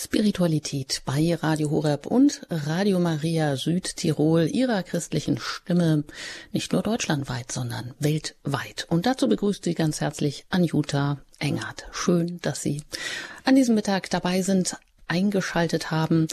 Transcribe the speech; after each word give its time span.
Spiritualität 0.00 1.02
bei 1.04 1.34
Radio 1.34 1.72
Horeb 1.72 2.06
und 2.06 2.46
Radio 2.50 3.00
Maria 3.00 3.56
Südtirol, 3.56 4.46
ihrer 4.46 4.84
christlichen 4.84 5.38
Stimme, 5.38 6.04
nicht 6.52 6.72
nur 6.72 6.82
deutschlandweit, 6.82 7.50
sondern 7.50 7.94
weltweit. 7.98 8.86
Und 8.90 9.06
dazu 9.06 9.28
begrüßt 9.28 9.64
sie 9.64 9.74
ganz 9.74 10.00
herzlich 10.00 10.44
Anjuta 10.50 11.18
Engert. 11.40 11.88
Schön, 11.90 12.38
dass 12.42 12.62
Sie 12.62 12.80
an 13.42 13.56
diesem 13.56 13.74
Mittag 13.74 14.08
dabei 14.08 14.42
sind 14.42 14.76
eingeschaltet 15.08 15.90
haben 15.90 16.28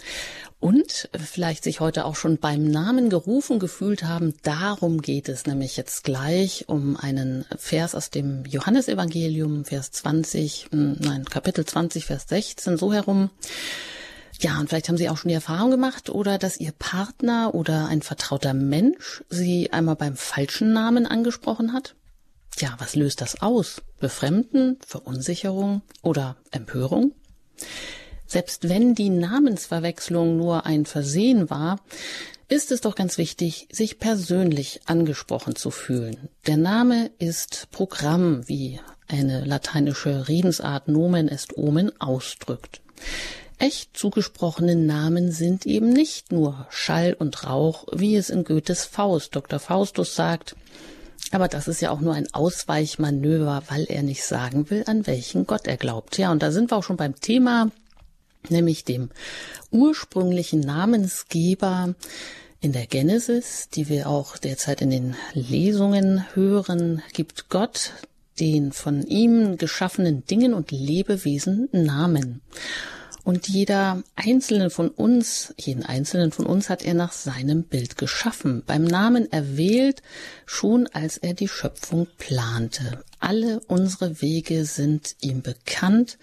und 0.59 1.09
vielleicht 1.17 1.63
sich 1.63 1.79
heute 1.79 2.05
auch 2.05 2.15
schon 2.15 2.37
beim 2.37 2.63
Namen 2.63 3.09
gerufen 3.09 3.59
gefühlt 3.59 4.03
haben. 4.03 4.33
Darum 4.43 5.01
geht 5.01 5.29
es 5.29 5.45
nämlich 5.45 5.77
jetzt 5.77 6.03
gleich 6.03 6.65
um 6.67 6.97
einen 6.97 7.45
Vers 7.57 7.93
aus 7.93 8.09
dem 8.09 8.45
Johannesevangelium, 8.45 9.65
Vers 9.65 9.91
20, 9.91 10.67
hm, 10.71 10.97
nein, 10.99 11.25
Kapitel 11.25 11.65
20, 11.65 12.05
Vers 12.05 12.25
16, 12.29 12.77
so 12.77 12.93
herum. 12.93 13.29
Ja, 14.39 14.59
und 14.59 14.67
vielleicht 14.67 14.89
haben 14.89 14.97
Sie 14.97 15.09
auch 15.09 15.17
schon 15.17 15.29
die 15.29 15.35
Erfahrung 15.35 15.71
gemacht 15.71 16.09
oder 16.09 16.37
dass 16.37 16.59
Ihr 16.59 16.73
Partner 16.77 17.53
oder 17.53 17.87
ein 17.87 18.01
vertrauter 18.01 18.53
Mensch 18.53 19.23
Sie 19.29 19.71
einmal 19.71 19.95
beim 19.95 20.15
falschen 20.15 20.73
Namen 20.73 21.05
angesprochen 21.05 21.73
hat? 21.73 21.95
Ja, 22.57 22.75
was 22.79 22.95
löst 22.95 23.21
das 23.21 23.41
aus? 23.41 23.81
Befremden, 23.99 24.77
Verunsicherung 24.85 25.81
oder 26.01 26.37
Empörung? 26.51 27.13
Selbst 28.27 28.69
wenn 28.69 28.95
die 28.95 29.09
Namensverwechslung 29.09 30.37
nur 30.37 30.65
ein 30.65 30.85
Versehen 30.85 31.49
war, 31.49 31.79
ist 32.47 32.71
es 32.71 32.81
doch 32.81 32.95
ganz 32.95 33.17
wichtig, 33.17 33.67
sich 33.71 33.99
persönlich 33.99 34.81
angesprochen 34.85 35.55
zu 35.55 35.71
fühlen. 35.71 36.29
Der 36.45 36.57
Name 36.57 37.11
ist 37.17 37.67
Programm, 37.71 38.47
wie 38.47 38.79
eine 39.07 39.43
lateinische 39.45 40.27
Redensart 40.27 40.87
Nomen 40.87 41.27
est 41.27 41.57
Omen 41.57 41.91
ausdrückt. 41.99 42.81
Echt 43.57 43.95
zugesprochene 43.95 44.75
Namen 44.75 45.31
sind 45.31 45.65
eben 45.65 45.89
nicht 45.89 46.31
nur 46.31 46.67
Schall 46.69 47.13
und 47.13 47.45
Rauch, 47.45 47.85
wie 47.93 48.15
es 48.15 48.29
in 48.29 48.43
Goethes 48.43 48.85
Faust 48.85 49.35
Dr. 49.35 49.59
Faustus 49.59 50.15
sagt, 50.15 50.55
aber 51.31 51.47
das 51.47 51.67
ist 51.67 51.81
ja 51.81 51.89
auch 51.89 52.01
nur 52.01 52.13
ein 52.13 52.33
Ausweichmanöver, 52.33 53.63
weil 53.69 53.85
er 53.85 54.03
nicht 54.03 54.23
sagen 54.23 54.69
will, 54.69 54.83
an 54.87 55.07
welchen 55.07 55.47
Gott 55.47 55.67
er 55.67 55.77
glaubt. 55.77 56.17
Ja, 56.17 56.31
und 56.31 56.43
da 56.43 56.51
sind 56.51 56.71
wir 56.71 56.77
auch 56.77 56.83
schon 56.83 56.97
beim 56.97 57.15
Thema 57.15 57.71
nämlich 58.51 58.83
dem 58.83 59.09
ursprünglichen 59.71 60.59
Namensgeber 60.61 61.95
in 62.61 62.71
der 62.71 62.87
Genesis, 62.87 63.69
die 63.69 63.89
wir 63.89 64.09
auch 64.09 64.37
derzeit 64.37 64.81
in 64.81 64.89
den 64.89 65.15
Lesungen 65.33 66.25
hören, 66.33 67.01
gibt 67.13 67.49
Gott 67.49 67.91
den 68.39 68.71
von 68.71 69.03
ihm 69.03 69.57
geschaffenen 69.57 70.25
Dingen 70.25 70.53
und 70.53 70.71
Lebewesen 70.71 71.69
Namen. 71.71 72.41
Und 73.25 73.47
jeder 73.47 74.03
einzelne 74.15 74.69
von 74.69 74.89
uns, 74.89 75.55
jeden 75.57 75.83
einzelnen 75.83 76.31
von 76.31 76.45
uns 76.45 76.69
hat 76.69 76.85
er 76.85 76.93
nach 76.93 77.11
seinem 77.11 77.63
Bild 77.63 77.97
geschaffen, 77.97 78.61
beim 78.67 78.83
Namen 78.83 79.31
erwählt, 79.31 80.03
schon 80.45 80.87
als 80.93 81.17
er 81.17 81.33
die 81.33 81.47
Schöpfung 81.47 82.05
plante. 82.19 83.03
Alle 83.19 83.61
unsere 83.61 84.21
Wege 84.21 84.65
sind 84.65 85.15
ihm 85.21 85.41
bekannt, 85.41 86.19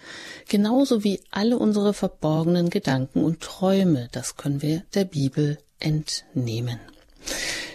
genauso 0.47 1.03
wie 1.03 1.19
alle 1.29 1.59
unsere 1.59 1.93
verborgenen 1.93 2.69
Gedanken 2.69 3.25
und 3.25 3.41
Träume. 3.41 4.07
Das 4.13 4.37
können 4.37 4.61
wir 4.61 4.83
der 4.93 5.03
Bibel 5.03 5.57
entnehmen. 5.79 6.79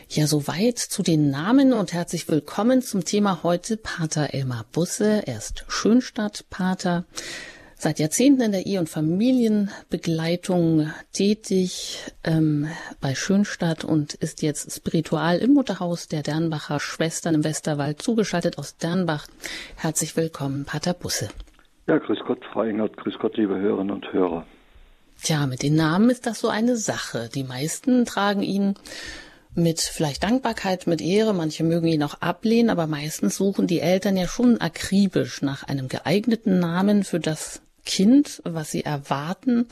Ja, 0.08 0.26
soweit 0.26 0.78
zu 0.78 1.02
den 1.02 1.30
Namen 1.30 1.74
und 1.74 1.92
herzlich 1.92 2.26
willkommen 2.28 2.80
zum 2.80 3.04
Thema 3.04 3.42
heute 3.42 3.76
Pater 3.76 4.32
Elmar 4.32 4.64
Busse. 4.72 5.26
Er 5.26 5.36
ist 5.36 5.66
Schönstadt-Pater 5.68 7.04
seit 7.78 8.00
Jahrzehnten 8.00 8.42
in 8.42 8.52
der 8.52 8.66
Ehe- 8.66 8.80
und 8.80 8.88
Familienbegleitung 8.88 10.90
tätig 11.12 12.00
ähm, 12.24 12.68
bei 13.00 13.14
Schönstadt 13.14 13.84
und 13.84 14.14
ist 14.14 14.42
jetzt 14.42 14.72
spiritual 14.72 15.38
im 15.38 15.54
Mutterhaus 15.54 16.08
der 16.08 16.22
Dernbacher 16.22 16.80
Schwestern 16.80 17.36
im 17.36 17.44
Westerwald 17.44 18.02
zugeschaltet 18.02 18.58
aus 18.58 18.76
Dernbach. 18.76 19.28
Herzlich 19.76 20.16
willkommen, 20.16 20.64
Pater 20.64 20.92
Busse. 20.92 21.28
Ja, 21.86 21.98
grüß 21.98 22.18
Gott, 22.26 22.40
Frau 22.52 22.64
Engert, 22.64 22.96
grüß 22.96 23.14
Gott, 23.20 23.36
liebe 23.36 23.56
Hörerinnen 23.56 23.94
und 23.94 24.12
Hörer. 24.12 24.44
Tja, 25.22 25.46
mit 25.46 25.62
den 25.62 25.76
Namen 25.76 26.10
ist 26.10 26.26
das 26.26 26.40
so 26.40 26.48
eine 26.48 26.76
Sache. 26.76 27.30
Die 27.32 27.44
meisten 27.44 28.04
tragen 28.04 28.42
ihn 28.42 28.74
mit 29.54 29.80
vielleicht 29.80 30.22
Dankbarkeit, 30.22 30.86
mit 30.86 31.00
Ehre. 31.00 31.32
Manche 31.32 31.64
mögen 31.64 31.86
ihn 31.86 32.02
auch 32.02 32.20
ablehnen, 32.20 32.70
aber 32.70 32.86
meistens 32.86 33.36
suchen 33.36 33.66
die 33.66 33.80
Eltern 33.80 34.16
ja 34.16 34.26
schon 34.26 34.60
akribisch 34.60 35.42
nach 35.42 35.64
einem 35.64 35.88
geeigneten 35.88 36.58
Namen 36.58 37.04
für 37.04 37.20
das 37.20 37.62
Kind, 37.88 38.42
was 38.44 38.70
sie 38.70 38.84
erwarten, 38.84 39.66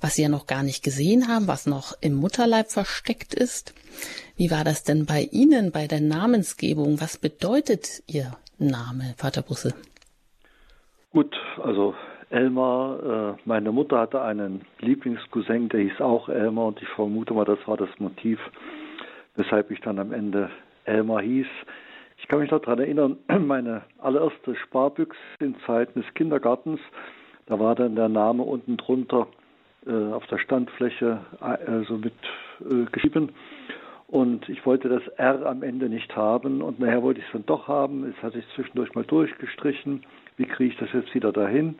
was 0.00 0.14
sie 0.14 0.22
ja 0.22 0.30
noch 0.30 0.46
gar 0.46 0.62
nicht 0.62 0.82
gesehen 0.82 1.28
haben, 1.28 1.46
was 1.46 1.66
noch 1.66 1.92
im 2.00 2.14
Mutterleib 2.14 2.70
versteckt 2.70 3.34
ist. 3.34 3.74
Wie 4.36 4.50
war 4.50 4.64
das 4.64 4.82
denn 4.82 5.04
bei 5.04 5.28
Ihnen 5.30 5.72
bei 5.72 5.86
der 5.86 6.00
Namensgebung? 6.00 7.02
Was 7.02 7.18
bedeutet 7.18 8.02
Ihr 8.06 8.32
Name, 8.58 9.14
Vater 9.18 9.42
Busse? 9.42 9.74
Gut, 11.12 11.36
also 11.62 11.94
Elmar, 12.30 13.34
äh, 13.34 13.40
meine 13.44 13.72
Mutter 13.72 13.98
hatte 13.98 14.22
einen 14.22 14.62
Lieblingscousin, 14.78 15.68
der 15.68 15.80
hieß 15.80 16.00
auch 16.00 16.30
Elmar 16.30 16.68
und 16.68 16.80
ich 16.80 16.88
vermute 16.88 17.34
mal, 17.34 17.44
das 17.44 17.58
war 17.66 17.76
das 17.76 17.90
Motiv, 17.98 18.38
weshalb 19.36 19.70
ich 19.70 19.80
dann 19.80 19.98
am 19.98 20.12
Ende 20.12 20.48
Elmar 20.86 21.20
hieß. 21.20 21.48
Ich 22.16 22.28
kann 22.28 22.38
mich 22.38 22.50
noch 22.50 22.60
daran 22.60 22.78
erinnern, 22.78 23.18
meine 23.46 23.82
allererste 23.98 24.56
Sparbüchse 24.56 25.18
in 25.40 25.56
Zeiten 25.66 26.00
des 26.00 26.14
Kindergartens, 26.14 26.80
da 27.50 27.58
war 27.58 27.74
dann 27.74 27.96
der 27.96 28.08
Name 28.08 28.44
unten 28.44 28.76
drunter 28.76 29.26
äh, 29.84 30.12
auf 30.12 30.24
der 30.28 30.38
Standfläche 30.38 31.18
äh, 31.40 31.82
so 31.88 31.98
mit 31.98 32.14
äh, 32.60 32.84
geschrieben. 32.92 33.30
Und 34.06 34.48
ich 34.48 34.64
wollte 34.64 34.88
das 34.88 35.02
R 35.16 35.44
am 35.46 35.64
Ende 35.64 35.88
nicht 35.88 36.14
haben 36.14 36.62
und 36.62 36.78
nachher 36.78 37.02
wollte 37.02 37.18
ich 37.18 37.26
es 37.26 37.32
dann 37.32 37.46
doch 37.46 37.66
haben. 37.66 38.06
Jetzt 38.06 38.22
hatte 38.22 38.38
ich 38.38 38.44
zwischendurch 38.54 38.94
mal 38.94 39.02
durchgestrichen. 39.02 40.04
Wie 40.36 40.44
kriege 40.44 40.72
ich 40.72 40.78
das 40.78 40.92
jetzt 40.92 41.12
wieder 41.12 41.32
dahin? 41.32 41.74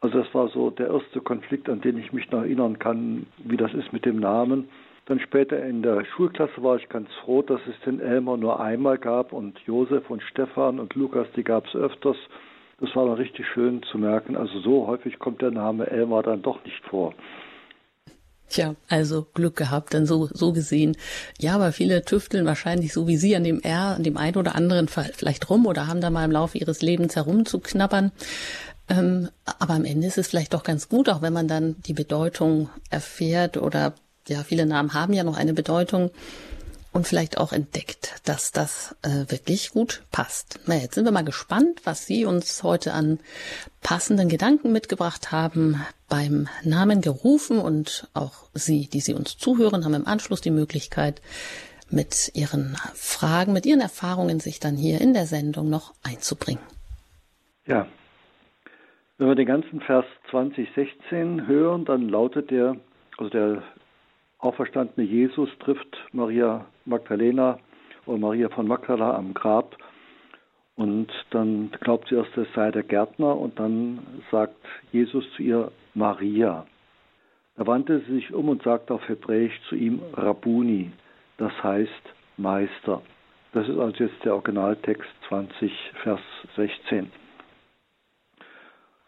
Also 0.00 0.22
das 0.22 0.32
war 0.34 0.48
so 0.48 0.70
der 0.70 0.88
erste 0.88 1.20
Konflikt, 1.20 1.68
an 1.68 1.80
den 1.80 1.98
ich 1.98 2.12
mich 2.12 2.30
noch 2.30 2.42
erinnern 2.42 2.78
kann, 2.78 3.26
wie 3.38 3.56
das 3.56 3.74
ist 3.74 3.92
mit 3.92 4.04
dem 4.04 4.20
Namen. 4.20 4.68
Dann 5.06 5.18
später 5.18 5.64
in 5.64 5.82
der 5.82 6.04
Schulklasse 6.04 6.62
war 6.62 6.76
ich 6.76 6.88
ganz 6.88 7.08
froh, 7.24 7.42
dass 7.42 7.60
es 7.66 7.74
den 7.84 7.98
Elmer 7.98 8.36
nur 8.36 8.60
einmal 8.60 8.98
gab 8.98 9.32
und 9.32 9.58
Josef 9.66 10.08
und 10.10 10.22
Stefan 10.22 10.78
und 10.78 10.94
Lukas, 10.94 11.26
die 11.34 11.42
gab 11.42 11.66
es 11.66 11.74
öfters. 11.74 12.16
Das 12.82 12.96
war 12.96 13.06
dann 13.06 13.14
richtig 13.14 13.46
schön 13.54 13.80
zu 13.92 13.96
merken. 13.96 14.36
Also 14.36 14.58
so 14.58 14.88
häufig 14.88 15.20
kommt 15.20 15.40
der 15.40 15.52
Name 15.52 15.86
Elmar 15.86 16.24
dann 16.24 16.42
doch 16.42 16.64
nicht 16.64 16.82
vor. 16.90 17.14
Tja, 18.48 18.74
also 18.88 19.24
Glück 19.34 19.54
gehabt, 19.54 19.94
dann 19.94 20.04
so, 20.04 20.26
so 20.26 20.52
gesehen. 20.52 20.96
Ja, 21.38 21.54
aber 21.54 21.70
viele 21.70 22.04
tüfteln 22.04 22.44
wahrscheinlich 22.44 22.92
so 22.92 23.06
wie 23.06 23.16
Sie 23.16 23.36
an 23.36 23.44
dem 23.44 23.60
R, 23.60 23.94
an 23.94 24.02
dem 24.02 24.16
einen 24.16 24.36
oder 24.36 24.56
anderen 24.56 24.88
vielleicht 24.88 25.48
rum 25.48 25.66
oder 25.66 25.86
haben 25.86 26.00
da 26.00 26.10
mal 26.10 26.24
im 26.24 26.32
Laufe 26.32 26.58
ihres 26.58 26.82
Lebens 26.82 27.14
herumzuknabbern. 27.14 28.10
Ähm, 28.88 29.28
aber 29.60 29.74
am 29.74 29.84
Ende 29.84 30.08
ist 30.08 30.18
es 30.18 30.26
vielleicht 30.26 30.52
doch 30.52 30.64
ganz 30.64 30.88
gut, 30.88 31.08
auch 31.08 31.22
wenn 31.22 31.32
man 31.32 31.46
dann 31.46 31.76
die 31.86 31.94
Bedeutung 31.94 32.68
erfährt 32.90 33.56
oder 33.58 33.94
ja, 34.26 34.42
viele 34.42 34.66
Namen 34.66 34.92
haben 34.92 35.12
ja 35.12 35.22
noch 35.22 35.36
eine 35.36 35.54
Bedeutung 35.54 36.10
und 36.92 37.06
vielleicht 37.06 37.38
auch 37.38 37.52
entdeckt, 37.52 38.20
dass 38.24 38.52
das 38.52 38.96
äh, 39.02 39.30
wirklich 39.30 39.70
gut 39.70 40.02
passt. 40.12 40.60
Na, 40.66 40.76
jetzt 40.76 40.94
sind 40.94 41.04
wir 41.04 41.12
mal 41.12 41.24
gespannt, 41.24 41.80
was 41.84 42.06
Sie 42.06 42.24
uns 42.24 42.62
heute 42.62 42.92
an 42.92 43.18
passenden 43.82 44.28
Gedanken 44.28 44.72
mitgebracht 44.72 45.32
haben, 45.32 45.80
beim 46.08 46.48
Namen 46.64 47.00
gerufen 47.00 47.58
und 47.58 48.08
auch 48.14 48.48
Sie, 48.54 48.88
die 48.88 49.00
Sie 49.00 49.14
uns 49.14 49.38
zuhören, 49.38 49.84
haben 49.84 49.94
im 49.94 50.06
Anschluss 50.06 50.40
die 50.40 50.50
Möglichkeit, 50.50 51.22
mit 51.90 52.30
Ihren 52.34 52.76
Fragen, 52.94 53.52
mit 53.52 53.66
Ihren 53.66 53.80
Erfahrungen 53.80 54.40
sich 54.40 54.60
dann 54.60 54.76
hier 54.76 55.00
in 55.00 55.14
der 55.14 55.26
Sendung 55.26 55.68
noch 55.68 55.94
einzubringen. 56.02 56.62
Ja, 57.66 57.86
wenn 59.18 59.28
wir 59.28 59.34
den 59.34 59.46
ganzen 59.46 59.80
Vers 59.80 60.04
2016 60.30 61.46
hören, 61.46 61.84
dann 61.84 62.08
lautet 62.08 62.50
der, 62.50 62.76
also 63.18 63.30
der 63.30 63.62
auferstandene 64.42 65.06
Jesus 65.06 65.48
trifft 65.60 65.96
Maria 66.12 66.66
Magdalena 66.84 67.58
oder 68.06 68.18
Maria 68.18 68.48
von 68.48 68.66
Magdala 68.66 69.14
am 69.14 69.32
Grab 69.32 69.76
und 70.76 71.08
dann 71.30 71.70
glaubt 71.80 72.08
sie 72.08 72.16
erst, 72.16 72.36
es 72.36 72.48
sei 72.54 72.70
der 72.70 72.82
Gärtner 72.82 73.36
und 73.38 73.58
dann 73.58 74.00
sagt 74.30 74.56
Jesus 74.90 75.24
zu 75.36 75.42
ihr 75.42 75.72
Maria. 75.94 76.66
Da 77.56 77.66
wandte 77.66 78.00
sie 78.00 78.14
sich 78.14 78.34
um 78.34 78.48
und 78.48 78.62
sagte 78.62 78.94
auf 78.94 79.08
Hebräisch 79.08 79.58
zu 79.68 79.76
ihm 79.76 80.00
Rabuni, 80.14 80.90
das 81.38 81.52
heißt 81.62 82.02
Meister. 82.36 83.02
Das 83.52 83.68
ist 83.68 83.78
also 83.78 84.04
jetzt 84.04 84.24
der 84.24 84.34
Originaltext 84.34 85.08
20, 85.28 85.70
Vers 86.02 86.20
16. 86.56 87.12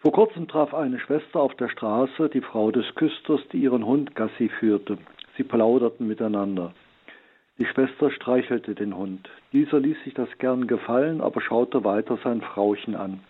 Vor 0.01 0.13
kurzem 0.13 0.47
traf 0.47 0.75
eine 0.75 1.01
Schwester 1.01 1.41
auf 1.41 1.55
der 1.55 1.71
Straße 1.71 2.29
die 2.29 2.43
Frau 2.43 2.71
des 2.71 2.85
Küsters, 2.95 3.41
die 3.53 3.63
ihren 3.63 3.87
Hund 3.87 4.15
Gassi 4.15 4.51
führte. 4.61 4.99
Sie 5.37 5.43
plauderten 5.43 6.07
miteinander. 6.07 6.73
Die 7.59 7.67
Schwester 7.67 8.11
streichelte 8.11 8.75
den 8.75 8.97
Hund. 8.97 9.29
Dieser 9.53 9.79
ließ 9.79 9.97
sich 10.05 10.15
das 10.15 10.29
gern 10.39 10.67
gefallen, 10.67 11.21
aber 11.21 11.41
schaute 11.41 11.85
weiter 11.85 12.19
sein 12.25 12.41
Frauchen 12.41 12.97
an. 12.97 13.21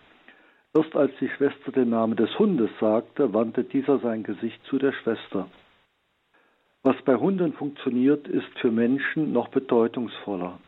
Erst 0.73 0.95
als 0.95 1.11
die 1.19 1.29
Schwester 1.29 1.71
den 1.71 1.89
Namen 1.89 2.15
des 2.15 2.37
Hundes 2.37 2.69
sagte, 2.79 3.33
wandte 3.33 3.63
dieser 3.63 3.99
sein 3.99 4.23
Gesicht 4.23 4.59
zu 4.65 4.77
der 4.77 4.91
Schwester. 4.93 5.47
Was 6.83 6.95
bei 7.03 7.15
Hunden 7.15 7.53
funktioniert, 7.53 8.27
ist 8.27 8.59
für 8.59 8.71
Menschen 8.71 9.31
noch 9.31 9.47
bedeutungsvoller. 9.47 10.59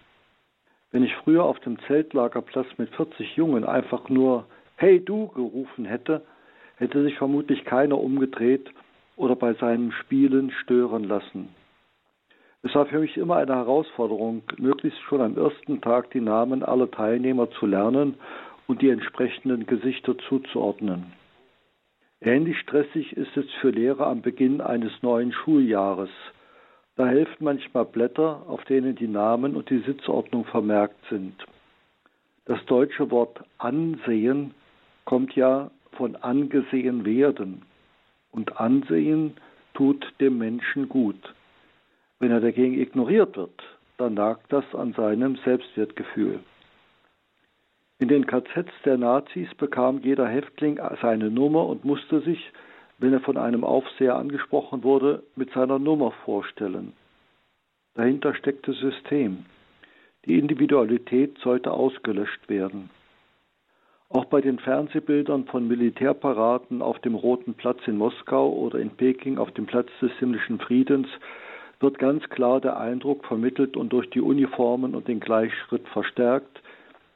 Wenn 0.92 1.04
ich 1.04 1.14
früher 1.16 1.44
auf 1.44 1.60
dem 1.60 1.78
Zeltlagerplatz 1.88 2.68
mit 2.78 2.90
40 2.96 3.36
Jungen 3.36 3.66
einfach 3.66 4.08
nur 4.10 4.46
Hey 4.78 5.04
du 5.04 5.28
gerufen 5.28 5.86
hätte, 5.86 6.22
hätte 6.78 7.04
sich 7.04 7.18
vermutlich 7.18 7.66
keiner 7.66 8.00
umgedreht 8.00 8.72
oder 9.18 9.36
bei 9.36 9.54
seinen 9.56 9.92
Spielen 9.92 10.52
stören 10.52 11.04
lassen. 11.04 11.50
Es 12.64 12.74
war 12.74 12.86
für 12.86 13.00
mich 13.00 13.18
immer 13.18 13.36
eine 13.36 13.56
Herausforderung, 13.56 14.44
möglichst 14.58 15.00
schon 15.02 15.22
am 15.22 15.38
ersten 15.38 15.82
Tag 15.82 16.12
die 16.12 16.22
Namen 16.22 16.64
aller 16.64 16.90
Teilnehmer 16.90 17.50
zu 17.52 17.66
lernen 17.66 18.16
und 18.68 18.82
die 18.82 18.90
entsprechenden 18.90 19.66
Gesichter 19.66 20.18
zuzuordnen. 20.30 21.14
Ähnlich 22.20 22.58
stressig 22.60 23.16
ist 23.16 23.36
es 23.38 23.46
für 23.62 23.70
Lehrer 23.70 24.08
am 24.08 24.22
Beginn 24.22 24.60
eines 24.60 24.92
neuen 25.04 25.32
Schuljahres. 25.32 26.10
Da 26.96 27.06
helfen 27.06 27.44
manchmal 27.44 27.86
Blätter, 27.86 28.44
auf 28.48 28.64
denen 28.66 28.96
die 28.96 29.08
Namen 29.08 29.56
und 29.56 29.70
die 29.70 29.80
Sitzordnung 29.80 30.46
vermerkt 30.46 30.98
sind. 31.10 31.36
Das 32.46 32.64
deutsche 32.66 33.12
Wort 33.12 33.44
ansehen 33.60 34.56
kommt 35.06 35.36
ja 35.36 35.70
von 35.92 36.16
angesehen 36.16 37.06
werden. 37.06 37.67
Und 38.38 38.60
ansehen 38.62 39.34
tut 39.74 40.14
dem 40.20 40.38
Menschen 40.38 40.88
gut. 40.88 41.34
Wenn 42.20 42.30
er 42.30 42.40
dagegen 42.40 42.80
ignoriert 42.80 43.36
wird, 43.36 43.64
dann 43.98 44.14
nagt 44.14 44.54
das 44.54 44.64
an 44.76 44.94
seinem 44.94 45.38
Selbstwertgefühl. 45.38 46.42
In 47.98 48.10
den 48.10 48.28
KZs 48.28 48.72
der 48.86 49.00
Nazis 49.00 49.52
bekam 49.56 50.02
jeder 50.04 50.28
Häftling 50.28 50.80
seine 51.02 51.32
Nummer 51.32 51.66
und 51.66 51.84
musste 51.84 52.22
sich, 52.22 52.52
wenn 53.00 53.12
er 53.12 53.22
von 53.22 53.38
einem 53.38 53.64
Aufseher 53.64 54.16
angesprochen 54.16 54.84
wurde, 54.84 55.24
mit 55.36 55.52
seiner 55.54 55.80
Nummer 55.80 56.12
vorstellen. 56.24 56.94
Dahinter 57.96 58.36
steckte 58.36 58.74
System. 58.74 59.46
Die 60.26 60.38
Individualität 60.38 61.40
sollte 61.40 61.72
ausgelöscht 61.72 62.48
werden. 62.50 62.92
Auch 64.10 64.26
bei 64.26 64.40
den 64.40 64.60
Fernsehbildern 64.60 65.46
von 65.46 65.68
Militärparaden 65.68 66.82
auf 66.82 67.00
dem 67.00 67.16
Roten 67.16 67.56
Platz 67.56 67.80
in 67.88 67.98
Moskau 67.98 68.52
oder 68.54 68.80
in 68.80 68.92
Peking 68.92 69.38
auf 69.38 69.52
dem 69.52 69.66
Platz 69.66 69.90
des 70.02 70.12
himmlischen 70.20 70.60
Friedens 70.60 71.08
wird 71.80 72.00
ganz 72.00 72.28
klar 72.30 72.62
der 72.62 72.80
Eindruck 72.80 73.26
vermittelt 73.26 73.78
und 73.78 73.90
durch 73.94 74.10
die 74.10 74.22
Uniformen 74.22 74.96
und 74.96 75.08
den 75.08 75.20
Gleichschritt 75.20 75.88
verstärkt, 75.90 76.62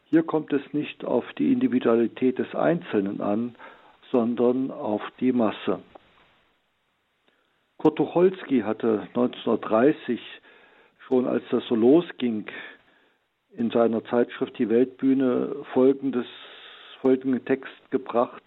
hier 0.09 0.23
kommt 0.23 0.51
es 0.51 0.61
nicht 0.73 1.05
auf 1.05 1.23
die 1.37 1.53
Individualität 1.53 2.37
des 2.37 2.53
Einzelnen 2.53 3.21
an, 3.21 3.55
sondern 4.11 4.69
auf 4.69 5.01
die 5.21 5.31
Masse. 5.31 5.79
Kurt 7.77 7.95
Tucholsky 7.95 8.59
hatte 8.59 9.07
1930 9.15 10.19
schon 11.07 11.25
als 11.25 11.43
das 11.49 11.65
so 11.67 11.75
losging, 11.75 12.45
in 13.55 13.71
seiner 13.71 14.03
Zeitschrift 14.05 14.57
Die 14.59 14.69
Weltbühne 14.69 15.55
folgendes, 15.73 16.27
folgenden 17.01 17.43
Text 17.45 17.91
gebracht, 17.91 18.43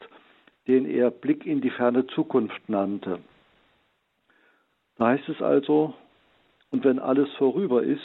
den 0.66 0.86
er 0.86 1.10
Blick 1.10 1.44
in 1.44 1.60
die 1.60 1.70
ferne 1.70 2.06
Zukunft 2.06 2.68
nannte. 2.68 3.18
Da 4.96 5.08
heißt 5.08 5.28
es 5.28 5.42
also, 5.42 5.94
und 6.70 6.84
wenn 6.84 6.98
alles 6.98 7.28
vorüber 7.34 7.82
ist, 7.82 8.00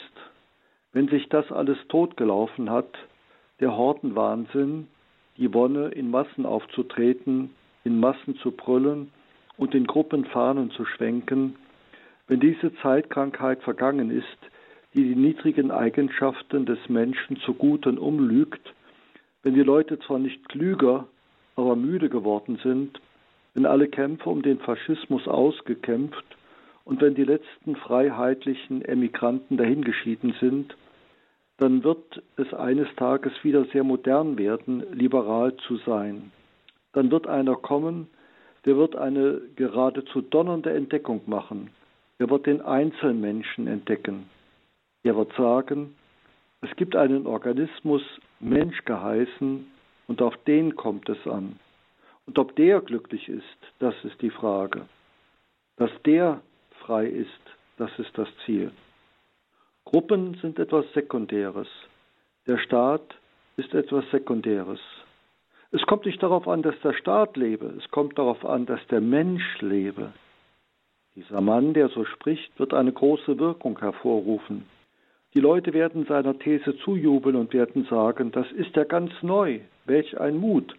wenn 0.92 1.08
sich 1.08 1.28
das 1.28 1.50
alles 1.52 1.78
totgelaufen 1.88 2.70
hat, 2.70 2.98
der 3.60 3.76
Hortenwahnsinn, 3.76 4.88
die 5.36 5.52
Wonne, 5.54 5.88
in 5.88 6.10
Massen 6.10 6.44
aufzutreten, 6.46 7.50
in 7.84 8.00
Massen 8.00 8.36
zu 8.36 8.50
brüllen 8.50 9.10
und 9.56 9.74
in 9.74 9.86
Gruppen 9.86 10.24
Fahnen 10.24 10.70
zu 10.72 10.84
schwenken, 10.84 11.56
wenn 12.26 12.40
diese 12.40 12.74
Zeitkrankheit 12.76 13.62
vergangen 13.62 14.10
ist, 14.10 14.38
die 14.94 15.04
die 15.04 15.16
niedrigen 15.16 15.70
Eigenschaften 15.70 16.66
des 16.66 16.78
Menschen 16.88 17.36
zu 17.38 17.54
Guten 17.54 17.98
umlügt, 17.98 18.74
wenn 19.42 19.54
die 19.54 19.62
Leute 19.62 19.98
zwar 20.00 20.18
nicht 20.18 20.48
klüger, 20.48 21.06
aber 21.56 21.76
müde 21.76 22.08
geworden 22.08 22.58
sind, 22.62 23.00
wenn 23.54 23.66
alle 23.66 23.88
Kämpfe 23.88 24.28
um 24.28 24.42
den 24.42 24.58
Faschismus 24.58 25.26
ausgekämpft 25.26 26.24
und 26.84 27.00
wenn 27.00 27.14
die 27.14 27.24
letzten 27.24 27.76
freiheitlichen 27.76 28.82
Emigranten 28.82 29.56
dahingeschieden 29.56 30.34
sind, 30.40 30.76
dann 31.58 31.84
wird 31.84 32.22
es 32.36 32.54
eines 32.54 32.88
Tages 32.96 33.32
wieder 33.42 33.64
sehr 33.66 33.84
modern 33.84 34.38
werden, 34.38 34.82
liberal 34.92 35.54
zu 35.68 35.76
sein. 35.78 36.32
Dann 36.92 37.10
wird 37.10 37.26
einer 37.26 37.56
kommen, 37.56 38.08
der 38.64 38.76
wird 38.76 38.96
eine 38.96 39.40
geradezu 39.56 40.22
donnernde 40.22 40.72
Entdeckung 40.72 41.20
machen. 41.26 41.70
Er 42.18 42.30
wird 42.30 42.46
den 42.46 42.60
Einzelmenschen 42.60 43.66
entdecken. 43.66 44.26
Er 45.02 45.16
wird 45.16 45.32
sagen, 45.34 45.94
es 46.62 46.74
gibt 46.76 46.94
einen 46.94 47.26
Organismus, 47.26 48.02
Mensch 48.38 48.84
geheißen, 48.84 49.66
und 50.08 50.22
auf 50.22 50.36
den 50.44 50.76
kommt 50.76 51.08
es 51.08 51.26
an. 51.26 51.58
Und 52.26 52.38
ob 52.38 52.56
der 52.56 52.80
glücklich 52.80 53.28
ist, 53.28 53.44
das 53.78 53.94
ist 54.04 54.20
die 54.20 54.30
Frage. 54.30 54.86
Dass 55.76 55.90
der 56.04 56.40
frei 56.80 57.06
ist, 57.06 57.40
das 57.78 57.90
ist 57.98 58.16
das 58.18 58.28
Ziel. 58.44 58.72
Gruppen 59.84 60.34
sind 60.42 60.58
etwas 60.58 60.84
Sekundäres. 60.92 61.68
Der 62.46 62.58
Staat 62.58 63.14
ist 63.56 63.72
etwas 63.72 64.04
Sekundäres. 64.10 64.80
Es 65.70 65.82
kommt 65.86 66.06
nicht 66.06 66.22
darauf 66.22 66.48
an, 66.48 66.62
dass 66.62 66.78
der 66.82 66.92
Staat 66.92 67.36
lebe, 67.36 67.66
es 67.78 67.88
kommt 67.90 68.18
darauf 68.18 68.44
an, 68.44 68.66
dass 68.66 68.84
der 68.88 69.00
Mensch 69.00 69.60
lebe. 69.60 70.12
Dieser 71.14 71.40
Mann, 71.40 71.74
der 71.74 71.88
so 71.88 72.04
spricht, 72.04 72.58
wird 72.58 72.74
eine 72.74 72.92
große 72.92 73.38
Wirkung 73.38 73.78
hervorrufen. 73.78 74.66
Die 75.34 75.40
Leute 75.40 75.72
werden 75.72 76.06
seiner 76.06 76.38
These 76.38 76.76
zujubeln 76.78 77.36
und 77.36 77.52
werden 77.52 77.84
sagen, 77.84 78.32
das 78.32 78.50
ist 78.52 78.74
ja 78.74 78.84
ganz 78.84 79.12
neu, 79.22 79.60
welch 79.86 80.18
ein 80.20 80.36
Mut, 80.38 80.74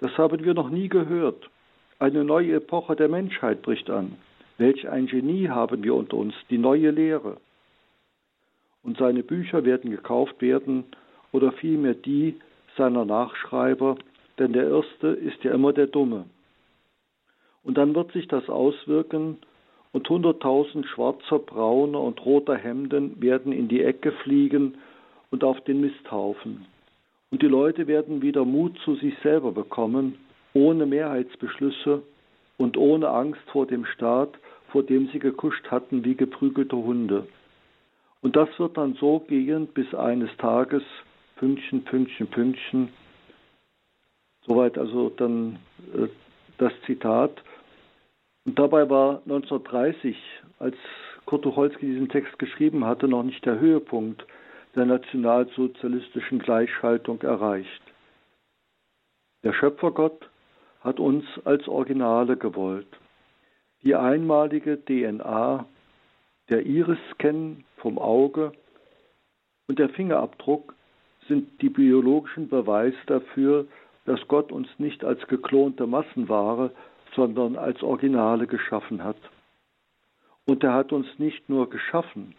das 0.00 0.16
haben 0.18 0.44
wir 0.44 0.54
noch 0.54 0.70
nie 0.70 0.88
gehört. 0.88 1.48
Eine 2.00 2.24
neue 2.24 2.54
Epoche 2.54 2.96
der 2.96 3.08
Menschheit 3.08 3.62
bricht 3.62 3.88
an. 3.88 4.16
Welch 4.58 4.88
ein 4.88 5.06
Genie 5.06 5.48
haben 5.48 5.84
wir 5.84 5.94
unter 5.94 6.16
uns, 6.16 6.34
die 6.50 6.58
neue 6.58 6.90
Lehre 6.90 7.36
und 8.82 8.98
seine 8.98 9.22
Bücher 9.22 9.64
werden 9.64 9.90
gekauft 9.90 10.40
werden 10.40 10.84
oder 11.30 11.52
vielmehr 11.52 11.94
die 11.94 12.36
seiner 12.76 13.04
Nachschreiber, 13.04 13.96
denn 14.38 14.52
der 14.52 14.68
Erste 14.68 15.08
ist 15.08 15.42
ja 15.44 15.52
immer 15.52 15.72
der 15.72 15.86
Dumme. 15.86 16.24
Und 17.62 17.78
dann 17.78 17.94
wird 17.94 18.12
sich 18.12 18.26
das 18.28 18.48
auswirken 18.48 19.38
und 19.92 20.08
hunderttausend 20.08 20.86
schwarzer, 20.86 21.38
brauner 21.38 22.00
und 22.00 22.24
roter 22.24 22.56
Hemden 22.56 23.20
werden 23.20 23.52
in 23.52 23.68
die 23.68 23.82
Ecke 23.82 24.12
fliegen 24.12 24.78
und 25.30 25.44
auf 25.44 25.60
den 25.62 25.80
Misthaufen. 25.80 26.66
Und 27.30 27.42
die 27.42 27.48
Leute 27.48 27.86
werden 27.86 28.22
wieder 28.22 28.44
Mut 28.44 28.78
zu 28.84 28.94
sich 28.96 29.14
selber 29.22 29.52
bekommen, 29.52 30.18
ohne 30.54 30.86
Mehrheitsbeschlüsse 30.86 32.02
und 32.58 32.76
ohne 32.76 33.08
Angst 33.08 33.40
vor 33.50 33.66
dem 33.66 33.84
Staat, 33.86 34.30
vor 34.68 34.82
dem 34.82 35.08
sie 35.08 35.18
gekuscht 35.18 35.70
hatten 35.70 36.04
wie 36.04 36.14
geprügelte 36.14 36.76
Hunde. 36.76 37.26
Und 38.22 38.36
das 38.36 38.48
wird 38.58 38.76
dann 38.76 38.94
so 38.94 39.20
gehen, 39.20 39.66
bis 39.66 39.94
eines 39.94 40.30
Tages 40.38 40.82
Pünktchen, 41.36 41.84
Pünktchen, 41.84 42.28
Pünktchen. 42.28 42.88
Soweit 44.46 44.78
also 44.78 45.10
dann 45.10 45.58
äh, 45.94 46.08
das 46.58 46.72
Zitat. 46.86 47.42
Und 48.44 48.58
dabei 48.58 48.88
war 48.90 49.22
1930, 49.24 50.16
als 50.58 50.76
Kurt 51.26 51.42
Tucholsky 51.42 51.86
diesen 51.86 52.08
Text 52.08 52.38
geschrieben 52.38 52.84
hatte, 52.84 53.06
noch 53.06 53.22
nicht 53.22 53.44
der 53.46 53.58
Höhepunkt 53.58 54.26
der 54.74 54.86
nationalsozialistischen 54.86 56.38
Gleichschaltung 56.38 57.20
erreicht. 57.22 57.82
Der 59.44 59.52
Schöpfergott 59.52 60.28
hat 60.80 60.98
uns 60.98 61.24
als 61.44 61.68
Originale 61.68 62.36
gewollt. 62.36 62.86
Die 63.82 63.94
einmalige 63.94 64.82
DNA 64.84 65.66
der 66.48 66.66
Iris-Scan 66.66 67.64
vom 67.76 67.98
Auge 67.98 68.52
und 69.68 69.78
der 69.78 69.88
Fingerabdruck 69.90 70.74
sind 71.28 71.60
die 71.62 71.68
biologischen 71.68 72.48
Beweise 72.48 72.96
dafür, 73.06 73.66
dass 74.04 74.20
Gott 74.28 74.50
uns 74.50 74.68
nicht 74.78 75.04
als 75.04 75.26
geklonte 75.28 75.86
Massenware, 75.86 76.72
sondern 77.14 77.56
als 77.56 77.82
Originale 77.82 78.46
geschaffen 78.46 79.02
hat. 79.04 79.16
Und 80.46 80.64
er 80.64 80.74
hat 80.74 80.92
uns 80.92 81.06
nicht 81.18 81.48
nur 81.48 81.70
geschaffen, 81.70 82.34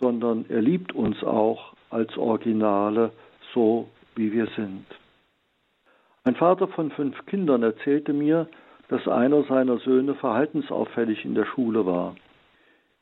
sondern 0.00 0.46
er 0.48 0.60
liebt 0.60 0.94
uns 0.94 1.22
auch 1.22 1.74
als 1.90 2.16
Originale, 2.16 3.12
so 3.54 3.88
wie 4.14 4.32
wir 4.32 4.46
sind. 4.56 4.86
Ein 6.24 6.34
Vater 6.34 6.68
von 6.68 6.90
fünf 6.90 7.24
Kindern 7.26 7.62
erzählte 7.62 8.12
mir, 8.12 8.48
dass 8.88 9.06
einer 9.06 9.44
seiner 9.44 9.78
Söhne 9.78 10.14
verhaltensauffällig 10.14 11.24
in 11.24 11.34
der 11.34 11.46
Schule 11.46 11.86
war. 11.86 12.16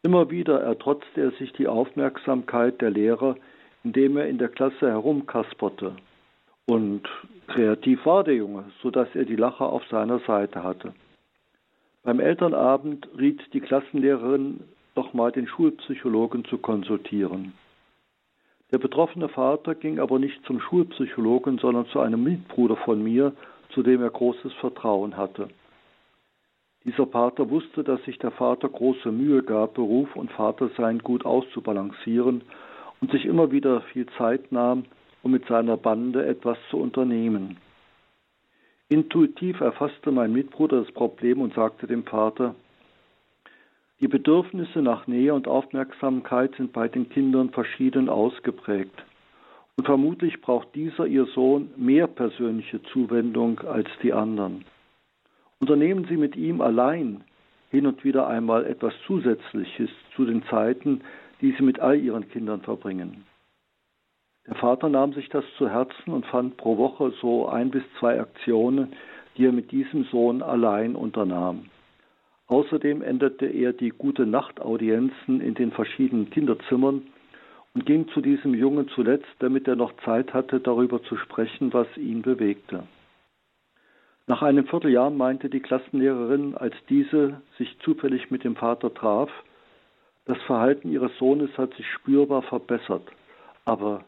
Immer 0.03 0.31
wieder 0.31 0.61
ertrotzte 0.61 1.23
er 1.23 1.31
sich 1.33 1.53
die 1.55 1.67
Aufmerksamkeit 1.67 2.81
der 2.83 2.91
Lehrer, 2.91 3.37
indem 3.83 4.19
er 4.19 4.29
in 4.29 4.39
der 4.39 4.49
Klasse 4.49 4.91
herumkasperte. 4.91 5.97
Und 6.67 7.03
kreativ 7.47 8.07
war 8.07 8.25
der 8.25 8.37
Junge, 8.37 8.65
so 8.83 8.91
dass 8.91 9.09
er 9.15 9.25
die 9.25 9.37
Lacher 9.37 9.67
auf 9.67 9.85
seiner 9.87 10.19
Seite 10.21 10.63
hatte. 10.63 10.95
Beim 12.03 12.21
Elternabend 12.21 13.09
riet 13.19 13.41
die 13.53 13.61
Klassenlehrerin 13.61 14.61
doch 14.95 15.13
mal 15.13 15.33
den 15.33 15.47
Schulpsychologen 15.47 16.45
zu 16.45 16.59
konsultieren. 16.59 17.53
Der 18.73 18.79
betroffene 18.79 19.29
Vater 19.29 19.75
ging 19.75 19.99
aber 19.99 20.19
nicht 20.19 20.45
zum 20.47 20.61
Schulpsychologen, 20.61 21.59
sondern 21.59 21.87
zu 21.87 22.01
einem 22.01 22.23
Mitbruder 22.23 22.77
von 22.77 23.03
mir, 23.03 23.33
zu 23.71 23.83
dem 23.83 24.03
er 24.03 24.11
großes 24.11 24.53
Vertrauen 24.55 25.17
hatte. 25.17 25.49
Dieser 26.85 27.07
Pater 27.07 27.49
wusste, 27.49 27.83
dass 27.83 28.03
sich 28.05 28.19
der 28.19 28.31
Vater 28.31 28.69
große 28.69 29.11
Mühe 29.11 29.43
gab, 29.43 29.75
Beruf 29.75 30.15
und 30.17 30.31
Vatersein 30.33 30.99
gut 30.99 31.25
auszubalancieren 31.25 32.43
und 33.01 33.11
sich 33.11 33.25
immer 33.25 33.51
wieder 33.51 33.81
viel 33.93 34.07
Zeit 34.19 34.53
nahm, 34.53 34.85
um 35.25 35.31
mit 35.31 35.47
seiner 35.47 35.79
Bande 35.79 36.25
etwas 36.27 36.59
zu 36.71 36.77
unternehmen. 36.77 37.57
Intuitiv 38.89 39.61
erfasste 39.61 40.13
mein 40.13 40.33
Mitbruder 40.33 40.83
das 40.83 40.93
Problem 40.93 41.41
und 41.41 41.55
sagte 41.55 41.87
dem 41.87 42.05
Vater, 42.05 42.55
die 44.01 44.09
Bedürfnisse 44.09 44.83
nach 44.83 45.07
Nähe 45.07 45.33
und 45.33 45.49
Aufmerksamkeit 45.49 46.55
sind 46.57 46.75
bei 46.75 46.89
den 46.89 47.09
Kindern 47.09 47.51
verschieden 47.51 48.11
ausgeprägt. 48.11 49.03
Und 49.77 49.87
vermutlich 49.87 50.41
braucht 50.43 50.75
dieser 50.75 51.07
ihr 51.07 51.25
Sohn 51.27 51.71
mehr 51.77 52.07
persönliche 52.07 52.83
Zuwendung 52.83 53.61
als 53.61 53.89
die 54.03 54.13
anderen. 54.13 54.65
Unternehmen 55.59 56.07
Sie 56.09 56.19
mit 56.19 56.37
ihm 56.37 56.61
allein 56.61 57.25
hin 57.71 57.87
und 57.87 58.05
wieder 58.05 58.27
einmal 58.27 58.67
etwas 58.67 58.93
Zusätzliches 59.07 59.91
zu 60.15 60.27
den 60.27 60.45
Zeiten, 60.45 61.01
die 61.41 61.53
Sie 61.53 61.63
mit 61.63 61.81
all 61.81 61.99
Ihren 61.99 62.29
Kindern 62.29 62.61
verbringen. 62.61 63.25
Der 64.47 64.57
Vater 64.57 64.89
nahm 64.89 65.15
sich 65.15 65.29
das 65.31 65.45
zu 65.57 65.69
Herzen 65.71 66.13
und 66.13 66.27
fand 66.27 66.57
pro 66.57 66.77
Woche 66.77 67.13
so 67.21 67.49
ein 67.49 67.71
bis 67.71 67.83
zwei 67.99 68.21
Aktionen, 68.21 68.93
die 69.37 69.47
er 69.47 69.53
mit 69.53 69.73
diesem 69.73 70.05
Sohn 70.05 70.43
allein 70.43 70.97
unternahm. 70.97 71.71
Außerdem 72.47 73.01
änderte 73.01 73.47
er 73.47 73.73
die 73.73 73.89
gute 73.89 74.27
Nachtaudienzen 74.27 75.41
in 75.41 75.55
den 75.55 75.73
verschiedenen 75.73 76.29
Kinderzimmern 76.29 77.03
und 77.75 77.87
ging 77.87 78.07
zu 78.09 78.21
diesem 78.21 78.55
Jungen 78.55 78.89
zuletzt, 78.89 79.35
damit 79.39 79.67
er 79.67 79.77
noch 79.77 79.93
Zeit 80.05 80.35
hatte, 80.35 80.61
darüber 80.61 81.03
zu 81.03 81.17
sprechen, 81.17 81.73
was 81.73 81.89
ihn 81.97 82.21
bewegte. 82.21 82.85
Nach 84.27 84.43
einem 84.43 84.67
Vierteljahr 84.67 85.11
meinte 85.11 85.49
die 85.49 85.61
Klassenlehrerin, 85.61 86.55
als 86.55 86.75
diese 86.89 87.41
sich 87.59 87.79
zufällig 87.81 88.31
mit 88.31 88.45
dem 88.45 88.57
Vater 88.57 88.93
traf, 88.93 89.31
das 90.27 90.41
Verhalten 90.43 90.91
ihres 90.91 91.17
Sohnes 91.19 91.51
hat 91.59 91.75
sich 91.75 91.87
spürbar 91.91 92.43
verbessert. 92.43 93.07
Aber 93.67 94.05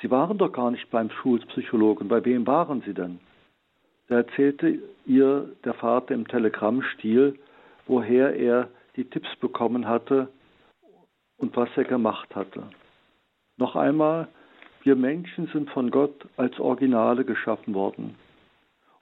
Sie 0.00 0.10
waren 0.10 0.38
doch 0.38 0.52
gar 0.52 0.70
nicht 0.70 0.90
beim 0.90 1.10
Schulpsychologen. 1.10 2.08
Bei 2.08 2.24
wem 2.24 2.46
waren 2.46 2.82
Sie 2.86 2.94
denn? 2.94 3.20
Da 4.08 4.16
erzählte 4.16 4.78
ihr 5.06 5.48
der 5.64 5.74
Vater 5.74 6.14
im 6.14 6.26
Telegrammstil, 6.26 7.38
woher 7.86 8.34
er 8.34 8.68
die 8.96 9.04
Tipps 9.04 9.28
bekommen 9.36 9.86
hatte 9.86 10.28
und 11.36 11.56
was 11.56 11.68
er 11.76 11.84
gemacht 11.84 12.34
hatte. 12.34 12.62
Noch 13.56 13.76
einmal, 13.76 14.28
wir 14.82 14.96
Menschen 14.96 15.46
sind 15.48 15.70
von 15.70 15.90
Gott 15.90 16.26
als 16.36 16.58
Originale 16.58 17.24
geschaffen 17.24 17.74
worden. 17.74 18.14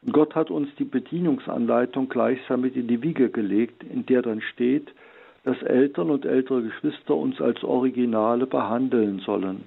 Und 0.03 0.13
Gott 0.13 0.35
hat 0.35 0.51
uns 0.51 0.69
die 0.79 0.85
Bedienungsanleitung 0.85 2.09
gleichsam 2.09 2.63
mit 2.63 2.77
in 2.77 2.89
die 2.89 3.03
Wiege 3.03 3.31
gelegt, 3.31 3.83
in 3.85 4.05
der 4.07 4.23
dann 4.23 4.41
steht, 4.41 4.93
dass 5.45 5.61
Eltern 5.63 6.11
und 6.11 6.25
ältere 6.25 6.63
Geschwister 6.63 7.15
uns 7.15 7.41
als 7.41 7.63
Originale 7.65 8.47
behandeln 8.47 9.21
sollen. 9.21 9.65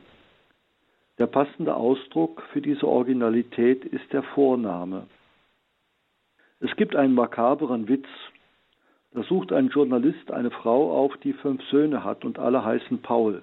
Der 1.17 1.27
passende 1.27 1.75
Ausdruck 1.75 2.41
für 2.53 2.61
diese 2.61 2.87
Originalität 2.87 3.85
ist 3.85 4.11
der 4.11 4.23
Vorname. 4.23 5.07
Es 6.59 6.75
gibt 6.75 6.95
einen 6.95 7.15
makaberen 7.15 7.87
Witz. 7.87 8.07
Da 9.13 9.23
sucht 9.23 9.51
ein 9.51 9.69
Journalist 9.69 10.31
eine 10.31 10.51
Frau 10.51 10.91
auf, 10.97 11.17
die 11.17 11.33
fünf 11.33 11.61
Söhne 11.69 12.03
hat 12.03 12.23
und 12.23 12.39
alle 12.39 12.63
heißen 12.63 13.01
Paul. 13.01 13.41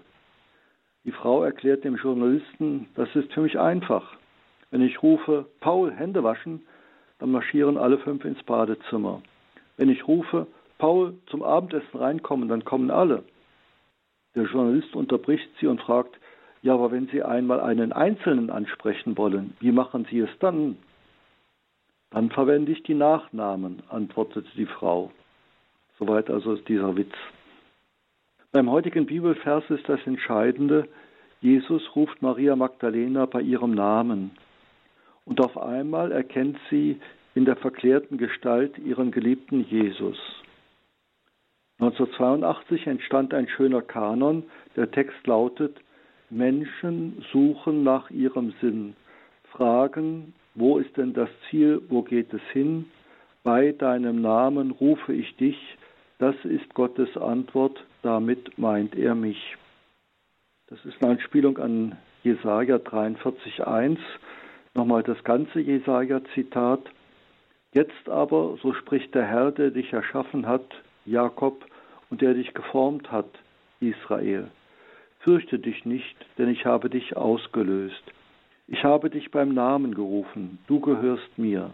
Die 1.04 1.12
Frau 1.12 1.42
erklärt 1.42 1.84
dem 1.84 1.96
Journalisten, 1.96 2.88
das 2.94 3.14
ist 3.14 3.32
für 3.32 3.42
mich 3.42 3.58
einfach. 3.58 4.16
Wenn 4.70 4.82
ich 4.82 5.02
rufe, 5.02 5.46
Paul, 5.60 5.90
Hände 5.92 6.22
waschen, 6.22 6.66
dann 7.18 7.32
marschieren 7.32 7.76
alle 7.76 7.98
fünf 7.98 8.24
ins 8.24 8.42
Badezimmer. 8.44 9.22
Wenn 9.76 9.88
ich 9.88 10.06
rufe, 10.06 10.46
Paul, 10.78 11.14
zum 11.26 11.42
Abendessen 11.42 11.98
reinkommen, 11.98 12.48
dann 12.48 12.64
kommen 12.64 12.90
alle. 12.90 13.24
Der 14.34 14.44
Journalist 14.44 14.94
unterbricht 14.94 15.48
sie 15.58 15.66
und 15.66 15.80
fragt, 15.80 16.18
ja, 16.62 16.74
aber 16.74 16.90
wenn 16.90 17.06
Sie 17.08 17.22
einmal 17.22 17.60
einen 17.60 17.92
Einzelnen 17.92 18.50
ansprechen 18.50 19.16
wollen, 19.16 19.56
wie 19.60 19.72
machen 19.72 20.06
Sie 20.10 20.20
es 20.20 20.30
dann? 20.40 20.76
Dann 22.10 22.30
verwende 22.30 22.72
ich 22.72 22.82
die 22.82 22.94
Nachnamen, 22.94 23.82
antwortete 23.88 24.48
die 24.56 24.66
Frau. 24.66 25.12
Soweit 25.98 26.30
also 26.30 26.54
ist 26.54 26.68
dieser 26.68 26.96
Witz. 26.96 27.14
Beim 28.50 28.70
heutigen 28.70 29.06
Bibelvers 29.06 29.64
ist 29.68 29.88
das 29.88 30.00
Entscheidende, 30.06 30.88
Jesus 31.40 31.94
ruft 31.94 32.20
Maria 32.20 32.56
Magdalena 32.56 33.26
bei 33.26 33.40
ihrem 33.40 33.72
Namen. 33.72 34.32
Und 35.24 35.40
auf 35.40 35.56
einmal 35.56 36.10
erkennt 36.10 36.58
sie 36.70 37.00
in 37.34 37.44
der 37.44 37.56
verklärten 37.56 38.18
Gestalt 38.18 38.76
ihren 38.78 39.12
geliebten 39.12 39.64
Jesus. 39.68 40.18
1982 41.78 42.88
entstand 42.88 43.34
ein 43.34 43.48
schöner 43.48 43.82
Kanon. 43.82 44.42
Der 44.74 44.90
Text 44.90 45.24
lautet, 45.26 45.76
Menschen 46.30 47.24
suchen 47.32 47.82
nach 47.82 48.10
ihrem 48.10 48.52
Sinn, 48.60 48.94
fragen, 49.52 50.34
wo 50.54 50.78
ist 50.78 50.96
denn 50.96 51.12
das 51.14 51.28
Ziel, 51.48 51.80
wo 51.88 52.02
geht 52.02 52.32
es 52.32 52.42
hin? 52.52 52.86
Bei 53.44 53.72
deinem 53.72 54.20
Namen 54.20 54.72
rufe 54.72 55.12
ich 55.12 55.36
dich, 55.36 55.56
das 56.18 56.34
ist 56.44 56.74
Gottes 56.74 57.16
Antwort, 57.16 57.82
damit 58.02 58.58
meint 58.58 58.94
er 58.96 59.14
mich. 59.14 59.56
Das 60.66 60.84
ist 60.84 61.00
eine 61.00 61.12
Anspielung 61.12 61.58
an 61.58 61.96
Jesaja 62.22 62.76
43,1 62.76 63.98
Nochmal 64.78 65.02
das 65.02 65.22
ganze 65.24 65.58
Jesaja-Zitat. 65.58 66.80
Jetzt 67.74 68.08
aber, 68.08 68.56
so 68.62 68.72
spricht 68.74 69.12
der 69.12 69.26
Herr, 69.26 69.50
der 69.50 69.72
dich 69.72 69.92
erschaffen 69.92 70.46
hat, 70.46 70.64
Jakob, 71.04 71.66
und 72.10 72.22
der 72.22 72.34
dich 72.34 72.54
geformt 72.54 73.10
hat, 73.10 73.28
Israel. 73.80 74.48
Fürchte 75.20 75.58
dich 75.58 75.84
nicht, 75.84 76.16
denn 76.38 76.48
ich 76.48 76.64
habe 76.64 76.90
dich 76.90 77.16
ausgelöst. 77.16 78.02
Ich 78.66 78.84
habe 78.84 79.10
dich 79.10 79.30
beim 79.30 79.54
Namen 79.54 79.94
gerufen, 79.94 80.58
du 80.66 80.80
gehörst 80.80 81.38
mir. 81.38 81.70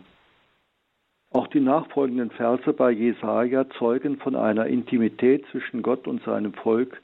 Auch 1.31 1.49
die 1.49 1.61
nachfolgenden 1.61 2.31
Verse 2.31 2.73
bei 2.73 2.93
Jesaja 2.93 3.69
zeugen 3.71 4.19
von 4.19 4.37
einer 4.37 4.67
Intimität 4.67 5.45
zwischen 5.51 5.83
Gott 5.83 6.07
und 6.07 6.23
seinem 6.23 6.55
Volk, 6.55 7.03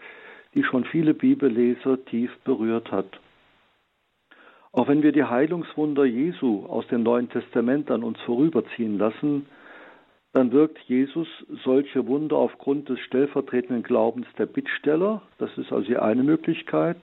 die 0.55 0.63
schon 0.63 0.85
viele 0.85 1.15
Bibelleser 1.15 2.05
tief 2.05 2.31
berührt 2.45 2.93
hat. 2.93 3.19
Auch 4.73 4.87
wenn 4.87 5.03
wir 5.03 5.11
die 5.11 5.25
Heilungswunder 5.25 6.05
Jesu 6.05 6.65
aus 6.67 6.87
dem 6.87 7.03
Neuen 7.03 7.29
Testament 7.29 7.91
an 7.91 8.05
uns 8.05 8.21
vorüberziehen 8.21 8.99
lassen, 8.99 9.47
dann 10.33 10.53
wirkt 10.53 10.79
Jesus 10.87 11.29
solche 11.65 12.07
Wunder 12.07 12.37
aufgrund 12.37 12.89
des 12.89 13.01
stellvertretenden 13.01 13.83
Glaubens 13.83 14.27
der 14.39 14.47
Bittsteller, 14.47 15.23
das 15.39 15.51
ist 15.59 15.73
also 15.73 15.87
die 15.87 15.99
eine 15.99 16.23
Möglichkeit, 16.23 16.99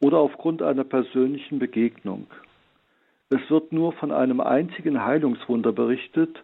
oder 0.00 0.18
aufgrund 0.18 0.60
einer 0.62 0.84
persönlichen 0.84 1.58
Begegnung. 1.58 2.26
Es 3.30 3.50
wird 3.50 3.72
nur 3.72 3.92
von 3.92 4.12
einem 4.12 4.40
einzigen 4.40 5.04
Heilungswunder 5.04 5.72
berichtet, 5.72 6.40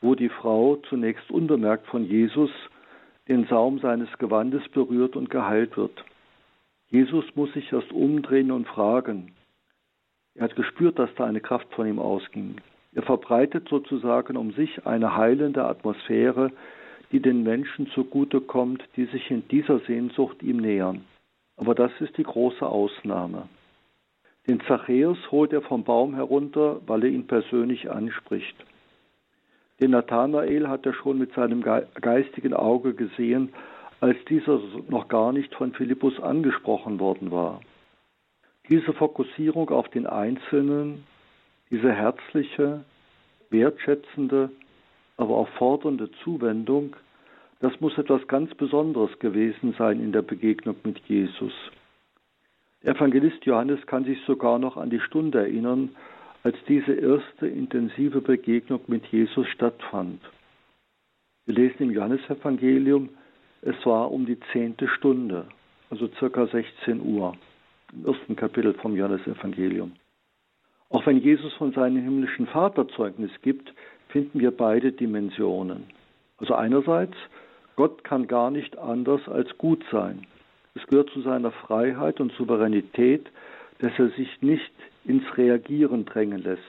wo 0.00 0.14
die 0.14 0.28
Frau 0.28 0.76
zunächst 0.88 1.30
unbemerkt 1.30 1.86
von 1.86 2.04
Jesus 2.04 2.50
den 3.28 3.46
Saum 3.46 3.78
seines 3.78 4.08
Gewandes 4.18 4.62
berührt 4.70 5.16
und 5.16 5.30
geheilt 5.30 5.76
wird. 5.76 6.04
Jesus 6.88 7.24
muss 7.34 7.52
sich 7.52 7.72
erst 7.72 7.92
umdrehen 7.92 8.50
und 8.50 8.66
fragen, 8.66 9.32
er 10.34 10.44
hat 10.44 10.56
gespürt, 10.56 10.98
dass 10.98 11.14
da 11.16 11.24
eine 11.24 11.40
Kraft 11.40 11.72
von 11.74 11.86
ihm 11.86 11.98
ausging. 11.98 12.56
Er 12.94 13.02
verbreitet 13.02 13.68
sozusagen 13.68 14.36
um 14.36 14.52
sich 14.52 14.86
eine 14.86 15.16
heilende 15.16 15.64
Atmosphäre, 15.64 16.50
die 17.12 17.20
den 17.20 17.42
Menschen 17.42 17.88
zugute 17.88 18.40
kommt, 18.40 18.82
die 18.96 19.04
sich 19.06 19.30
in 19.30 19.46
dieser 19.48 19.80
Sehnsucht 19.80 20.42
ihm 20.42 20.58
nähern. 20.58 21.04
Aber 21.56 21.74
das 21.74 21.92
ist 22.00 22.16
die 22.18 22.22
große 22.22 22.66
Ausnahme. 22.66 23.48
Den 24.46 24.60
Zachäus 24.60 25.18
holt 25.30 25.52
er 25.52 25.62
vom 25.62 25.84
Baum 25.84 26.14
herunter, 26.14 26.80
weil 26.86 27.04
er 27.04 27.10
ihn 27.10 27.26
persönlich 27.26 27.90
anspricht. 27.90 28.56
Den 29.80 29.90
Nathanael 29.90 30.68
hat 30.68 30.86
er 30.86 30.92
schon 30.92 31.18
mit 31.18 31.32
seinem 31.32 31.62
geistigen 31.62 32.54
Auge 32.54 32.94
gesehen, 32.94 33.52
als 34.00 34.16
dieser 34.28 34.60
noch 34.88 35.08
gar 35.08 35.32
nicht 35.32 35.54
von 35.54 35.72
Philippus 35.72 36.20
angesprochen 36.20 37.00
worden 37.00 37.30
war. 37.30 37.60
Diese 38.68 38.92
Fokussierung 38.92 39.70
auf 39.70 39.88
den 39.88 40.06
Einzelnen, 40.06 41.04
diese 41.74 41.92
herzliche, 41.92 42.84
wertschätzende, 43.50 44.50
aber 45.16 45.36
auch 45.36 45.48
fordernde 45.58 46.08
Zuwendung, 46.22 46.94
das 47.58 47.80
muss 47.80 47.98
etwas 47.98 48.24
ganz 48.28 48.54
Besonderes 48.54 49.18
gewesen 49.18 49.74
sein 49.76 49.98
in 49.98 50.12
der 50.12 50.22
Begegnung 50.22 50.76
mit 50.84 51.00
Jesus. 51.08 51.52
Der 52.84 52.94
Evangelist 52.94 53.44
Johannes 53.44 53.84
kann 53.86 54.04
sich 54.04 54.20
sogar 54.24 54.60
noch 54.60 54.76
an 54.76 54.88
die 54.88 55.00
Stunde 55.00 55.38
erinnern, 55.40 55.96
als 56.44 56.56
diese 56.68 56.92
erste 56.92 57.48
intensive 57.48 58.20
Begegnung 58.20 58.82
mit 58.86 59.06
Jesus 59.06 59.48
stattfand. 59.48 60.20
Wir 61.46 61.56
lesen 61.56 61.82
im 61.82 61.90
Johannesevangelium, 61.90 63.08
es 63.62 63.84
war 63.84 64.12
um 64.12 64.26
die 64.26 64.38
zehnte 64.52 64.86
Stunde, 64.86 65.46
also 65.90 66.08
circa 66.20 66.46
16 66.46 67.00
Uhr, 67.00 67.36
im 67.92 68.06
ersten 68.06 68.36
Kapitel 68.36 68.74
vom 68.74 68.94
Johannesevangelium. 68.94 69.90
Auch 70.90 71.06
wenn 71.06 71.18
Jesus 71.18 71.52
von 71.54 71.72
seinem 71.72 72.02
himmlischen 72.02 72.46
Vater 72.46 72.86
Zeugnis 72.88 73.30
gibt, 73.42 73.72
finden 74.08 74.40
wir 74.40 74.50
beide 74.50 74.92
Dimensionen. 74.92 75.84
Also 76.38 76.54
einerseits, 76.54 77.16
Gott 77.76 78.04
kann 78.04 78.26
gar 78.28 78.50
nicht 78.50 78.78
anders 78.78 79.20
als 79.28 79.56
gut 79.58 79.84
sein. 79.90 80.26
Es 80.74 80.86
gehört 80.86 81.10
zu 81.10 81.20
seiner 81.22 81.50
Freiheit 81.50 82.20
und 82.20 82.32
Souveränität, 82.32 83.26
dass 83.78 83.92
er 83.98 84.10
sich 84.10 84.40
nicht 84.40 84.72
ins 85.04 85.24
Reagieren 85.36 86.04
drängen 86.04 86.42
lässt. 86.42 86.62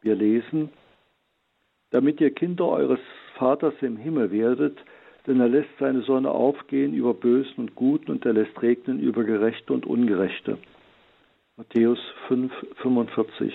Wir 0.00 0.14
lesen, 0.14 0.70
damit 1.90 2.20
ihr 2.20 2.30
Kinder 2.30 2.66
eures 2.66 3.00
Vaters 3.36 3.74
im 3.82 3.96
Himmel 3.96 4.30
werdet, 4.30 4.78
denn 5.26 5.40
er 5.40 5.48
lässt 5.48 5.70
seine 5.78 6.02
Sonne 6.02 6.30
aufgehen 6.30 6.94
über 6.94 7.14
Bösen 7.14 7.54
und 7.58 7.74
Guten 7.74 8.10
und 8.10 8.26
er 8.26 8.32
lässt 8.32 8.60
regnen 8.60 8.98
über 8.98 9.24
Gerechte 9.24 9.72
und 9.72 9.86
Ungerechte. 9.86 10.58
Matthäus 11.58 11.98
5, 12.28 12.50
45. 12.76 13.52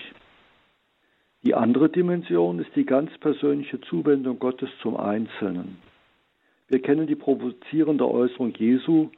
Die 1.42 1.56
andere 1.56 1.90
Dimension 1.90 2.60
ist 2.60 2.76
die 2.76 2.86
ganz 2.86 3.10
persönliche 3.18 3.82
Zuwendung 3.82 4.38
Gottes 4.38 4.70
zum 4.84 4.96
Einzelnen. 4.98 5.80
Wir 6.68 6.80
kennen 6.80 7.08
die 7.08 7.16
provozierende 7.16 8.08
Äußerung 8.08 8.54
Jesu, 8.54 9.10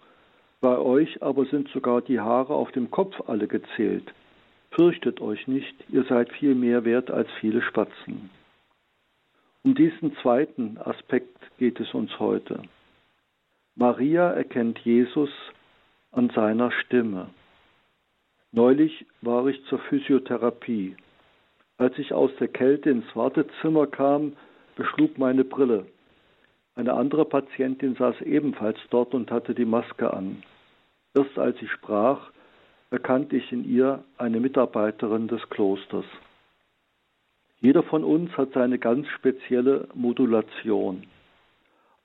bei 0.62 0.78
euch 0.78 1.22
aber 1.22 1.46
sind 1.48 1.68
sogar 1.70 2.02
die 2.02 2.22
Haare 2.22 2.54
auf 2.54 2.72
dem 2.72 2.90
Kopf 2.90 3.20
alle 3.28 3.50
gezählt. 3.50 4.14
Fürchtet 4.72 5.20
euch 5.20 5.46
nicht, 5.48 5.76
ihr 5.90 6.06
seid 6.06 6.32
viel 6.32 6.56
mehr 6.56 6.86
wert 6.86 7.12
als 7.12 7.28
viele 7.42 7.62
Spatzen. 7.62 8.30
Um 9.64 9.76
diesen 9.76 10.16
zweiten 10.22 10.78
Aspekt 10.78 11.38
geht 11.58 11.82
es 11.82 11.94
uns 11.94 12.18
heute. 12.18 12.62
Maria 13.76 14.32
erkennt 14.32 14.80
Jesus 14.80 15.32
an 16.14 16.30
seiner 16.34 16.72
Stimme. 16.72 17.28
Neulich 18.52 19.06
war 19.22 19.46
ich 19.48 19.64
zur 19.66 19.80
Physiotherapie. 19.80 20.96
Als 21.78 21.98
ich 22.00 22.14
aus 22.14 22.32
der 22.40 22.48
Kälte 22.48 22.90
ins 22.90 23.16
Wartezimmer 23.16 23.86
kam, 23.86 24.34
beschlug 24.76 25.18
meine 25.18 25.44
Brille. 25.44 25.86
Eine 26.76 26.94
andere 26.94 27.26
Patientin 27.26 27.96
saß 27.96 28.22
ebenfalls 28.22 28.80
dort 28.90 29.14
und 29.14 29.30
hatte 29.32 29.54
die 29.54 29.66
Maske 29.66 30.12
an. 30.14 30.44
Erst 31.14 31.38
als 31.38 31.62
ich 31.62 31.72
sprach, 31.72 32.32
erkannte 32.90 33.36
ich 33.38 33.52
in 33.52 33.70
ihr 33.70 34.04
eine 34.18 34.40
Mitarbeiterin 34.40 35.28
des 35.28 35.48
Klosters. 35.50 36.06
Jeder 37.62 37.84
von 37.84 38.04
uns 38.04 38.36
hat 38.36 38.54
seine 38.54 38.80
ganz 38.80 39.08
spezielle 39.10 39.88
Modulation. 39.94 41.04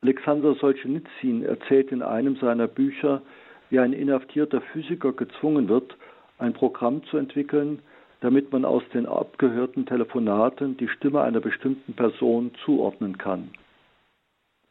Alexander 0.03 0.55
Solzhenitsyn 0.57 1.43
erzählt 1.45 1.91
in 1.91 2.03
einem 2.03 2.37
seiner 2.37 2.67
Bücher, 2.67 3.23
wie 3.71 3.79
ein 3.79 3.95
inhaftierter 3.95 4.61
Physiker 4.61 5.13
gezwungen 5.13 5.69
wird, 5.69 5.97
ein 6.45 6.53
Programm 6.53 7.03
zu 7.05 7.17
entwickeln, 7.17 7.81
damit 8.21 8.53
man 8.53 8.65
aus 8.65 8.83
den 8.93 9.07
abgehörten 9.07 9.87
Telefonaten 9.87 10.77
die 10.77 10.89
Stimme 10.89 11.23
einer 11.23 11.41
bestimmten 11.41 11.95
Person 11.95 12.53
zuordnen 12.65 13.19
kann. 13.19 13.51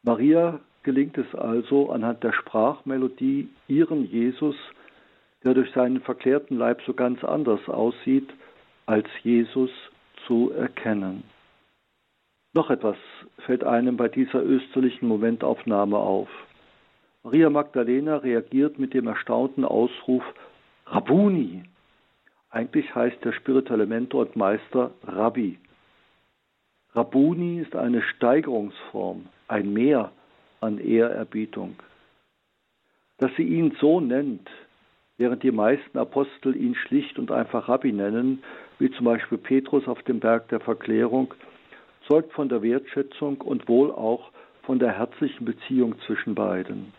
Maria 0.03 0.59
gelingt 0.83 1.17
es 1.17 1.33
also 1.35 1.91
anhand 1.91 2.23
der 2.23 2.33
Sprachmelodie 2.33 3.49
ihren 3.67 4.05
Jesus, 4.05 4.55
der 5.43 5.53
durch 5.53 5.71
seinen 5.71 6.01
verklärten 6.01 6.57
Leib 6.57 6.81
so 6.85 6.93
ganz 6.93 7.23
anders 7.23 7.67
aussieht, 7.67 8.29
als 8.85 9.07
Jesus 9.23 9.71
zu 10.27 10.51
erkennen. 10.51 11.23
Noch 12.53 12.69
etwas 12.69 12.97
fällt 13.45 13.63
einem 13.63 13.97
bei 13.97 14.09
dieser 14.09 14.43
österlichen 14.43 15.07
Momentaufnahme 15.07 15.97
auf. 15.97 16.29
Maria 17.23 17.49
Magdalena 17.49 18.17
reagiert 18.17 18.77
mit 18.77 18.93
dem 18.93 19.07
erstaunten 19.07 19.65
Ausruf 19.65 20.23
Rabuni. 20.85 21.63
Eigentlich 22.53 22.93
heißt 22.93 23.25
der 23.25 23.31
spirituelle 23.33 23.87
Mentor 23.87 24.27
und 24.27 24.35
Meister 24.35 24.91
Rabbi. 25.07 25.57
Rabuni 26.93 27.61
ist 27.61 27.75
eine 27.75 28.03
Steigerungsform, 28.03 29.25
ein 29.47 29.73
Mehr 29.73 30.11
an 30.61 30.77
Ehrerbietung. 30.77 31.75
Dass 33.17 33.31
sie 33.37 33.43
ihn 33.43 33.75
so 33.81 33.99
nennt, 33.99 34.47
während 35.17 35.41
die 35.41 35.51
meisten 35.51 35.97
Apostel 35.97 36.55
ihn 36.55 36.75
schlicht 36.75 37.17
und 37.17 37.31
einfach 37.31 37.67
Rabbi 37.67 37.91
nennen, 37.91 38.43
wie 38.77 38.91
zum 38.91 39.05
Beispiel 39.05 39.39
Petrus 39.39 39.87
auf 39.87 40.03
dem 40.03 40.19
Berg 40.19 40.49
der 40.49 40.59
Verklärung, 40.59 41.33
zeugt 42.07 42.33
von 42.33 42.49
der 42.49 42.61
Wertschätzung 42.61 43.41
und 43.41 43.67
wohl 43.67 43.89
auch 43.89 44.29
von 44.61 44.77
der 44.77 44.95
herzlichen 44.95 45.45
Beziehung 45.45 45.95
zwischen 46.05 46.35
beiden. 46.35 46.93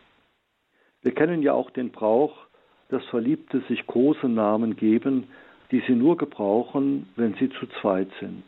Wir 1.03 1.15
kennen 1.15 1.43
ja 1.43 1.53
auch 1.53 1.71
den 1.71 1.93
Brauch, 1.93 2.44
dass 2.89 3.05
Verliebte 3.07 3.63
sich 3.69 3.87
Kosenamen 3.87 4.77
geben, 4.77 5.25
die 5.71 5.83
sie 5.87 5.95
nur 5.95 6.17
gebrauchen, 6.17 7.09
wenn 7.17 7.35
sie 7.35 7.51
zu 7.51 7.67
zweit 7.81 8.09
sind. 8.21 8.45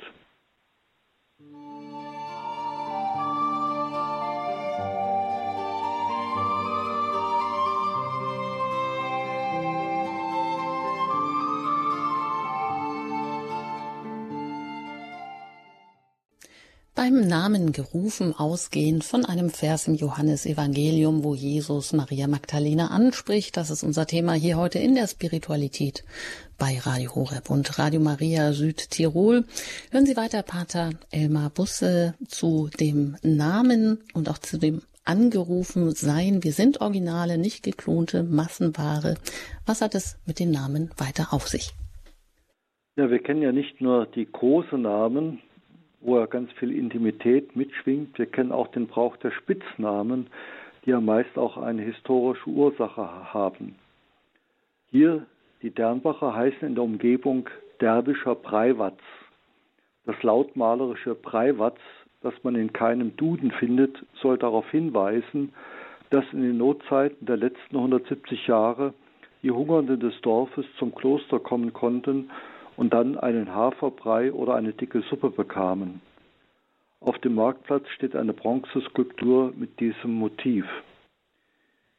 Beim 17.07 17.29
Namen 17.29 17.71
gerufen, 17.71 18.35
ausgehend 18.37 19.05
von 19.05 19.25
einem 19.25 19.49
Vers 19.49 19.87
im 19.87 19.95
Johannesevangelium, 19.95 21.23
wo 21.23 21.37
Jesus 21.37 21.93
Maria 21.93 22.27
Magdalena 22.27 22.89
anspricht. 22.89 23.57
Das 23.57 23.71
ist 23.71 23.85
unser 23.85 24.09
Thema 24.09 24.33
hier 24.33 24.57
heute 24.57 24.81
in 24.81 24.97
der 24.97 25.07
Spiritualität 25.07 26.03
bei 26.59 26.81
Radio 26.81 27.15
Horeb 27.15 27.49
und 27.49 27.79
Radio 27.79 28.01
Maria 28.01 28.53
Südtirol. 28.53 29.45
Hören 29.93 30.07
Sie 30.07 30.17
weiter 30.17 30.43
Pater 30.43 30.91
Elmar 31.13 31.51
Busse 31.51 32.15
zu 32.27 32.71
dem 32.81 33.17
Namen 33.23 33.99
und 34.13 34.29
auch 34.29 34.39
zu 34.39 34.59
dem 34.59 34.83
angerufen 35.05 35.93
sein. 35.93 36.43
Wir 36.43 36.53
sind 36.53 36.81
Originale, 36.81 37.39
nicht 37.39 37.63
geklonte 37.63 38.25
Massenware. 38.25 39.15
Was 39.65 39.81
hat 39.81 39.95
es 39.95 40.19
mit 40.27 40.41
den 40.41 40.51
Namen 40.51 40.91
weiter 40.97 41.29
auf 41.33 41.47
sich? 41.47 41.71
Ja, 42.97 43.11
wir 43.11 43.21
kennen 43.21 43.43
ja 43.43 43.53
nicht 43.53 43.81
nur 43.81 44.07
die 44.07 44.27
großen 44.27 44.83
Namen, 44.83 45.41
wo 46.01 46.19
er 46.19 46.27
ganz 46.27 46.53
viel 46.53 46.73
Intimität 46.73 47.57
mitschwingt. 47.57 48.19
Wir 48.19 48.27
kennen 48.27 48.53
auch 48.53 48.69
den 48.69 48.87
Brauch 48.87 49.17
der 49.17 49.31
Spitznamen, 49.31 50.29
die 50.85 50.91
ja 50.91 51.01
meist 51.01 51.37
auch 51.37 51.57
eine 51.57 51.83
historische 51.83 52.49
Ursache 52.49 53.33
haben. 53.33 53.77
Hier 54.91 55.27
die 55.63 55.71
Dernbacher 55.71 56.35
heißen 56.35 56.69
in 56.69 56.75
der 56.75 56.85
Umgebung 56.85 57.49
Derbischer 57.81 58.35
Breiwatz. 58.35 59.01
Das 60.05 60.23
lautmalerische 60.23 61.15
Breiwatz, 61.15 61.79
das 62.23 62.35
man 62.43 62.55
in 62.55 62.73
keinem 62.73 63.17
Duden 63.17 63.51
findet, 63.51 64.05
soll 64.23 64.39
darauf 64.39 64.71
hinweisen, 64.71 65.53
dass 66.11 66.25
in 66.33 66.43
den 66.43 66.59
Notzeiten 66.59 67.27
der 67.27 67.37
letzten 67.37 67.77
170 67.77 68.47
Jahre 68.47 68.95
die 69.43 69.51
Hungernden 69.51 69.99
des 69.99 70.21
Dorfes 70.23 70.67
zum 70.79 70.95
Kloster 70.95 71.41
kommen 71.41 71.73
konnten 71.73 72.31
und 72.77 72.93
dann 72.93 73.19
einen 73.19 73.55
Haferbrei 73.55 74.33
oder 74.33 74.55
eine 74.55 74.73
dicke 74.73 75.03
Suppe 75.03 75.31
bekamen. 75.31 76.01
Auf 77.01 77.19
dem 77.19 77.35
Marktplatz 77.35 77.89
steht 77.91 78.17
eine 78.17 78.33
Bronzeskulptur 78.33 79.53
mit 79.57 79.81
diesem 79.81 80.13
Motiv. 80.13 80.67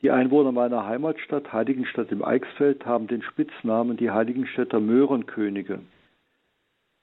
Die 0.01 0.11
Einwohner 0.11 0.51
meiner 0.51 0.85
Heimatstadt 0.85 1.51
Heiligenstadt 1.51 2.11
im 2.11 2.23
Eichsfeld 2.23 2.85
haben 2.85 3.07
den 3.07 3.23
Spitznamen 3.23 3.97
die 3.97 4.11
Heiligenstädter 4.11 4.79
Möhrenkönige. 4.79 5.79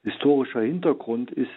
Historischer 0.04 0.60
Hintergrund 0.60 1.30
ist 1.30 1.50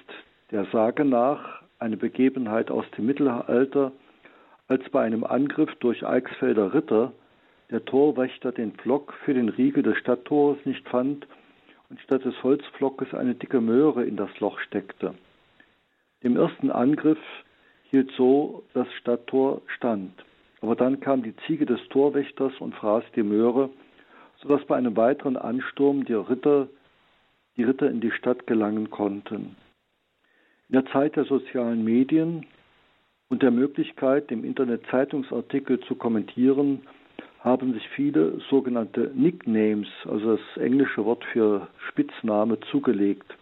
der 0.52 0.66
Sage 0.72 1.06
nach 1.06 1.62
eine 1.80 1.98
Begebenheit 1.98 2.72
aus 2.72 2.86
dem 2.98 3.06
Mittelalter, 3.06 3.92
als 4.68 4.90
bei 4.90 5.04
einem 5.04 5.24
Angriff 5.24 5.74
durch 5.80 6.06
Eichsfelder 6.06 6.74
Ritter 6.74 7.12
der 7.70 7.86
Torwächter 7.86 8.52
den 8.52 8.72
Pflock 8.72 9.14
für 9.26 9.34
den 9.34 9.50
Riegel 9.50 9.84
des 9.84 9.98
Stadttores 9.98 10.58
nicht 10.66 10.88
fand 10.90 11.28
und 11.90 12.00
statt 12.02 12.26
des 12.26 12.42
Holzpflockes 12.44 13.14
eine 13.14 13.36
dicke 13.36 13.62
Möhre 13.62 14.06
in 14.06 14.18
das 14.18 14.30
Loch 14.40 14.60
steckte. 14.60 15.14
Dem 16.24 16.36
ersten 16.36 16.72
Angriff 16.72 17.20
hielt 17.90 18.12
so 18.18 18.64
das 18.74 18.92
Stadttor 18.94 19.62
stand. 19.68 20.12
Aber 20.62 20.76
dann 20.76 21.00
kam 21.00 21.24
die 21.24 21.36
Ziege 21.46 21.66
des 21.66 21.80
Torwächters 21.90 22.54
und 22.60 22.74
fraß 22.76 23.04
die 23.16 23.24
Möhre, 23.24 23.70
sodass 24.42 24.66
bei 24.66 24.76
einem 24.76 24.96
weiteren 24.98 25.38
Ansturm 25.38 26.06
die 26.06 26.14
Ritter, 26.14 26.68
die 27.56 27.64
Ritter 27.64 27.90
in 27.90 28.02
die 28.02 28.12
Stadt 28.12 28.48
gelangen 28.48 28.90
konnten. 28.90 29.56
In 30.70 30.74
der 30.74 30.86
Zeit 30.88 31.16
der 31.16 31.26
sozialen 31.26 31.84
Medien 31.84 32.46
und 33.30 33.44
der 33.44 33.52
Möglichkeit, 33.52 34.32
im 34.32 34.44
Internet 34.44 34.86
Zeitungsartikel 34.90 35.80
zu 35.82 35.96
kommentieren, 35.96 36.82
haben 37.48 37.74
sich 37.74 37.88
viele 37.90 38.40
sogenannte 38.50 39.12
Nicknames, 39.16 39.88
also 40.06 40.36
das 40.36 40.64
englische 40.64 41.06
Wort 41.06 41.24
für 41.32 41.68
Spitzname, 41.88 42.60
zugelegt. 42.72 43.34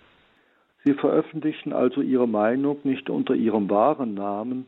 Sie 0.84 0.94
veröffentlichen 0.94 1.74
also 1.74 2.02
ihre 2.02 2.28
Meinung 2.28 2.78
nicht 2.84 3.10
unter 3.10 3.34
ihrem 3.34 3.70
wahren 3.70 4.13
Namen, 4.13 4.68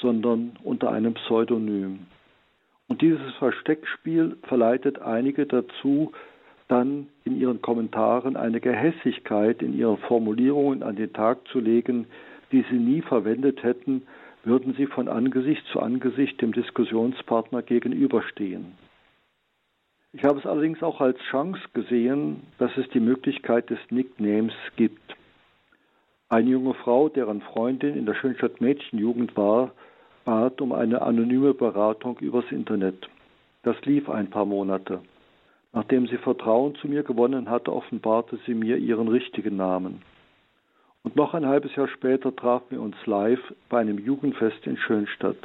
sondern 0.00 0.56
unter 0.64 0.90
einem 0.90 1.14
Pseudonym. 1.14 2.06
Und 2.88 3.02
dieses 3.02 3.34
Versteckspiel 3.34 4.38
verleitet 4.44 4.98
einige 5.00 5.44
dazu, 5.44 6.12
dann 6.68 7.08
in 7.24 7.38
ihren 7.38 7.60
Kommentaren 7.60 8.36
eine 8.36 8.60
Gehässigkeit 8.60 9.62
in 9.62 9.76
ihren 9.76 9.98
Formulierungen 9.98 10.82
an 10.82 10.96
den 10.96 11.12
Tag 11.12 11.46
zu 11.48 11.60
legen, 11.60 12.06
die 12.52 12.64
sie 12.70 12.78
nie 12.78 13.02
verwendet 13.02 13.62
hätten, 13.62 14.02
würden 14.48 14.74
sie 14.74 14.86
von 14.86 15.08
Angesicht 15.08 15.64
zu 15.72 15.80
Angesicht 15.80 16.40
dem 16.42 16.52
Diskussionspartner 16.52 17.62
gegenüberstehen. 17.62 18.72
Ich 20.12 20.24
habe 20.24 20.38
es 20.38 20.46
allerdings 20.46 20.82
auch 20.82 21.00
als 21.00 21.18
Chance 21.30 21.60
gesehen, 21.74 22.42
dass 22.58 22.76
es 22.78 22.88
die 22.88 23.00
Möglichkeit 23.00 23.68
des 23.68 23.78
Nicknames 23.90 24.54
gibt. 24.76 25.14
Eine 26.30 26.50
junge 26.50 26.74
Frau, 26.74 27.08
deren 27.08 27.42
Freundin 27.42 27.94
in 27.94 28.06
der 28.06 28.14
Schönstadt 28.14 28.60
Mädchenjugend 28.60 29.36
war, 29.36 29.72
bat 30.24 30.60
um 30.60 30.72
eine 30.72 31.02
anonyme 31.02 31.54
Beratung 31.54 32.18
übers 32.18 32.50
Internet. 32.50 33.08
Das 33.62 33.76
lief 33.84 34.08
ein 34.08 34.30
paar 34.30 34.46
Monate. 34.46 35.00
Nachdem 35.72 36.06
sie 36.06 36.16
Vertrauen 36.16 36.74
zu 36.76 36.88
mir 36.88 37.02
gewonnen 37.02 37.50
hatte, 37.50 37.72
offenbarte 37.72 38.38
sie 38.46 38.54
mir 38.54 38.78
ihren 38.78 39.08
richtigen 39.08 39.56
Namen. 39.56 40.02
Und 41.08 41.16
noch 41.16 41.32
ein 41.32 41.46
halbes 41.46 41.74
Jahr 41.74 41.88
später 41.88 42.36
trafen 42.36 42.66
wir 42.68 42.82
uns 42.82 42.94
live 43.06 43.40
bei 43.70 43.80
einem 43.80 43.96
Jugendfest 43.96 44.66
in 44.66 44.76
Schönstadt. 44.76 45.38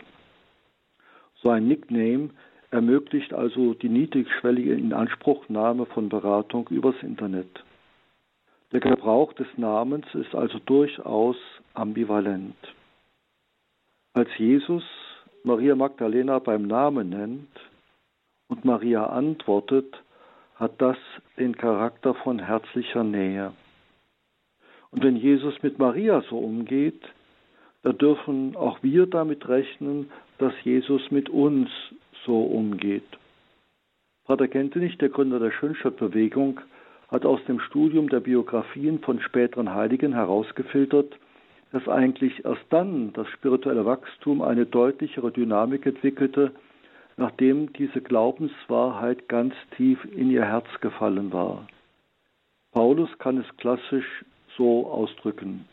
So 1.35 1.51
ein 1.51 1.69
Nickname 1.69 2.31
ermöglicht 2.69 3.33
also 3.33 3.73
die 3.73 3.87
niedrigschwellige 3.87 4.73
Inanspruchnahme 4.73 5.85
von 5.85 6.09
Beratung 6.09 6.67
übers 6.67 7.01
Internet. 7.01 7.63
Der 8.73 8.81
Gebrauch 8.81 9.31
des 9.31 9.47
Namens 9.55 10.05
ist 10.13 10.35
also 10.35 10.59
durchaus 10.59 11.37
ambivalent. 11.75 12.57
Als 14.11 14.37
Jesus 14.37 14.83
Maria 15.45 15.77
Magdalena 15.77 16.39
beim 16.39 16.67
Namen 16.67 17.09
nennt 17.09 17.57
und 18.49 18.65
Maria 18.65 19.05
antwortet, 19.05 19.95
hat 20.55 20.73
das 20.81 20.97
den 21.37 21.55
Charakter 21.55 22.15
von 22.15 22.39
herzlicher 22.39 23.05
Nähe. 23.05 23.53
Und 24.93 25.03
wenn 25.03 25.17
Jesus 25.17 25.61
mit 25.63 25.79
Maria 25.79 26.23
so 26.29 26.37
umgeht, 26.37 27.01
dann 27.81 27.97
dürfen 27.97 28.55
auch 28.55 28.77
wir 28.83 29.07
damit 29.07 29.47
rechnen, 29.49 30.09
dass 30.37 30.53
Jesus 30.63 31.09
mit 31.09 31.29
uns 31.29 31.69
so 32.25 32.43
umgeht. 32.43 33.03
Pater 34.25 34.47
Kentenich, 34.47 34.97
der 34.99 35.09
Gründer 35.09 35.39
der 35.39 35.51
Schönstadtbewegung, 35.51 36.61
hat 37.09 37.25
aus 37.25 37.43
dem 37.45 37.59
Studium 37.59 38.07
der 38.07 38.21
Biografien 38.21 38.99
von 38.99 39.19
späteren 39.19 39.73
Heiligen 39.73 40.13
herausgefiltert, 40.13 41.17
dass 41.71 41.87
eigentlich 41.87 42.45
erst 42.45 42.65
dann 42.69 43.13
das 43.13 43.27
spirituelle 43.29 43.85
Wachstum 43.85 44.41
eine 44.43 44.65
deutlichere 44.65 45.31
Dynamik 45.31 45.85
entwickelte, 45.87 46.51
nachdem 47.17 47.73
diese 47.73 48.01
Glaubenswahrheit 48.01 49.27
ganz 49.27 49.55
tief 49.75 49.99
in 50.05 50.29
ihr 50.29 50.45
Herz 50.45 50.67
gefallen 50.81 51.33
war. 51.33 51.67
Paulus 52.71 53.09
kann 53.17 53.37
es 53.37 53.57
klassisch 53.57 54.23
so 54.57 54.87
ausdrücken. 54.87 55.65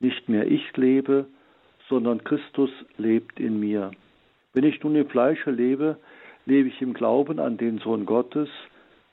Nicht 0.00 0.28
mehr 0.28 0.46
ich 0.46 0.76
lebe, 0.76 1.26
sondern 1.88 2.24
Christus 2.24 2.70
lebt 2.98 3.40
in 3.40 3.60
mir. 3.60 3.90
Wenn 4.52 4.64
ich 4.64 4.82
nun 4.82 4.96
im 4.96 5.08
Fleische 5.08 5.50
lebe, 5.50 5.98
lebe 6.44 6.68
ich 6.68 6.80
im 6.80 6.94
Glauben 6.94 7.38
an 7.38 7.56
den 7.56 7.78
Sohn 7.78 8.06
Gottes, 8.06 8.48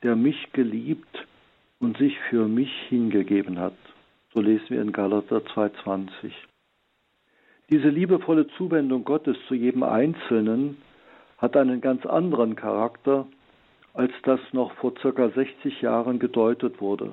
der 0.02 0.16
mich 0.16 0.52
geliebt 0.52 1.26
und 1.80 1.96
sich 1.98 2.18
für 2.30 2.48
mich 2.48 2.72
hingegeben 2.88 3.58
hat. 3.58 3.76
So 4.32 4.40
lesen 4.40 4.70
wir 4.70 4.82
in 4.82 4.92
Galater 4.92 5.38
2,20. 5.38 6.32
Diese 7.70 7.88
liebevolle 7.88 8.46
Zuwendung 8.58 9.04
Gottes 9.04 9.36
zu 9.48 9.54
jedem 9.54 9.82
Einzelnen 9.82 10.76
hat 11.38 11.56
einen 11.56 11.80
ganz 11.80 12.04
anderen 12.04 12.56
Charakter, 12.56 13.26
als 13.94 14.12
das 14.24 14.40
noch 14.52 14.72
vor 14.74 14.92
circa 15.00 15.30
60 15.30 15.80
Jahren 15.80 16.18
gedeutet 16.18 16.80
wurde. 16.80 17.12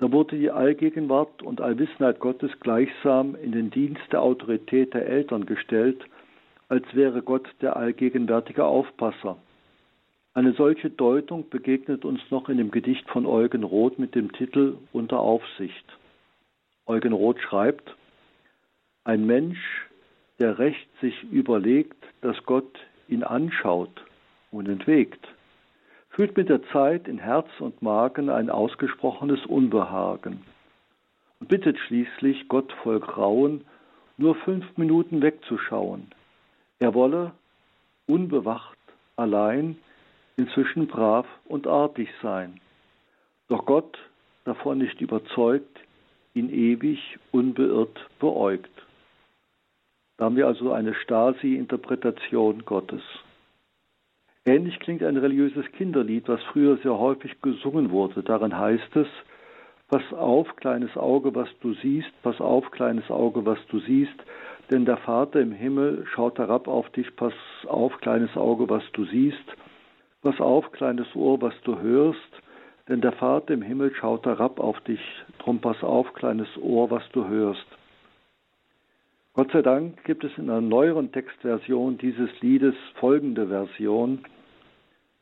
Da 0.00 0.10
wurde 0.10 0.38
die 0.38 0.50
Allgegenwart 0.50 1.42
und 1.42 1.60
Allwissenheit 1.60 2.20
Gottes 2.20 2.50
gleichsam 2.60 3.34
in 3.34 3.52
den 3.52 3.70
Dienst 3.70 4.02
der 4.10 4.22
Autorität 4.22 4.94
der 4.94 5.06
Eltern 5.06 5.44
gestellt, 5.44 6.02
als 6.70 6.86
wäre 6.94 7.20
Gott 7.20 7.46
der 7.60 7.76
allgegenwärtige 7.76 8.64
Aufpasser. 8.64 9.36
Eine 10.32 10.54
solche 10.54 10.88
Deutung 10.88 11.50
begegnet 11.50 12.06
uns 12.06 12.20
noch 12.30 12.48
in 12.48 12.56
dem 12.56 12.70
Gedicht 12.70 13.06
von 13.10 13.26
Eugen 13.26 13.62
Roth 13.62 13.98
mit 13.98 14.14
dem 14.14 14.32
Titel 14.32 14.78
Unter 14.92 15.20
Aufsicht. 15.20 15.84
Eugen 16.86 17.12
Roth 17.12 17.40
schreibt, 17.40 17.94
ein 19.04 19.26
Mensch, 19.26 19.58
der 20.38 20.58
recht 20.58 20.88
sich 21.02 21.24
überlegt, 21.30 22.02
dass 22.22 22.42
Gott 22.46 22.78
ihn 23.08 23.22
anschaut 23.22 24.02
und 24.50 24.66
entwegt, 24.66 25.28
fühlt 26.20 26.36
mit 26.36 26.50
der 26.50 26.62
Zeit 26.64 27.08
in 27.08 27.16
Herz 27.16 27.48
und 27.60 27.80
Magen 27.80 28.28
ein 28.28 28.50
ausgesprochenes 28.50 29.46
Unbehagen 29.46 30.42
und 31.38 31.48
bittet 31.48 31.78
schließlich 31.78 32.46
Gott 32.46 32.70
voll 32.82 33.00
Grauen, 33.00 33.64
nur 34.18 34.34
fünf 34.34 34.66
Minuten 34.76 35.22
wegzuschauen. 35.22 36.10
Er 36.78 36.92
wolle, 36.92 37.32
unbewacht, 38.06 38.76
allein, 39.16 39.78
inzwischen 40.36 40.88
brav 40.88 41.26
und 41.46 41.66
artig 41.66 42.10
sein. 42.20 42.60
Doch 43.48 43.64
Gott, 43.64 43.96
davon 44.44 44.76
nicht 44.76 45.00
überzeugt, 45.00 45.80
ihn 46.34 46.50
ewig 46.50 47.18
unbeirrt 47.32 47.98
beäugt. 48.18 48.68
Da 50.18 50.26
haben 50.26 50.36
wir 50.36 50.48
also 50.48 50.72
eine 50.72 50.92
Stasi-Interpretation 50.92 52.66
Gottes. 52.66 53.00
Ähnlich 54.46 54.80
klingt 54.80 55.02
ein 55.02 55.16
religiöses 55.16 55.66
Kinderlied, 55.72 56.28
was 56.28 56.42
früher 56.44 56.78
sehr 56.78 56.98
häufig 56.98 57.40
gesungen 57.42 57.90
wurde. 57.90 58.22
Darin 58.22 58.56
heißt 58.56 58.96
es, 58.96 59.08
Pass 59.90 60.12
auf, 60.12 60.54
kleines 60.54 60.96
Auge, 60.96 61.34
was 61.34 61.48
du 61.62 61.74
siehst, 61.74 62.12
pass 62.22 62.40
auf, 62.40 62.70
kleines 62.70 63.10
Auge, 63.10 63.44
was 63.44 63.58
du 63.70 63.80
siehst, 63.80 64.14
denn 64.70 64.84
der 64.84 64.98
Vater 64.98 65.40
im 65.40 65.50
Himmel 65.50 66.06
schaut 66.14 66.38
herab 66.38 66.68
auf 66.68 66.88
dich, 66.90 67.16
pass 67.16 67.32
auf, 67.66 67.98
kleines 68.00 68.36
Auge, 68.36 68.70
was 68.70 68.84
du 68.92 69.04
siehst, 69.06 69.44
pass 70.22 70.40
auf, 70.40 70.70
kleines 70.70 71.08
Ohr, 71.16 71.42
was 71.42 71.54
du 71.64 71.76
hörst, 71.80 72.30
denn 72.88 73.00
der 73.00 73.10
Vater 73.10 73.52
im 73.52 73.62
Himmel 73.62 73.92
schaut 73.92 74.26
herab 74.26 74.60
auf 74.60 74.80
dich, 74.82 75.00
drum 75.38 75.58
pass 75.58 75.82
auf, 75.82 76.14
kleines 76.14 76.48
Ohr, 76.62 76.88
was 76.88 77.02
du 77.10 77.26
hörst. 77.26 77.66
Gott 79.32 79.52
sei 79.52 79.62
Dank 79.62 80.02
gibt 80.04 80.24
es 80.24 80.36
in 80.38 80.50
einer 80.50 80.60
neueren 80.60 81.12
Textversion 81.12 81.98
dieses 81.98 82.28
Liedes 82.40 82.74
folgende 82.96 83.46
Version. 83.46 84.24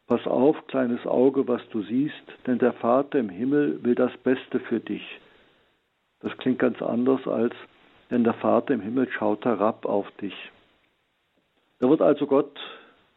Pass 0.06 0.26
auf, 0.26 0.66
kleines 0.66 1.06
Auge, 1.06 1.46
was 1.46 1.60
du 1.68 1.82
siehst, 1.82 2.14
denn 2.46 2.58
der 2.58 2.72
Vater 2.72 3.18
im 3.18 3.28
Himmel 3.28 3.84
will 3.84 3.94
das 3.94 4.16
Beste 4.24 4.60
für 4.60 4.80
dich. 4.80 5.04
Das 6.20 6.34
klingt 6.38 6.58
ganz 6.58 6.80
anders 6.80 7.26
als, 7.26 7.54
denn 8.10 8.24
der 8.24 8.32
Vater 8.32 8.72
im 8.72 8.80
Himmel 8.80 9.10
schaut 9.10 9.44
herab 9.44 9.84
auf 9.84 10.10
dich. 10.22 10.34
Da 11.78 11.90
wird 11.90 12.00
also 12.00 12.26
Gott 12.26 12.58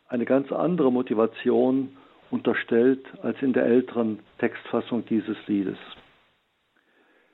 eine 0.09 0.25
ganz 0.25 0.51
andere 0.51 0.91
Motivation 0.91 1.95
unterstellt 2.31 3.05
als 3.21 3.41
in 3.41 3.53
der 3.53 3.65
älteren 3.65 4.19
Textfassung 4.39 5.05
dieses 5.05 5.37
Liedes. 5.47 5.77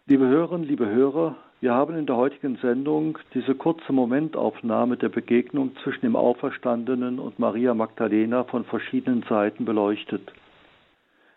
Liebe 0.05 0.27
Hörerinnen, 0.27 0.67
liebe 0.67 0.87
Hörer, 0.87 1.35
wir 1.59 1.73
haben 1.73 1.97
in 1.97 2.05
der 2.05 2.17
heutigen 2.17 2.57
Sendung 2.57 3.17
diese 3.33 3.55
kurze 3.55 3.91
Momentaufnahme 3.91 4.95
der 4.95 5.09
Begegnung 5.09 5.75
zwischen 5.83 6.01
dem 6.01 6.15
Auferstandenen 6.15 7.17
und 7.17 7.39
Maria 7.39 7.73
Magdalena 7.73 8.43
von 8.43 8.63
verschiedenen 8.63 9.23
Seiten 9.23 9.65
beleuchtet. 9.65 10.31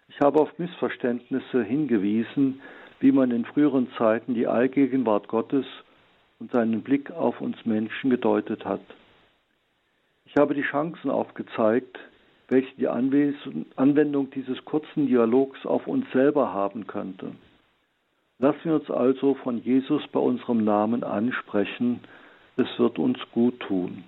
Ich 0.09 0.21
habe 0.21 0.41
auf 0.41 0.59
Missverständnisse 0.59 1.63
hingewiesen, 1.63 2.61
wie 2.99 3.13
man 3.13 3.31
in 3.31 3.47
früheren 3.47 3.89
Zeiten 3.97 4.35
die 4.35 4.47
Allgegenwart 4.47 5.27
Gottes 5.29 5.65
und 6.39 6.53
seinen 6.53 6.83
Blick 6.83 7.11
auf 7.11 7.41
uns 7.41 7.57
Menschen 7.65 8.11
gedeutet 8.11 8.67
hat. 8.67 8.83
Ich 10.27 10.37
habe 10.37 10.55
die 10.55 10.63
Chancen 10.63 11.11
aufgezeigt, 11.11 11.99
welche 12.49 12.77
die 12.77 12.89
Anwendung 12.89 14.31
dieses 14.33 14.63
kurzen 14.67 15.07
Dialogs 15.07 15.65
auf 15.65 15.87
uns 15.87 16.05
selber 16.13 16.53
haben 16.53 16.87
könnte. 16.87 17.33
Lassen 18.41 18.65
wir 18.65 18.75
uns 18.77 18.91
also 18.91 19.35
von 19.35 19.59
Jesus 19.59 20.03
bei 20.13 20.19
unserem 20.19 20.65
Namen 20.65 21.05
ansprechen. 21.05 22.01
Es 22.57 22.67
wird 22.79 22.99
uns 22.99 23.19
gut 23.33 23.61
tun. 23.61 24.03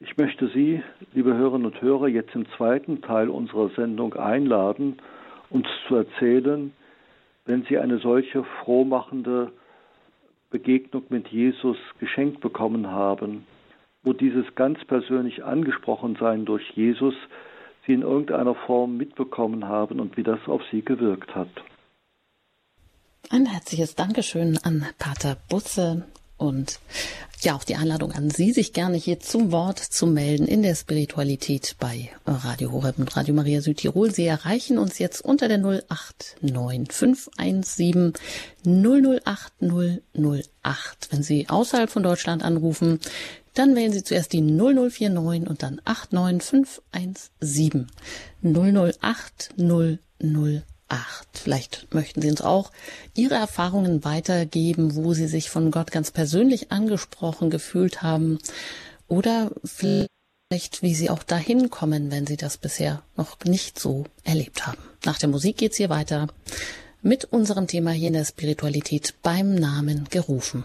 Ich 0.00 0.18
möchte 0.18 0.48
Sie, 0.48 0.82
liebe 1.14 1.34
Hörerinnen 1.34 1.64
und 1.64 1.80
Hörer, 1.80 2.08
jetzt 2.08 2.34
im 2.34 2.46
zweiten 2.58 3.00
Teil 3.00 3.30
unserer 3.30 3.70
Sendung 3.70 4.12
einladen, 4.12 4.98
uns 5.48 5.66
zu 5.88 5.94
erzählen, 5.94 6.74
wenn 7.46 7.62
Sie 7.62 7.78
eine 7.78 8.00
solche 8.00 8.44
frohmachende 8.44 9.50
Begegnung 10.50 11.04
mit 11.08 11.28
Jesus 11.28 11.78
geschenkt 11.98 12.40
bekommen 12.40 12.88
haben, 12.88 13.46
wo 14.02 14.12
dieses 14.12 14.44
ganz 14.56 14.84
persönlich 14.84 15.42
angesprochen 15.42 16.18
sein 16.20 16.44
durch 16.44 16.68
Jesus 16.72 17.14
Sie 17.86 17.94
in 17.94 18.02
irgendeiner 18.02 18.54
Form 18.54 18.98
mitbekommen 18.98 19.66
haben 19.66 20.00
und 20.00 20.18
wie 20.18 20.22
das 20.22 20.40
auf 20.48 20.60
Sie 20.70 20.82
gewirkt 20.84 21.34
hat. 21.34 21.48
Ein 23.28 23.46
herzliches 23.46 23.96
Dankeschön 23.96 24.56
an 24.58 24.86
Pater 24.98 25.36
Busse 25.48 26.04
und 26.36 26.78
ja, 27.40 27.56
auch 27.56 27.64
die 27.64 27.74
Einladung 27.74 28.12
an 28.12 28.30
Sie, 28.30 28.52
sich 28.52 28.72
gerne 28.72 28.96
hier 28.96 29.18
zum 29.18 29.50
Wort 29.50 29.80
zu 29.80 30.06
melden 30.06 30.46
in 30.46 30.62
der 30.62 30.76
Spiritualität 30.76 31.74
bei 31.80 32.10
Radio 32.24 32.70
Horeb 32.70 32.98
und 32.98 33.16
Radio 33.16 33.34
Maria 33.34 33.62
Südtirol. 33.62 34.12
Sie 34.12 34.26
erreichen 34.26 34.78
uns 34.78 35.00
jetzt 35.00 35.22
unter 35.22 35.48
der 35.48 35.58
089517 35.58 38.12
008 38.64 39.52
Wenn 41.10 41.22
Sie 41.22 41.48
außerhalb 41.48 41.90
von 41.90 42.04
Deutschland 42.04 42.44
anrufen, 42.44 43.00
dann 43.54 43.74
wählen 43.74 43.92
Sie 43.92 44.04
zuerst 44.04 44.32
die 44.32 44.40
0049 44.40 45.50
und 45.50 45.64
dann 45.64 45.80
89517 45.84 47.88
008 48.42 49.50
acht. 50.88 51.26
Vielleicht 51.32 51.92
möchten 51.94 52.22
Sie 52.22 52.30
uns 52.30 52.40
auch 52.40 52.70
Ihre 53.14 53.34
Erfahrungen 53.34 54.04
weitergeben, 54.04 54.94
wo 54.94 55.14
Sie 55.14 55.26
sich 55.26 55.50
von 55.50 55.70
Gott 55.70 55.90
ganz 55.90 56.10
persönlich 56.10 56.72
angesprochen 56.72 57.50
gefühlt 57.50 58.02
haben 58.02 58.38
oder 59.08 59.50
vielleicht, 59.64 60.82
wie 60.82 60.94
Sie 60.94 61.10
auch 61.10 61.22
dahin 61.22 61.70
kommen, 61.70 62.10
wenn 62.10 62.26
Sie 62.26 62.36
das 62.36 62.56
bisher 62.56 63.02
noch 63.16 63.38
nicht 63.44 63.78
so 63.78 64.04
erlebt 64.24 64.66
haben. 64.66 64.78
Nach 65.04 65.18
der 65.18 65.28
Musik 65.28 65.58
geht's 65.58 65.76
hier 65.76 65.90
weiter 65.90 66.28
mit 67.02 67.24
unserem 67.24 67.66
Thema 67.66 67.92
hier 67.92 68.08
in 68.08 68.14
der 68.14 68.24
Spiritualität 68.24 69.14
beim 69.22 69.54
Namen 69.54 70.06
gerufen. 70.10 70.64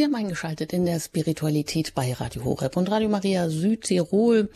Sie 0.00 0.06
haben 0.06 0.14
eingeschaltet 0.14 0.72
in 0.72 0.86
der 0.86 0.98
Spiritualität 0.98 1.94
bei 1.94 2.14
Radio 2.14 2.42
Horeb 2.44 2.78
und 2.78 2.90
Radio 2.90 3.10
Maria 3.10 3.50
Südtirol. 3.50 4.48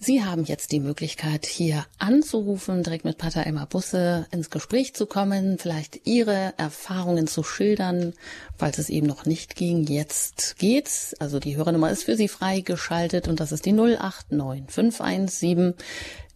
Sie 0.00 0.24
haben 0.24 0.42
jetzt 0.42 0.72
die 0.72 0.80
Möglichkeit, 0.80 1.46
hier 1.46 1.86
anzurufen, 2.00 2.82
direkt 2.82 3.04
mit 3.04 3.16
Pater 3.16 3.46
Emma 3.46 3.66
Busse 3.66 4.26
ins 4.32 4.50
Gespräch 4.50 4.94
zu 4.94 5.06
kommen, 5.06 5.58
vielleicht 5.58 6.08
Ihre 6.08 6.54
Erfahrungen 6.56 7.28
zu 7.28 7.44
schildern, 7.44 8.14
falls 8.58 8.78
es 8.78 8.88
eben 8.88 9.06
noch 9.06 9.26
nicht 9.26 9.54
ging. 9.54 9.84
Jetzt 9.84 10.56
geht's. 10.58 11.14
Also 11.20 11.38
die 11.38 11.56
Hörernummer 11.56 11.92
ist 11.92 12.02
für 12.02 12.16
Sie 12.16 12.26
freigeschaltet 12.26 13.28
und 13.28 13.38
das 13.38 13.52
ist 13.52 13.66
die 13.66 13.72
089 13.72 14.64
517 14.66 15.74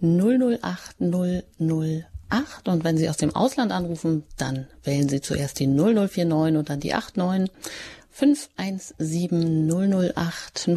008 0.01 1.01
008. 1.01 2.69
Und 2.69 2.85
wenn 2.85 2.99
Sie 2.99 3.09
aus 3.09 3.17
dem 3.17 3.35
Ausland 3.35 3.73
anrufen, 3.73 4.23
dann 4.37 4.69
wählen 4.85 5.09
Sie 5.09 5.21
zuerst 5.21 5.59
die 5.59 5.67
0049 5.67 6.57
und 6.57 6.71
dann 6.71 6.79
die 6.79 6.93
89 6.93 7.51
517 8.15 9.69
008 10.15 10.71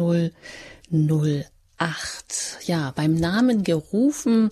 008. 0.90 1.46
Ja, 2.66 2.92
beim 2.96 3.14
Namen 3.14 3.62
gerufen. 3.62 4.50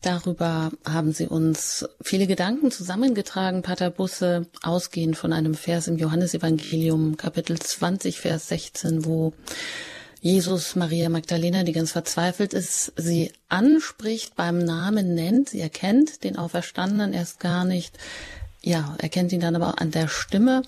Darüber 0.00 0.72
haben 0.84 1.12
Sie 1.12 1.26
uns 1.26 1.86
viele 2.02 2.26
Gedanken 2.26 2.70
zusammengetragen, 2.70 3.60
Pater 3.60 3.90
Busse, 3.90 4.46
ausgehend 4.62 5.18
von 5.18 5.34
einem 5.34 5.54
Vers 5.54 5.88
im 5.88 5.98
Johannesevangelium, 5.98 7.18
Kapitel 7.18 7.58
20, 7.58 8.18
Vers 8.18 8.48
16, 8.48 9.04
wo 9.04 9.34
Jesus 10.22 10.74
Maria 10.74 11.10
Magdalena, 11.10 11.64
die 11.64 11.72
ganz 11.72 11.92
verzweifelt 11.92 12.54
ist, 12.54 12.94
sie 12.96 13.30
anspricht, 13.50 14.36
beim 14.36 14.58
Namen 14.58 15.14
nennt, 15.14 15.50
sie 15.50 15.60
erkennt 15.60 16.24
den 16.24 16.38
Auferstandenen 16.38 17.12
erst 17.12 17.40
gar 17.40 17.66
nicht, 17.66 17.98
ja, 18.62 18.96
erkennt 18.98 19.32
ihn 19.32 19.40
dann 19.40 19.54
aber 19.54 19.68
auch 19.68 19.76
an 19.76 19.90
der 19.90 20.08
Stimme 20.08 20.62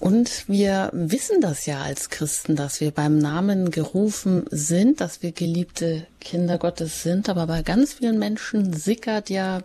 und 0.00 0.48
wir 0.48 0.88
wissen 0.92 1.42
das 1.42 1.66
ja 1.66 1.82
als 1.82 2.08
Christen, 2.08 2.56
dass 2.56 2.80
wir 2.80 2.90
beim 2.90 3.18
Namen 3.18 3.70
gerufen 3.70 4.46
sind, 4.50 5.00
dass 5.02 5.22
wir 5.22 5.32
geliebte 5.32 6.06
Kinder 6.20 6.56
Gottes 6.56 7.02
sind. 7.02 7.28
Aber 7.28 7.46
bei 7.46 7.62
ganz 7.62 7.94
vielen 7.94 8.18
Menschen 8.18 8.72
sickert 8.72 9.28
ja 9.28 9.62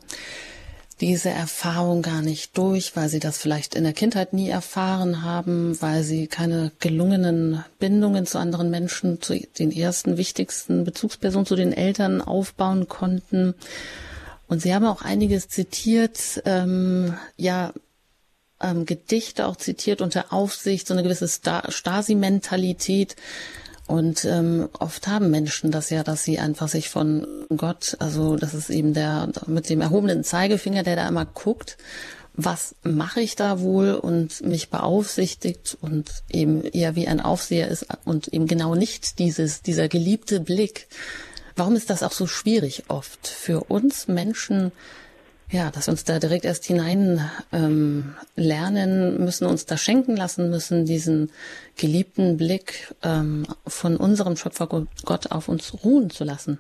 diese 1.02 1.30
Erfahrung 1.30 2.02
gar 2.02 2.22
nicht 2.22 2.58
durch, 2.58 2.96
weil 2.96 3.08
sie 3.08 3.20
das 3.20 3.38
vielleicht 3.38 3.76
in 3.76 3.84
der 3.84 3.94
Kindheit 3.94 4.34
nie 4.34 4.50
erfahren 4.50 5.24
haben, 5.24 5.82
weil 5.82 6.04
sie 6.04 6.28
keine 6.28 6.72
gelungenen 6.80 7.64
Bindungen 7.80 8.26
zu 8.26 8.38
anderen 8.38 8.70
Menschen, 8.70 9.22
zu 9.22 9.40
den 9.58 9.72
ersten 9.72 10.18
wichtigsten 10.18 10.84
Bezugspersonen, 10.84 11.46
zu 11.46 11.56
den 11.56 11.72
Eltern 11.74 12.22
aufbauen 12.22 12.88
konnten. 12.90 13.56
Und 14.48 14.62
Sie 14.62 14.76
haben 14.76 14.86
auch 14.86 15.02
einiges 15.02 15.48
zitiert, 15.48 16.42
ähm, 16.46 17.16
ja, 17.36 17.74
ähm, 18.66 18.86
Gedichte 18.86 19.46
auch 19.48 19.56
zitiert 19.56 20.02
unter 20.02 20.34
Aufsicht, 20.34 20.88
so 20.88 20.94
eine 20.94 21.04
gewisse 21.04 21.28
Stasi-Mentalität. 21.28 23.16
Und 23.88 24.26
ähm, 24.26 24.68
oft 24.80 25.08
haben 25.08 25.30
Menschen 25.30 25.70
das 25.70 25.92
ja, 25.92 26.04
dass 26.04 26.24
sie 26.24 26.40
einfach 26.40 26.68
sich 26.68 26.90
von 26.90 27.28
Gott, 27.56 27.96
also 28.00 28.36
das 28.36 28.56
ist 28.56 28.72
eben 28.72 28.96
der 28.96 29.30
mit 29.46 29.70
dem 29.70 29.82
erhobenen 29.82 30.24
Zeigefinger, 30.24 30.82
der 30.82 30.96
da 30.96 31.08
immer 31.08 31.26
guckt, 31.26 31.78
was 32.34 32.76
mache 32.84 33.22
ich 33.22 33.36
da 33.36 33.60
wohl 33.60 33.94
und 33.94 34.42
mich 34.42 34.70
beaufsichtigt 34.70 35.78
und 35.80 36.10
eben 36.30 36.64
eher 36.64 36.96
wie 36.96 37.08
ein 37.08 37.22
Aufseher 37.22 37.68
ist 37.68 37.86
und 38.04 38.28
eben 38.30 38.48
genau 38.48 38.76
nicht 38.76 39.20
dieses, 39.20 39.62
dieser 39.62 39.88
geliebte 39.88 40.40
Blick. 40.40 40.88
Warum 41.56 41.76
ist 41.76 41.90
das 41.90 42.04
auch 42.04 42.12
so 42.12 42.28
schwierig 42.28 42.86
oft 42.90 43.28
für 43.28 43.66
uns 43.66 44.08
Menschen, 44.08 44.72
ja, 45.50 45.70
dass 45.72 45.88
wir 45.88 45.92
uns 45.92 46.04
da 46.04 46.20
direkt 46.20 46.46
erst 46.46 46.66
hinein 46.66 47.20
ähm, 47.54 48.16
lernen 48.36 49.24
müssen, 49.24 49.48
uns 49.48 49.66
da 49.66 49.78
schenken 49.78 50.16
lassen 50.16 50.50
müssen, 50.50 50.86
diesen 50.86 51.32
geliebten 51.78 52.38
Blick 52.38 52.94
ähm, 53.04 53.46
von 53.68 53.98
unserem 53.98 54.36
Schöpfer 54.36 54.68
Gott 54.68 55.32
auf 55.32 55.48
uns 55.48 55.84
ruhen 55.84 56.10
zu 56.10 56.24
lassen. 56.24 56.60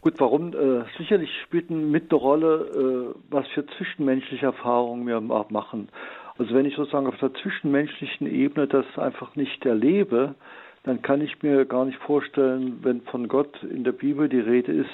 Gut, 0.00 0.20
warum? 0.20 0.52
Äh, 0.52 0.84
sicherlich 0.98 1.30
spielt 1.44 1.70
mit 1.70 2.10
eine 2.10 2.20
Rolle, 2.20 3.14
äh, 3.14 3.20
was 3.30 3.46
für 3.48 3.64
zwischenmenschliche 3.78 4.46
Erfahrungen 4.46 5.06
wir 5.06 5.20
machen. 5.20 5.88
Also 6.36 6.54
wenn 6.54 6.66
ich 6.66 6.76
sozusagen 6.76 7.06
auf 7.06 7.16
der 7.18 7.32
zwischenmenschlichen 7.34 8.26
Ebene 8.26 8.66
das 8.66 8.86
einfach 8.98 9.34
nicht 9.34 9.64
erlebe, 9.64 10.34
dann 10.82 11.00
kann 11.00 11.22
ich 11.22 11.42
mir 11.42 11.64
gar 11.64 11.86
nicht 11.86 11.98
vorstellen, 12.00 12.80
wenn 12.82 13.00
von 13.02 13.28
Gott 13.28 13.62
in 13.62 13.84
der 13.84 13.92
Bibel 13.92 14.28
die 14.28 14.40
Rede 14.40 14.72
ist, 14.72 14.90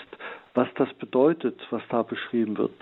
was 0.54 0.68
das 0.76 0.92
bedeutet, 0.94 1.60
was 1.70 1.82
da 1.88 2.02
beschrieben 2.02 2.58
wird. 2.58 2.72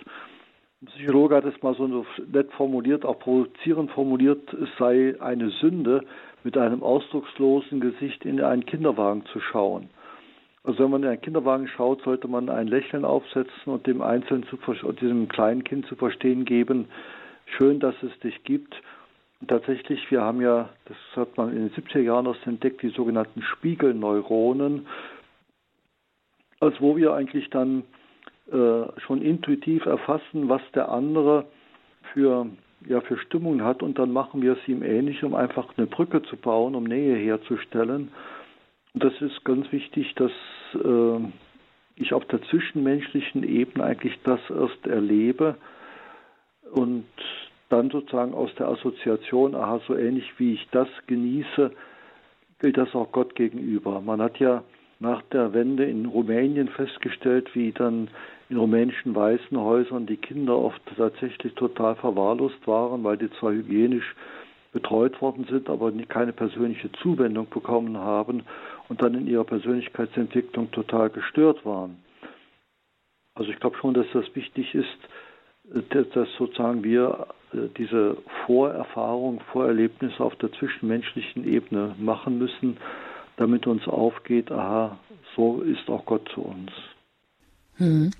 Ein 0.80 0.86
Psychologe 0.86 1.36
hat 1.36 1.44
es 1.44 1.60
mal 1.62 1.74
so 1.74 2.06
nett 2.32 2.52
formuliert, 2.52 3.04
auch 3.04 3.18
provozierend 3.18 3.90
formuliert, 3.90 4.52
es 4.52 4.68
sei 4.78 5.16
eine 5.20 5.50
Sünde, 5.50 6.04
mit 6.44 6.56
einem 6.56 6.82
ausdruckslosen 6.82 7.80
Gesicht 7.80 8.24
in 8.24 8.40
einen 8.40 8.64
Kinderwagen 8.64 9.24
zu 9.26 9.40
schauen. 9.40 9.90
Also 10.64 10.84
wenn 10.84 10.90
man 10.90 11.02
in 11.02 11.08
einen 11.08 11.20
Kinderwagen 11.20 11.66
schaut, 11.68 12.02
sollte 12.02 12.28
man 12.28 12.48
ein 12.48 12.68
Lächeln 12.68 13.04
aufsetzen 13.04 13.72
und 13.72 13.86
dem 13.86 14.02
Einzelnen 14.02 14.44
zu, 14.44 14.56
diesem 14.92 15.28
kleinen 15.28 15.64
Kind 15.64 15.86
zu 15.86 15.96
verstehen 15.96 16.44
geben, 16.44 16.88
schön, 17.56 17.80
dass 17.80 17.94
es 18.02 18.16
dich 18.20 18.44
gibt. 18.44 18.74
Und 19.40 19.48
tatsächlich, 19.48 20.10
wir 20.10 20.20
haben 20.20 20.40
ja, 20.40 20.68
das 20.84 20.96
hat 21.16 21.36
man 21.36 21.56
in 21.56 21.68
den 21.68 21.70
70er 21.70 22.00
Jahren 22.00 22.26
erst 22.26 22.46
entdeckt, 22.46 22.82
die 22.82 22.90
sogenannten 22.90 23.42
Spiegelneuronen 23.42 24.86
als 26.60 26.80
wo 26.80 26.96
wir 26.96 27.12
eigentlich 27.14 27.50
dann 27.50 27.84
äh, 28.52 29.00
schon 29.00 29.22
intuitiv 29.22 29.86
erfassen, 29.86 30.48
was 30.48 30.62
der 30.74 30.90
andere 30.90 31.46
für, 32.12 32.46
ja, 32.86 33.00
für 33.02 33.18
Stimmungen 33.18 33.62
hat 33.62 33.82
und 33.82 33.98
dann 33.98 34.12
machen 34.12 34.42
wir 34.42 34.52
es 34.52 34.68
ihm 34.68 34.82
ähnlich, 34.82 35.22
um 35.22 35.34
einfach 35.34 35.76
eine 35.76 35.86
Brücke 35.86 36.22
zu 36.22 36.36
bauen, 36.36 36.74
um 36.74 36.84
Nähe 36.84 37.16
herzustellen. 37.16 38.10
Und 38.94 39.04
das 39.04 39.12
ist 39.20 39.44
ganz 39.44 39.70
wichtig, 39.70 40.14
dass 40.14 40.32
äh, 40.74 41.20
ich 41.96 42.12
auf 42.12 42.24
der 42.26 42.42
zwischenmenschlichen 42.42 43.42
Ebene 43.42 43.84
eigentlich 43.84 44.18
das 44.24 44.40
erst 44.48 44.86
erlebe 44.86 45.56
und 46.72 47.06
dann 47.68 47.90
sozusagen 47.90 48.34
aus 48.34 48.54
der 48.54 48.68
Assoziation, 48.68 49.54
aha, 49.54 49.80
so 49.86 49.94
ähnlich 49.94 50.32
wie 50.38 50.54
ich 50.54 50.68
das 50.70 50.88
genieße, 51.06 51.70
gilt 52.60 52.76
das 52.76 52.94
auch 52.94 53.12
Gott 53.12 53.34
gegenüber. 53.34 54.00
Man 54.00 54.22
hat 54.22 54.38
ja 54.38 54.64
nach 55.00 55.22
der 55.32 55.52
Wende 55.52 55.84
in 55.84 56.06
Rumänien 56.06 56.68
festgestellt, 56.68 57.54
wie 57.54 57.72
dann 57.72 58.08
in 58.48 58.56
rumänischen 58.56 59.14
Waisenhäusern 59.14 60.06
die 60.06 60.16
Kinder 60.16 60.56
oft 60.58 60.80
tatsächlich 60.96 61.54
total 61.54 61.94
verwahrlost 61.96 62.66
waren, 62.66 63.04
weil 63.04 63.16
die 63.16 63.30
zwar 63.38 63.52
hygienisch 63.52 64.14
betreut 64.72 65.20
worden 65.20 65.46
sind, 65.48 65.68
aber 65.70 65.92
keine 66.08 66.32
persönliche 66.32 66.90
Zuwendung 66.92 67.48
bekommen 67.48 67.96
haben 67.96 68.42
und 68.88 69.02
dann 69.02 69.14
in 69.14 69.26
ihrer 69.26 69.44
Persönlichkeitsentwicklung 69.44 70.70
total 70.72 71.10
gestört 71.10 71.64
waren. 71.64 71.96
Also 73.34 73.50
ich 73.50 73.60
glaube 73.60 73.76
schon, 73.78 73.94
dass 73.94 74.06
das 74.12 74.24
wichtig 74.34 74.74
ist, 74.74 74.98
dass 75.90 76.28
sozusagen 76.36 76.82
wir 76.82 77.28
äh, 77.52 77.68
diese 77.76 78.16
Vorerfahrung, 78.46 79.40
Vorerlebnisse 79.52 80.22
auf 80.22 80.34
der 80.36 80.50
zwischenmenschlichen 80.52 81.46
Ebene 81.46 81.94
machen 81.98 82.38
müssen, 82.38 82.78
damit 83.38 83.66
uns 83.66 83.86
aufgeht, 83.86 84.50
aha, 84.50 84.98
so 85.36 85.62
ist 85.62 85.88
auch 85.88 86.04
Gott 86.04 86.28
zu 86.34 86.42
uns. 86.42 86.70
Hm. 87.76 88.10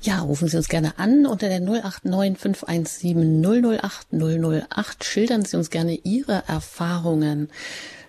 Ja, 0.00 0.20
rufen 0.20 0.48
Sie 0.48 0.56
uns 0.56 0.68
gerne 0.68 0.98
an 0.98 1.26
unter 1.26 1.48
der 1.48 1.60
089 1.60 2.38
517 2.38 3.42
008 3.42 4.08
008. 4.12 5.04
Schildern 5.04 5.44
Sie 5.44 5.56
uns 5.56 5.70
gerne 5.70 5.94
Ihre 6.02 6.42
Erfahrungen. 6.46 7.48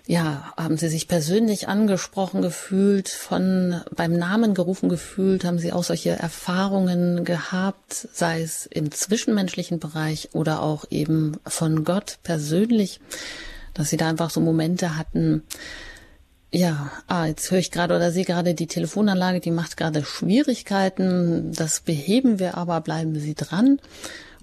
Ja, 0.06 0.52
haben 0.56 0.78
Sie 0.78 0.88
sich 0.88 1.06
persönlich 1.06 1.68
angesprochen 1.68 2.42
gefühlt, 2.42 3.08
von 3.08 3.82
beim 3.94 4.14
Namen 4.14 4.52
gerufen 4.54 4.88
gefühlt? 4.88 5.44
Haben 5.44 5.58
Sie 5.58 5.72
auch 5.72 5.84
solche 5.84 6.10
Erfahrungen 6.10 7.24
gehabt, 7.24 8.08
sei 8.12 8.42
es 8.42 8.66
im 8.66 8.90
zwischenmenschlichen 8.90 9.78
Bereich 9.78 10.30
oder 10.32 10.62
auch 10.62 10.86
eben 10.90 11.36
von 11.46 11.84
Gott 11.84 12.18
persönlich, 12.24 13.00
dass 13.74 13.90
Sie 13.90 13.96
da 13.96 14.08
einfach 14.08 14.30
so 14.30 14.40
Momente 14.40 14.96
hatten, 14.96 15.44
ja, 16.52 16.90
ah, 17.08 17.26
jetzt 17.26 17.50
höre 17.50 17.58
ich 17.58 17.70
gerade 17.70 17.96
oder 17.96 18.10
sehe 18.10 18.26
gerade 18.26 18.54
die 18.54 18.66
Telefonanlage, 18.66 19.40
die 19.40 19.50
macht 19.50 19.78
gerade 19.78 20.04
Schwierigkeiten. 20.04 21.52
Das 21.52 21.80
beheben 21.80 22.38
wir 22.38 22.58
aber, 22.58 22.80
bleiben 22.82 23.18
Sie 23.18 23.34
dran 23.34 23.80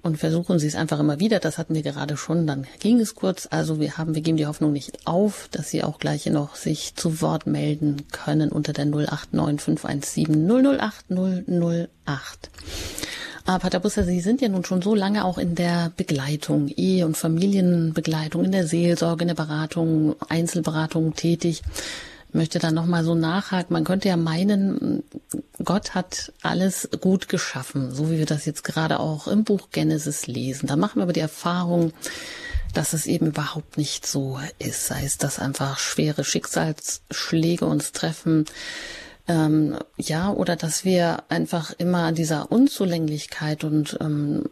und 0.01 0.17
versuchen 0.17 0.57
Sie 0.57 0.65
es 0.65 0.73
einfach 0.73 0.99
immer 0.99 1.19
wieder. 1.19 1.39
Das 1.39 1.59
hatten 1.59 1.75
wir 1.75 1.83
gerade 1.83 2.17
schon, 2.17 2.47
dann 2.47 2.65
ging 2.79 2.99
es 2.99 3.13
kurz. 3.13 3.47
Also 3.51 3.79
wir 3.79 3.99
haben, 3.99 4.15
wir 4.15 4.23
geben 4.23 4.37
die 4.37 4.47
Hoffnung 4.47 4.73
nicht 4.73 5.05
auf, 5.05 5.49
dass 5.51 5.69
Sie 5.69 5.83
auch 5.83 5.99
gleich 5.99 6.25
noch 6.25 6.55
sich 6.55 6.95
zu 6.95 7.21
Wort 7.21 7.45
melden 7.45 8.07
können 8.11 8.51
unter 8.51 8.73
der 8.73 8.85
089 8.85 9.61
517 9.61 10.49
008 10.49 11.05
008. 11.11 12.49
Aber 13.45 13.59
Pater 13.59 13.79
Busser, 13.79 14.03
Sie 14.03 14.21
sind 14.21 14.41
ja 14.41 14.49
nun 14.49 14.65
schon 14.65 14.81
so 14.81 14.95
lange 14.95 15.25
auch 15.25 15.37
in 15.37 15.55
der 15.55 15.91
Begleitung, 15.95 16.67
Ehe- 16.67 17.05
und 17.05 17.17
Familienbegleitung, 17.17 18.45
in 18.45 18.51
der 18.51 18.67
Seelsorge, 18.67 19.23
in 19.23 19.29
der 19.29 19.35
Beratung, 19.35 20.15
Einzelberatung 20.27 21.15
tätig. 21.15 21.61
Ich 22.29 22.35
möchte 22.35 22.59
da 22.59 22.71
nochmal 22.71 23.03
so 23.03 23.15
nachhaken. 23.15 23.73
Man 23.73 23.85
könnte 23.85 24.07
ja 24.07 24.17
meinen, 24.17 25.03
Gott 25.63 25.95
hat 25.95 26.31
alles 26.43 26.89
gut 27.01 27.27
geschaffen, 27.27 27.91
so 27.93 28.11
wie 28.11 28.19
wir 28.19 28.27
das 28.27 28.45
jetzt 28.45 28.63
gerade 28.63 28.99
auch 28.99 29.27
im 29.27 29.43
Buch 29.43 29.69
Genesis 29.71 30.27
lesen. 30.27 30.67
Da 30.67 30.75
machen 30.75 30.97
wir 30.97 31.03
aber 31.03 31.13
die 31.13 31.21
Erfahrung, 31.21 31.91
dass 32.73 32.93
es 32.93 33.07
eben 33.07 33.27
überhaupt 33.27 33.77
nicht 33.77 34.05
so 34.05 34.39
ist. 34.59 34.85
Sei 34.85 35.03
es, 35.03 35.17
dass 35.17 35.39
einfach 35.39 35.79
schwere 35.79 36.23
Schicksalsschläge 36.23 37.65
uns 37.65 37.93
treffen, 37.93 38.45
ähm, 39.29 39.77
ja, 39.95 40.31
oder 40.31 40.55
dass 40.55 40.83
wir 40.83 41.23
einfach 41.29 41.73
immer 41.77 42.11
dieser 42.11 42.51
Unzulänglichkeit 42.51 43.63
und 43.63 43.97
ähm, 44.01 44.49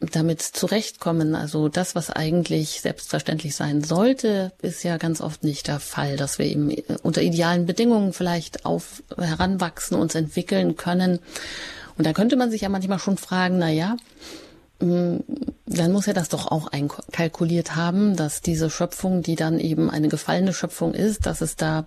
damit 0.00 0.40
zurechtkommen. 0.40 1.34
Also 1.34 1.68
das, 1.68 1.94
was 1.94 2.10
eigentlich 2.10 2.80
selbstverständlich 2.80 3.54
sein 3.54 3.82
sollte, 3.82 4.52
ist 4.62 4.82
ja 4.84 4.96
ganz 4.96 5.20
oft 5.20 5.44
nicht 5.44 5.68
der 5.68 5.80
Fall, 5.80 6.16
dass 6.16 6.38
wir 6.38 6.46
eben 6.46 6.74
unter 7.02 7.20
idealen 7.20 7.66
Bedingungen 7.66 8.12
vielleicht 8.12 8.64
auf 8.64 9.02
heranwachsen, 9.16 9.96
uns 9.96 10.14
entwickeln 10.14 10.76
können. 10.76 11.18
Und 11.98 12.06
da 12.06 12.12
könnte 12.12 12.36
man 12.36 12.50
sich 12.50 12.62
ja 12.62 12.68
manchmal 12.68 12.98
schon 12.98 13.16
fragen, 13.16 13.58
na 13.58 13.70
ja, 13.70 13.96
dann 14.82 15.92
muss 15.92 16.08
er 16.08 16.14
das 16.14 16.28
doch 16.28 16.50
auch 16.50 16.66
einkalkuliert 16.66 17.76
haben, 17.76 18.16
dass 18.16 18.40
diese 18.40 18.68
Schöpfung, 18.68 19.22
die 19.22 19.36
dann 19.36 19.60
eben 19.60 19.90
eine 19.90 20.08
gefallene 20.08 20.52
Schöpfung 20.52 20.92
ist, 20.92 21.26
dass 21.26 21.40
es 21.40 21.56
da 21.56 21.86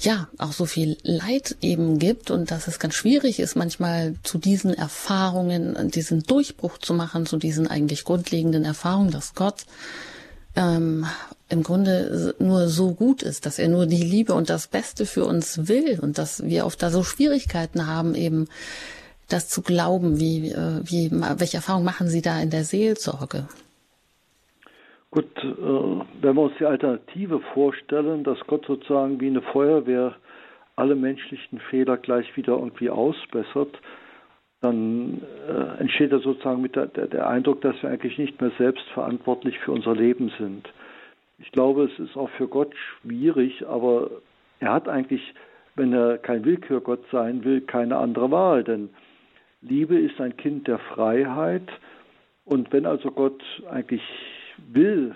ja 0.00 0.28
auch 0.38 0.52
so 0.52 0.66
viel 0.66 0.96
Leid 1.02 1.56
eben 1.60 1.98
gibt 1.98 2.30
und 2.30 2.50
dass 2.50 2.66
es 2.66 2.78
ganz 2.78 2.94
schwierig 2.94 3.38
ist, 3.40 3.56
manchmal 3.56 4.14
zu 4.24 4.38
diesen 4.38 4.74
Erfahrungen, 4.74 5.90
diesen 5.90 6.22
Durchbruch 6.24 6.78
zu 6.78 6.92
machen, 6.92 7.26
zu 7.26 7.36
diesen 7.36 7.68
eigentlich 7.68 8.04
grundlegenden 8.04 8.64
Erfahrungen, 8.64 9.10
dass 9.10 9.34
Gott 9.34 9.64
ähm, 10.56 11.06
im 11.48 11.62
Grunde 11.62 12.34
nur 12.38 12.68
so 12.68 12.94
gut 12.94 13.22
ist, 13.22 13.46
dass 13.46 13.58
er 13.58 13.68
nur 13.68 13.86
die 13.86 14.02
Liebe 14.02 14.34
und 14.34 14.50
das 14.50 14.66
Beste 14.66 15.06
für 15.06 15.24
uns 15.24 15.68
will 15.68 15.98
und 16.00 16.18
dass 16.18 16.44
wir 16.44 16.66
oft 16.66 16.82
da 16.82 16.90
so 16.90 17.04
Schwierigkeiten 17.04 17.86
haben, 17.86 18.14
eben 18.14 18.48
das 19.28 19.48
zu 19.48 19.62
glauben? 19.62 20.18
Wie, 20.18 20.50
äh, 20.50 20.80
wie, 20.84 21.10
welche 21.10 21.58
Erfahrungen 21.58 21.84
machen 21.84 22.08
Sie 22.08 22.22
da 22.22 22.40
in 22.40 22.50
der 22.50 22.64
Seelsorge? 22.64 23.48
Gut, 25.10 25.26
äh, 25.42 25.46
wenn 26.20 26.34
wir 26.36 26.42
uns 26.42 26.54
die 26.58 26.66
Alternative 26.66 27.40
vorstellen, 27.54 28.24
dass 28.24 28.38
Gott 28.46 28.66
sozusagen 28.66 29.20
wie 29.20 29.28
eine 29.28 29.42
Feuerwehr 29.42 30.14
alle 30.76 30.94
menschlichen 30.94 31.58
Fehler 31.70 31.96
gleich 31.96 32.36
wieder 32.36 32.52
irgendwie 32.52 32.90
ausbessert, 32.90 33.80
dann 34.60 35.22
äh, 35.48 35.80
entsteht 35.80 36.12
da 36.12 36.18
sozusagen 36.18 36.60
mit 36.60 36.76
der, 36.76 36.86
der, 36.86 37.06
der, 37.06 37.28
Eindruck, 37.28 37.60
dass 37.62 37.80
wir 37.82 37.90
eigentlich 37.90 38.18
nicht 38.18 38.40
mehr 38.40 38.50
selbst 38.58 38.84
verantwortlich 38.92 39.58
für 39.60 39.72
unser 39.72 39.94
Leben 39.94 40.32
sind. 40.38 40.68
Ich 41.38 41.52
glaube, 41.52 41.84
es 41.84 41.98
ist 41.98 42.16
auch 42.16 42.30
für 42.30 42.48
Gott 42.48 42.74
schwierig, 42.74 43.66
aber 43.66 44.10
er 44.60 44.72
hat 44.72 44.88
eigentlich, 44.88 45.22
wenn 45.76 45.92
er 45.92 46.18
kein 46.18 46.44
Willkürgott 46.44 47.04
sein 47.12 47.44
will, 47.44 47.60
keine 47.60 47.96
andere 47.96 48.30
Wahl, 48.30 48.64
denn 48.64 48.90
Liebe 49.60 49.98
ist 49.98 50.20
ein 50.20 50.36
Kind 50.36 50.68
der 50.68 50.78
Freiheit. 50.78 51.68
Und 52.44 52.72
wenn 52.72 52.86
also 52.86 53.10
Gott 53.10 53.42
eigentlich 53.70 54.02
will, 54.72 55.14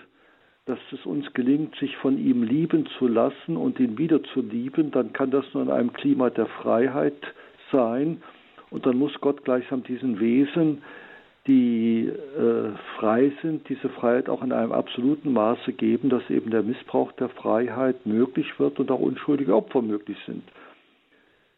dass 0.66 0.78
es 0.92 1.04
uns 1.06 1.32
gelingt, 1.32 1.74
sich 1.76 1.96
von 1.96 2.18
ihm 2.18 2.42
lieben 2.42 2.86
zu 2.98 3.08
lassen 3.08 3.56
und 3.56 3.80
ihn 3.80 3.98
wieder 3.98 4.22
zu 4.22 4.42
lieben, 4.42 4.90
dann 4.90 5.12
kann 5.12 5.30
das 5.30 5.44
nur 5.54 5.62
in 5.62 5.70
einem 5.70 5.92
Klima 5.92 6.30
der 6.30 6.46
Freiheit 6.46 7.16
sein. 7.70 8.22
Und 8.70 8.86
dann 8.86 8.96
muss 8.96 9.12
Gott 9.20 9.44
gleichsam 9.44 9.82
diesen 9.82 10.20
Wesen, 10.20 10.82
die 11.46 12.06
äh, 12.06 12.70
frei 12.98 13.32
sind, 13.42 13.68
diese 13.68 13.88
Freiheit 13.88 14.28
auch 14.28 14.42
in 14.42 14.52
einem 14.52 14.70
absoluten 14.70 15.32
Maße 15.32 15.72
geben, 15.72 16.08
dass 16.08 16.28
eben 16.30 16.50
der 16.50 16.62
Missbrauch 16.62 17.10
der 17.12 17.28
Freiheit 17.30 18.06
möglich 18.06 18.46
wird 18.58 18.78
und 18.78 18.90
auch 18.92 19.00
unschuldige 19.00 19.54
Opfer 19.56 19.82
möglich 19.82 20.16
sind. 20.26 20.44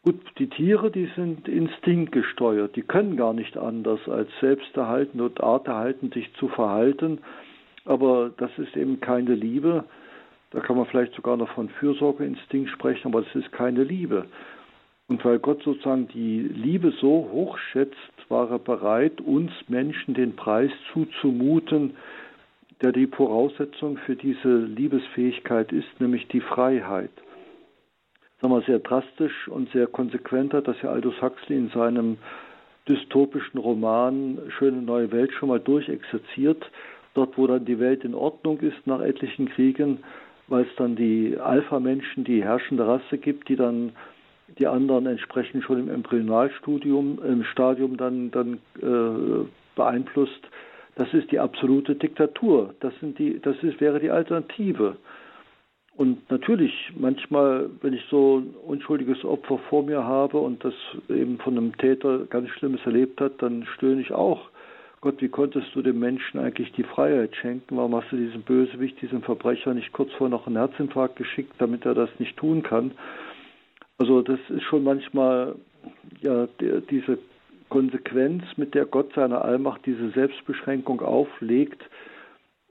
Gut, 0.05 0.21
die 0.37 0.49
Tiere, 0.49 0.91
die 0.91 1.09
sind 1.15 1.47
instinktgesteuert, 1.47 2.75
die 2.75 2.83
können 2.83 3.17
gar 3.17 3.33
nicht 3.33 3.57
anders, 3.57 3.99
als 4.07 4.29
selbsterhaltend 4.39 5.19
und 5.19 5.41
arterhaltend 5.41 6.13
sich 6.13 6.31
zu 6.35 6.47
verhalten. 6.47 7.21
Aber 7.85 8.29
das 8.37 8.51
ist 8.59 8.77
eben 8.77 9.01
keine 9.01 9.33
Liebe. 9.33 9.83
Da 10.51 10.59
kann 10.59 10.77
man 10.77 10.85
vielleicht 10.85 11.15
sogar 11.15 11.37
noch 11.37 11.49
von 11.55 11.69
Fürsorgeinstinkt 11.69 12.69
sprechen, 12.69 13.07
aber 13.07 13.23
das 13.23 13.33
ist 13.33 13.51
keine 13.51 13.83
Liebe. 13.83 14.27
Und 15.07 15.25
weil 15.25 15.39
Gott 15.39 15.63
sozusagen 15.63 16.07
die 16.09 16.39
Liebe 16.39 16.91
so 17.01 17.27
hoch 17.31 17.57
schätzt, 17.57 17.95
war 18.29 18.51
er 18.51 18.59
bereit, 18.59 19.21
uns 19.21 19.51
Menschen 19.69 20.13
den 20.13 20.35
Preis 20.35 20.71
zuzumuten, 20.93 21.95
der 22.83 22.91
die 22.91 23.07
Voraussetzung 23.07 23.97
für 23.97 24.15
diese 24.15 24.55
Liebesfähigkeit 24.55 25.71
ist, 25.71 25.99
nämlich 25.99 26.27
die 26.27 26.41
Freiheit 26.41 27.09
wir, 28.51 28.61
sehr 28.61 28.79
drastisch 28.79 29.47
und 29.47 29.71
sehr 29.71 29.87
konsequent 29.87 30.53
hat 30.53 30.67
das 30.67 30.81
ja 30.81 30.91
Aldous 30.91 31.21
Huxley 31.21 31.57
in 31.57 31.69
seinem 31.69 32.17
dystopischen 32.87 33.59
Roman 33.59 34.39
Schöne 34.57 34.81
neue 34.81 35.11
Welt 35.11 35.31
schon 35.33 35.49
mal 35.49 35.59
durchexerziert. 35.59 36.69
Dort, 37.13 37.37
wo 37.37 37.47
dann 37.47 37.65
die 37.65 37.79
Welt 37.79 38.03
in 38.03 38.13
Ordnung 38.13 38.59
ist 38.59 38.85
nach 38.85 39.01
etlichen 39.01 39.47
Kriegen, 39.49 39.99
weil 40.47 40.63
es 40.63 40.75
dann 40.75 40.95
die 40.95 41.37
Alpha-Menschen, 41.37 42.23
die 42.25 42.43
herrschende 42.43 42.85
Rasse 42.85 43.17
gibt, 43.17 43.47
die 43.49 43.55
dann 43.55 43.93
die 44.59 44.67
anderen 44.67 45.05
entsprechend 45.07 45.63
schon 45.63 45.79
im 45.79 45.89
Embryonalstudium, 45.89 47.19
im 47.23 47.43
Stadium 47.45 47.97
dann, 47.97 48.31
dann 48.31 48.59
äh, 48.81 49.45
beeinflusst. 49.75 50.47
Das 50.95 51.13
ist 51.13 51.31
die 51.31 51.39
absolute 51.39 51.95
Diktatur. 51.95 52.73
Das, 52.79 52.93
sind 52.99 53.17
die, 53.17 53.39
das 53.41 53.55
ist, 53.63 53.81
wäre 53.81 53.99
die 53.99 54.11
Alternative. 54.11 54.97
Und 55.97 56.29
natürlich, 56.29 56.91
manchmal, 56.97 57.69
wenn 57.81 57.93
ich 57.93 58.03
so 58.09 58.39
ein 58.39 58.53
unschuldiges 58.65 59.23
Opfer 59.23 59.59
vor 59.69 59.83
mir 59.83 60.03
habe 60.03 60.37
und 60.37 60.63
das 60.63 60.73
eben 61.07 61.37
von 61.37 61.57
einem 61.57 61.77
Täter 61.77 62.25
ganz 62.29 62.49
Schlimmes 62.49 62.81
erlebt 62.85 63.21
hat, 63.21 63.41
dann 63.41 63.65
stöhne 63.75 64.01
ich 64.01 64.11
auch. 64.11 64.49
Gott, 64.99 65.21
wie 65.21 65.29
konntest 65.29 65.67
du 65.73 65.81
dem 65.81 65.99
Menschen 65.99 66.39
eigentlich 66.39 66.71
die 66.73 66.83
Freiheit 66.83 67.35
schenken? 67.35 67.77
Warum 67.77 67.95
hast 67.95 68.11
du 68.11 68.17
diesem 68.17 68.41
Bösewicht, 68.41 69.01
diesem 69.01 69.21
Verbrecher 69.21 69.73
nicht 69.73 69.93
kurz 69.93 70.11
vor 70.13 70.27
noch 70.27 70.47
einen 70.47 70.57
Herzinfarkt 70.57 71.15
geschickt, 71.15 71.53
damit 71.59 71.85
er 71.85 71.93
das 71.93 72.09
nicht 72.19 72.35
tun 72.35 72.63
kann? 72.63 72.91
Also 73.97 74.21
das 74.21 74.39
ist 74.49 74.63
schon 74.63 74.83
manchmal 74.83 75.55
ja 76.21 76.47
diese 76.89 77.19
Konsequenz, 77.69 78.43
mit 78.57 78.73
der 78.75 78.85
Gott 78.85 79.13
seiner 79.13 79.45
Allmacht 79.45 79.85
diese 79.85 80.09
Selbstbeschränkung 80.09 81.01
auflegt 81.01 81.81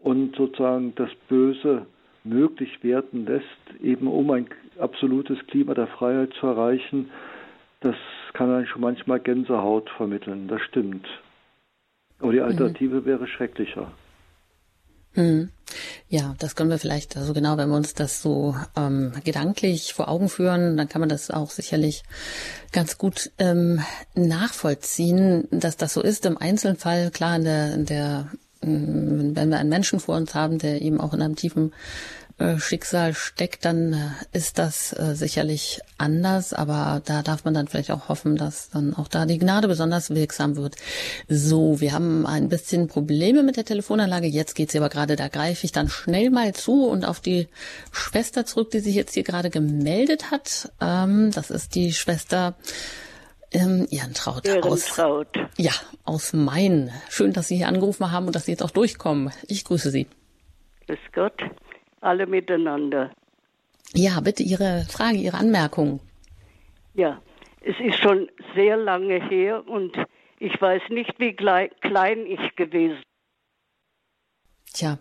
und 0.02 0.36
sozusagen 0.36 0.94
das 0.96 1.10
Böse 1.28 1.86
möglich 2.24 2.82
werden 2.82 3.26
lässt, 3.26 3.82
eben 3.82 4.08
um 4.08 4.30
ein 4.30 4.46
absolutes 4.78 5.38
Klima 5.46 5.74
der 5.74 5.86
Freiheit 5.86 6.32
zu 6.40 6.46
erreichen, 6.46 7.10
das 7.80 7.96
kann 8.32 8.50
einen 8.50 8.66
schon 8.66 8.80
manchmal 8.80 9.20
Gänsehaut 9.20 9.90
vermitteln, 9.90 10.48
das 10.48 10.60
stimmt. 10.62 11.06
Aber 12.18 12.32
die 12.32 12.38
mhm. 12.38 12.46
Alternative 12.46 13.02
mhm. 13.02 13.04
wäre 13.04 13.26
schrecklicher. 13.28 13.92
Mhm. 15.14 15.50
Ja, 16.08 16.34
das 16.38 16.56
können 16.56 16.70
wir 16.70 16.78
vielleicht, 16.78 17.16
also 17.16 17.32
genau, 17.32 17.56
wenn 17.56 17.68
wir 17.68 17.76
uns 17.76 17.94
das 17.94 18.22
so 18.22 18.54
ähm, 18.76 19.12
gedanklich 19.24 19.92
vor 19.94 20.08
Augen 20.08 20.28
führen, 20.28 20.76
dann 20.76 20.88
kann 20.88 21.00
man 21.00 21.08
das 21.08 21.30
auch 21.30 21.50
sicherlich 21.50 22.02
ganz 22.72 22.98
gut 22.98 23.30
ähm, 23.38 23.80
nachvollziehen, 24.14 25.48
dass 25.50 25.76
das 25.76 25.94
so 25.94 26.02
ist. 26.02 26.26
Im 26.26 26.38
Einzelfall, 26.38 27.10
klar, 27.10 27.36
in 27.36 27.44
der, 27.44 27.74
in 27.74 27.86
der 27.86 28.28
wenn 28.64 29.50
wir 29.50 29.58
einen 29.58 29.68
Menschen 29.68 30.00
vor 30.00 30.16
uns 30.16 30.34
haben, 30.34 30.58
der 30.58 30.82
eben 30.82 31.00
auch 31.00 31.14
in 31.14 31.22
einem 31.22 31.36
tiefen 31.36 31.72
äh, 32.36 32.58
Schicksal 32.58 33.14
steckt, 33.14 33.64
dann 33.64 33.92
äh, 33.92 34.36
ist 34.36 34.58
das 34.58 34.92
äh, 34.92 35.14
sicherlich 35.14 35.80
anders, 35.98 36.52
aber 36.52 37.00
da 37.04 37.22
darf 37.22 37.44
man 37.44 37.54
dann 37.54 37.68
vielleicht 37.68 37.92
auch 37.92 38.08
hoffen, 38.08 38.36
dass 38.36 38.70
dann 38.70 38.92
auch 38.92 39.06
da 39.06 39.24
die 39.24 39.38
Gnade 39.38 39.68
besonders 39.68 40.10
wirksam 40.10 40.56
wird. 40.56 40.74
So, 41.28 41.80
wir 41.80 41.92
haben 41.92 42.26
ein 42.26 42.48
bisschen 42.48 42.88
Probleme 42.88 43.44
mit 43.44 43.56
der 43.56 43.64
Telefonanlage. 43.64 44.26
Jetzt 44.26 44.56
geht 44.56 44.72
sie 44.72 44.78
aber 44.78 44.88
gerade, 44.88 45.14
da 45.14 45.28
greife 45.28 45.64
ich 45.64 45.70
dann 45.70 45.88
schnell 45.88 46.30
mal 46.30 46.52
zu 46.54 46.88
und 46.88 47.04
auf 47.04 47.20
die 47.20 47.46
Schwester 47.92 48.44
zurück, 48.44 48.72
die 48.72 48.80
sich 48.80 48.96
jetzt 48.96 49.14
hier 49.14 49.22
gerade 49.22 49.50
gemeldet 49.50 50.32
hat. 50.32 50.72
Ähm, 50.80 51.30
das 51.30 51.50
ist 51.52 51.76
die 51.76 51.92
Schwester 51.92 52.56
ähm, 53.54 53.86
Ehrentraut. 53.90 54.46
Ehrentraut. 54.46 55.38
Aus, 55.38 55.48
ja, 55.56 55.72
aus 56.04 56.32
Main. 56.32 56.90
Schön, 57.08 57.32
dass 57.32 57.48
Sie 57.48 57.56
hier 57.56 57.68
angerufen 57.68 58.10
haben 58.10 58.26
und 58.26 58.34
dass 58.34 58.44
Sie 58.44 58.52
jetzt 58.52 58.62
auch 58.62 58.70
durchkommen. 58.70 59.32
Ich 59.48 59.64
grüße 59.64 59.90
Sie. 59.90 60.06
Grüß 60.86 60.98
Gott 61.14 61.42
alle 62.00 62.26
miteinander. 62.26 63.10
Ja, 63.94 64.20
bitte 64.20 64.42
Ihre 64.42 64.84
Frage, 64.90 65.16
Ihre 65.16 65.38
Anmerkung. 65.38 66.00
Ja, 66.94 67.22
es 67.62 67.74
ist 67.80 67.98
schon 67.98 68.28
sehr 68.54 68.76
lange 68.76 69.20
her 69.28 69.66
und 69.66 69.96
ich 70.38 70.60
weiß 70.60 70.82
nicht, 70.90 71.18
wie 71.18 71.34
klein 71.34 72.26
ich 72.26 72.56
gewesen 72.56 72.96
bin. 72.96 73.04
Tja, 74.74 74.98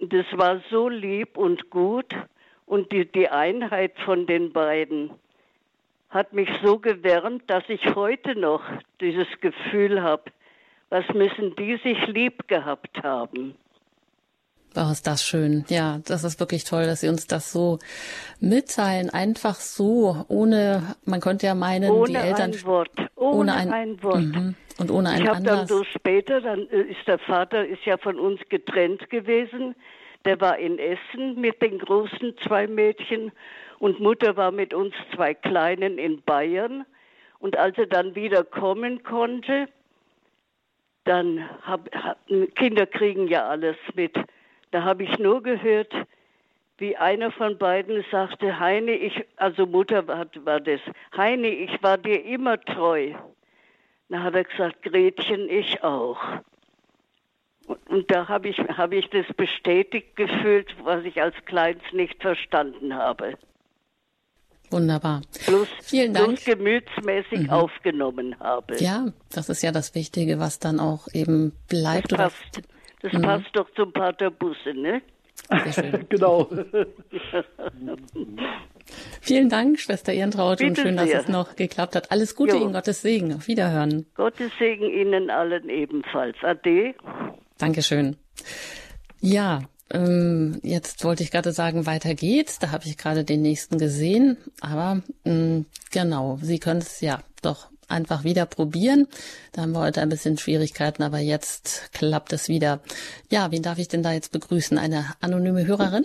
Und 0.00 0.12
es 0.12 0.26
war 0.32 0.60
so 0.70 0.88
lieb 0.88 1.36
und 1.36 1.70
gut 1.70 2.14
und 2.66 2.90
die, 2.92 3.10
die 3.10 3.28
Einheit 3.28 3.98
von 4.00 4.26
den 4.26 4.52
beiden 4.52 5.10
hat 6.10 6.32
mich 6.32 6.48
so 6.62 6.78
gewärmt, 6.78 7.42
dass 7.48 7.64
ich 7.68 7.94
heute 7.94 8.38
noch 8.38 8.62
dieses 9.00 9.28
Gefühl 9.40 10.02
habe, 10.02 10.24
was 10.88 11.08
müssen 11.12 11.56
die 11.56 11.76
sich 11.78 12.06
lieb 12.06 12.46
gehabt 12.46 13.02
haben. 13.02 13.56
Oh, 14.76 14.90
ist 14.90 15.06
das 15.06 15.24
schön. 15.24 15.64
Ja, 15.68 16.00
das 16.04 16.24
ist 16.24 16.40
wirklich 16.40 16.64
toll, 16.64 16.86
dass 16.86 17.00
Sie 17.00 17.08
uns 17.08 17.26
das 17.26 17.52
so 17.52 17.78
mitteilen. 18.40 19.10
Einfach 19.10 19.56
so, 19.56 20.24
ohne, 20.28 20.96
man 21.04 21.20
könnte 21.20 21.46
ja 21.46 21.54
meinen, 21.54 21.90
ohne 21.90 22.08
die 22.08 22.16
Eltern. 22.16 22.52
Ein 22.52 22.64
Wort. 22.64 22.90
Ohne, 23.14 23.36
ohne 23.36 23.54
ein, 23.54 23.72
ein, 23.72 24.02
Wort. 24.02 24.16
Mhm. 24.22 24.54
Und 24.78 24.90
ohne 24.90 25.10
einen 25.10 25.22
Ich 25.22 25.28
habe 25.28 25.42
dann 25.42 25.66
so 25.68 25.84
später, 25.84 26.40
dann 26.40 26.68
äh, 26.70 26.80
ist 26.82 27.06
der 27.06 27.18
Vater 27.18 27.64
ist 27.64 27.84
ja 27.84 27.96
von 27.98 28.18
uns 28.18 28.40
getrennt 28.48 29.08
gewesen. 29.10 29.76
Der 30.24 30.40
war 30.40 30.58
in 30.58 30.78
Essen 30.78 31.40
mit 31.40 31.62
den 31.62 31.78
großen 31.78 32.34
zwei 32.44 32.66
Mädchen 32.66 33.30
und 33.78 34.00
Mutter 34.00 34.36
war 34.36 34.50
mit 34.50 34.74
uns 34.74 34.94
zwei 35.14 35.34
Kleinen 35.34 35.98
in 35.98 36.22
Bayern. 36.22 36.84
Und 37.38 37.56
als 37.56 37.78
er 37.78 37.86
dann 37.86 38.14
wieder 38.14 38.42
kommen 38.42 39.02
konnte, 39.02 39.68
dann 41.04 41.48
hab, 41.62 41.88
Kinder 42.56 42.86
kriegen 42.86 43.28
ja 43.28 43.46
alles 43.46 43.76
mit. 43.94 44.16
Da 44.74 44.82
habe 44.82 45.04
ich 45.04 45.18
nur 45.20 45.40
gehört, 45.40 45.94
wie 46.78 46.96
einer 46.96 47.30
von 47.30 47.58
beiden 47.58 48.04
sagte, 48.10 48.58
Heine, 48.58 48.90
ich, 48.90 49.24
also 49.36 49.66
Mutter 49.66 50.08
war, 50.08 50.26
war 50.42 50.58
das, 50.58 50.80
Heine, 51.16 51.46
ich 51.46 51.80
war 51.80 51.96
dir 51.96 52.24
immer 52.24 52.60
treu. 52.60 53.12
Dann 54.08 54.24
hat 54.24 54.34
er 54.34 54.42
gesagt, 54.42 54.82
Gretchen, 54.82 55.48
ich 55.48 55.84
auch. 55.84 56.18
Und, 57.68 57.88
und 57.88 58.10
da 58.10 58.26
habe 58.26 58.48
ich, 58.48 58.58
hab 58.58 58.92
ich 58.92 59.08
das 59.10 59.26
bestätigt 59.36 60.16
gefühlt, 60.16 60.74
was 60.82 61.04
ich 61.04 61.22
als 61.22 61.36
Kleins 61.44 61.82
nicht 61.92 62.20
verstanden 62.20 62.96
habe. 62.96 63.38
Wunderbar. 64.72 65.20
Plus, 65.46 65.68
Vielen 65.82 66.14
Dank. 66.14 66.26
plus 66.30 66.44
gemütsmäßig 66.46 67.42
mhm. 67.42 67.50
aufgenommen 67.50 68.40
habe. 68.40 68.74
Ja, 68.78 69.12
das 69.30 69.48
ist 69.48 69.62
ja 69.62 69.70
das 69.70 69.94
Wichtige, 69.94 70.40
was 70.40 70.58
dann 70.58 70.80
auch 70.80 71.06
eben 71.12 71.52
bleibt. 71.68 72.10
Das 72.10 72.18
passt, 72.18 72.62
das 73.04 73.12
mhm. 73.12 73.22
passt 73.22 73.50
doch 73.52 73.68
zum 73.74 73.92
Pater 73.92 74.30
Busse, 74.30 74.72
ne? 74.72 75.02
genau. 76.08 76.48
Vielen 79.20 79.50
Dank, 79.50 79.78
Schwester 79.78 80.14
Ehrentraut, 80.14 80.58
Bitte 80.58 80.70
und 80.70 80.78
schön, 80.78 80.96
sehr. 80.96 81.06
dass 81.06 81.24
es 81.24 81.28
noch 81.28 81.54
geklappt 81.54 81.96
hat. 81.96 82.10
Alles 82.10 82.34
Gute 82.34 82.56
Jo. 82.56 82.62
Ihnen, 82.62 82.72
Gottes 82.72 83.02
Segen. 83.02 83.34
Auf 83.34 83.46
Wiederhören. 83.46 84.06
Gottes 84.14 84.52
Segen 84.58 84.88
Ihnen 84.88 85.28
allen 85.28 85.68
ebenfalls. 85.68 86.36
Ade. 86.42 86.94
Dankeschön. 87.58 88.16
Ja, 89.20 89.60
ähm, 89.90 90.60
jetzt 90.62 91.04
wollte 91.04 91.22
ich 91.22 91.30
gerade 91.30 91.52
sagen, 91.52 91.84
weiter 91.84 92.14
geht's. 92.14 92.58
Da 92.58 92.70
habe 92.70 92.86
ich 92.86 92.96
gerade 92.96 93.24
den 93.24 93.42
nächsten 93.42 93.76
gesehen. 93.76 94.38
Aber 94.62 95.02
mh, 95.24 95.64
genau, 95.92 96.38
Sie 96.40 96.58
können 96.58 96.80
es 96.80 97.02
ja 97.02 97.20
doch 97.42 97.68
einfach 97.94 98.24
wieder 98.24 98.44
probieren. 98.44 99.06
Da 99.52 99.62
haben 99.62 99.72
wir 99.72 99.80
heute 99.80 100.02
ein 100.02 100.10
bisschen 100.10 100.36
Schwierigkeiten, 100.36 101.02
aber 101.02 101.18
jetzt 101.20 101.90
klappt 101.92 102.32
es 102.32 102.48
wieder. 102.48 102.80
Ja, 103.30 103.50
wen 103.50 103.62
darf 103.62 103.78
ich 103.78 103.88
denn 103.88 104.02
da 104.02 104.12
jetzt 104.12 104.32
begrüßen? 104.32 104.76
Eine 104.76 105.14
anonyme 105.20 105.66
Hörerin? 105.66 106.04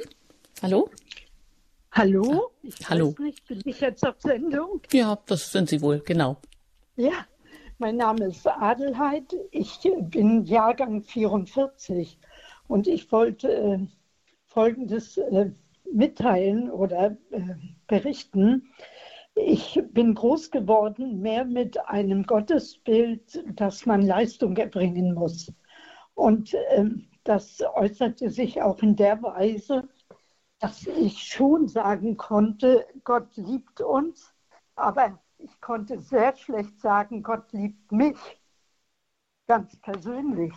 Hallo? 0.62 0.90
Hallo? 1.92 2.52
Ich 2.62 2.90
hallo. 2.90 3.12
weiß 3.12 3.20
nicht, 3.20 3.48
bin 3.48 3.62
ich 3.66 3.82
jetzt 3.82 4.06
auf 4.06 4.16
Sendung? 4.20 4.82
Ja, 4.94 5.18
das 5.26 5.52
sind 5.52 5.70
Sie 5.70 5.82
wohl, 5.82 6.02
genau. 6.06 6.38
Ja, 6.96 7.26
mein 7.80 7.98
Name 7.98 8.28
ist 8.28 8.46
Adelheid. 8.46 9.36
Ich 9.52 9.80
bin 10.10 10.46
Jahrgang 10.46 11.02
44 11.02 12.20
und 12.68 12.88
ich 12.88 13.12
wollte 13.12 13.52
äh, 13.52 13.80
Folgendes 14.46 15.18
äh, 15.18 15.52
mitteilen 15.92 16.70
oder 16.70 17.18
äh, 17.32 17.42
berichten. 17.88 18.70
Ich 19.42 19.82
bin 19.92 20.16
groß 20.16 20.52
geworden 20.52 21.22
mehr 21.22 21.46
mit 21.46 21.80
einem 21.88 22.24
Gottesbild, 22.24 23.42
dass 23.58 23.86
man 23.86 24.02
Leistung 24.02 24.58
erbringen 24.58 25.14
muss. 25.14 25.52
Und 26.14 26.54
ähm, 26.72 27.08
das 27.24 27.62
äußerte 27.62 28.30
sich 28.32 28.62
auch 28.62 28.80
in 28.80 28.98
der 28.98 29.22
Weise, 29.24 29.88
dass 30.60 30.86
ich 30.88 31.20
schon 31.20 31.70
sagen 31.70 32.18
konnte, 32.18 32.86
Gott 33.06 33.30
liebt 33.38 33.80
uns, 33.80 34.34
aber 34.76 35.18
ich 35.38 35.62
konnte 35.62 36.00
sehr 36.00 36.36
schlecht 36.36 36.78
sagen, 36.82 37.24
Gott 37.24 37.54
liebt 37.54 37.94
mich, 37.94 38.18
ganz 39.48 39.78
persönlich. 39.78 40.54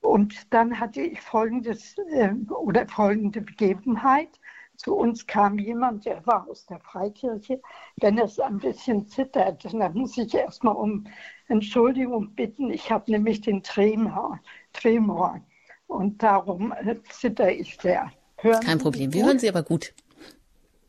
Und 0.00 0.52
dann 0.52 0.78
hatte 0.78 1.00
ich 1.00 1.20
folgendes 1.22 1.96
äh, 2.10 2.34
oder 2.50 2.86
folgende 2.88 3.40
Begebenheit. 3.40 4.38
Zu 4.76 4.94
uns 4.94 5.26
kam 5.26 5.58
jemand, 5.58 6.04
der 6.04 6.24
war 6.26 6.46
aus 6.48 6.66
der 6.66 6.80
Freikirche. 6.80 7.60
Wenn 7.96 8.18
es 8.18 8.38
ein 8.38 8.58
bisschen 8.58 9.08
zittert, 9.08 9.64
dann 9.64 9.94
muss 9.94 10.16
ich 10.18 10.34
erstmal 10.34 10.76
um 10.76 11.06
Entschuldigung 11.48 12.34
bitten. 12.34 12.70
Ich 12.70 12.90
habe 12.90 13.10
nämlich 13.10 13.40
den 13.40 13.62
Tremor, 13.62 14.40
Tremor 14.72 15.40
und 15.86 16.22
darum 16.22 16.72
äh, 16.72 16.96
zitter 17.10 17.50
ich 17.50 17.76
sehr. 17.80 18.10
Hören 18.38 18.60
Kein 18.60 18.78
Problem. 18.78 19.12
Wir 19.12 19.24
hören 19.24 19.38
Sie 19.38 19.48
aber 19.48 19.62
gut. 19.62 19.94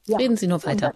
Ja. 0.05 0.17
Reden 0.17 0.37
Sie 0.37 0.47
nur 0.47 0.63
weiter. 0.65 0.93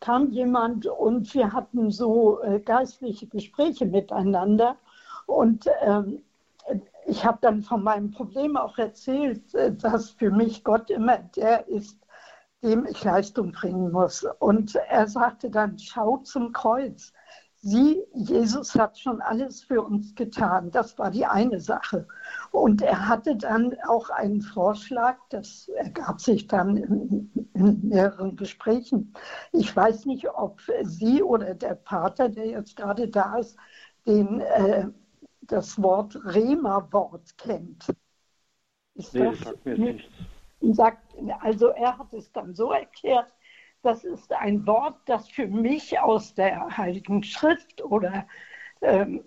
Kam 0.00 0.30
jemand 0.30 0.86
und 0.86 1.34
wir 1.34 1.52
hatten 1.52 1.90
so 1.90 2.42
äh, 2.42 2.60
geistliche 2.60 3.26
Gespräche 3.26 3.84
miteinander. 3.84 4.76
Und 5.26 5.66
ähm, 5.82 6.22
ich 7.06 7.24
habe 7.24 7.38
dann 7.40 7.62
von 7.62 7.82
meinem 7.82 8.10
Problem 8.10 8.56
auch 8.56 8.78
erzählt, 8.78 9.54
äh, 9.54 9.74
dass 9.74 10.10
für 10.10 10.30
mich 10.30 10.64
Gott 10.64 10.90
immer 10.90 11.18
der 11.18 11.68
ist, 11.68 11.98
dem 12.62 12.86
ich 12.86 13.02
Leistung 13.04 13.52
bringen 13.52 13.90
muss. 13.90 14.24
Und 14.38 14.74
er 14.74 15.06
sagte 15.08 15.50
dann, 15.50 15.78
schau 15.78 16.18
zum 16.18 16.52
Kreuz. 16.52 17.12
Sie, 17.62 18.02
Jesus 18.14 18.74
hat 18.74 18.98
schon 18.98 19.20
alles 19.20 19.62
für 19.62 19.82
uns 19.82 20.14
getan. 20.14 20.70
Das 20.70 20.98
war 20.98 21.10
die 21.10 21.26
eine 21.26 21.60
Sache. 21.60 22.06
Und 22.52 22.80
er 22.80 23.06
hatte 23.08 23.36
dann 23.36 23.76
auch 23.86 24.08
einen 24.08 24.40
Vorschlag, 24.40 25.16
das 25.28 25.68
ergab 25.68 26.22
sich 26.22 26.46
dann 26.46 26.78
in, 26.78 27.50
in 27.52 27.88
mehreren 27.88 28.36
Gesprächen. 28.36 29.12
Ich 29.52 29.74
weiß 29.76 30.06
nicht, 30.06 30.30
ob 30.30 30.60
Sie 30.84 31.22
oder 31.22 31.54
der 31.54 31.74
Pater, 31.74 32.30
der 32.30 32.46
jetzt 32.46 32.76
gerade 32.76 33.08
da 33.08 33.36
ist, 33.36 33.58
den, 34.06 34.40
äh, 34.40 34.86
das 35.50 35.80
Wort 35.82 36.16
Rema-Wort 36.24 37.36
kennt. 37.38 37.86
Ist 38.94 39.14
nee, 39.14 39.24
das, 39.24 39.38
das 39.38 39.48
sagt 39.48 39.66
mir 39.66 39.78
nichts. 39.78 40.08
Sagt, 40.60 41.14
also 41.40 41.68
er 41.68 41.98
hat 41.98 42.12
es 42.12 42.30
dann 42.32 42.54
so 42.54 42.72
erklärt, 42.72 43.32
das 43.82 44.04
ist 44.04 44.32
ein 44.32 44.66
Wort, 44.66 44.96
das 45.06 45.28
für 45.28 45.46
mich 45.46 45.98
aus 45.98 46.34
der 46.34 46.76
Heiligen 46.76 47.22
Schrift 47.22 47.82
oder 47.82 48.26
ähm, 48.82 49.24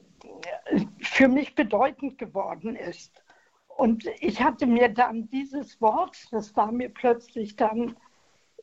für 1.00 1.28
mich 1.28 1.56
bedeutend 1.56 2.18
geworden 2.18 2.76
ist. 2.76 3.24
Und 3.68 4.06
ich 4.20 4.42
hatte 4.42 4.68
mir 4.68 4.90
dann 4.90 5.28
dieses 5.30 5.82
Wort, 5.82 6.16
das 6.32 6.56
war 6.56 6.72
mir 6.72 6.90
plötzlich 6.90 7.56
dann, 7.56 7.98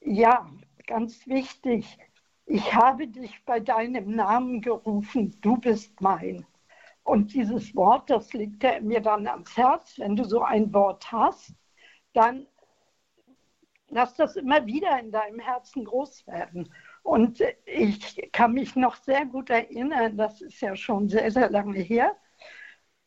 ja, 0.01 0.49
ganz 0.87 1.27
wichtig. 1.27 1.99
Ich 2.47 2.75
habe 2.75 3.09
dich 3.09 3.45
bei 3.45 3.61
deinem 3.61 4.15
Namen 4.15 4.61
gerufen, 4.61 5.37
du 5.41 5.57
bist 5.57 6.01
mein. 6.01 6.47
Und 7.03 7.35
dieses 7.35 7.75
Wort, 7.75 8.11
das 8.11 8.33
liegt 8.33 8.63
mir 8.83 9.01
dann 9.01 9.27
ans 9.27 9.57
Herz. 9.57 9.99
Wenn 9.99 10.17
du 10.17 10.25
so 10.25 10.43
ein 10.43 10.73
Wort 10.73 11.11
hast, 11.11 11.55
dann 12.13 12.47
lass 13.89 14.15
das 14.15 14.37
immer 14.37 14.67
wieder 14.67 14.99
in 15.01 15.11
deinem 15.11 15.41
Herzen 15.41 15.85
groß 15.85 16.27
werden. 16.27 16.73
Und 17.03 17.43
ich 17.65 18.31
kann 18.33 18.53
mich 18.53 18.77
noch 18.77 18.97
sehr 18.97 19.27
gut 19.27 19.51
erinnern, 19.51 20.17
das 20.17 20.41
ist 20.41 20.61
ja 20.61 20.77
schon 20.77 21.09
sehr, 21.09 21.31
sehr 21.31 21.51
lange 21.51 21.79
her, 21.79 22.17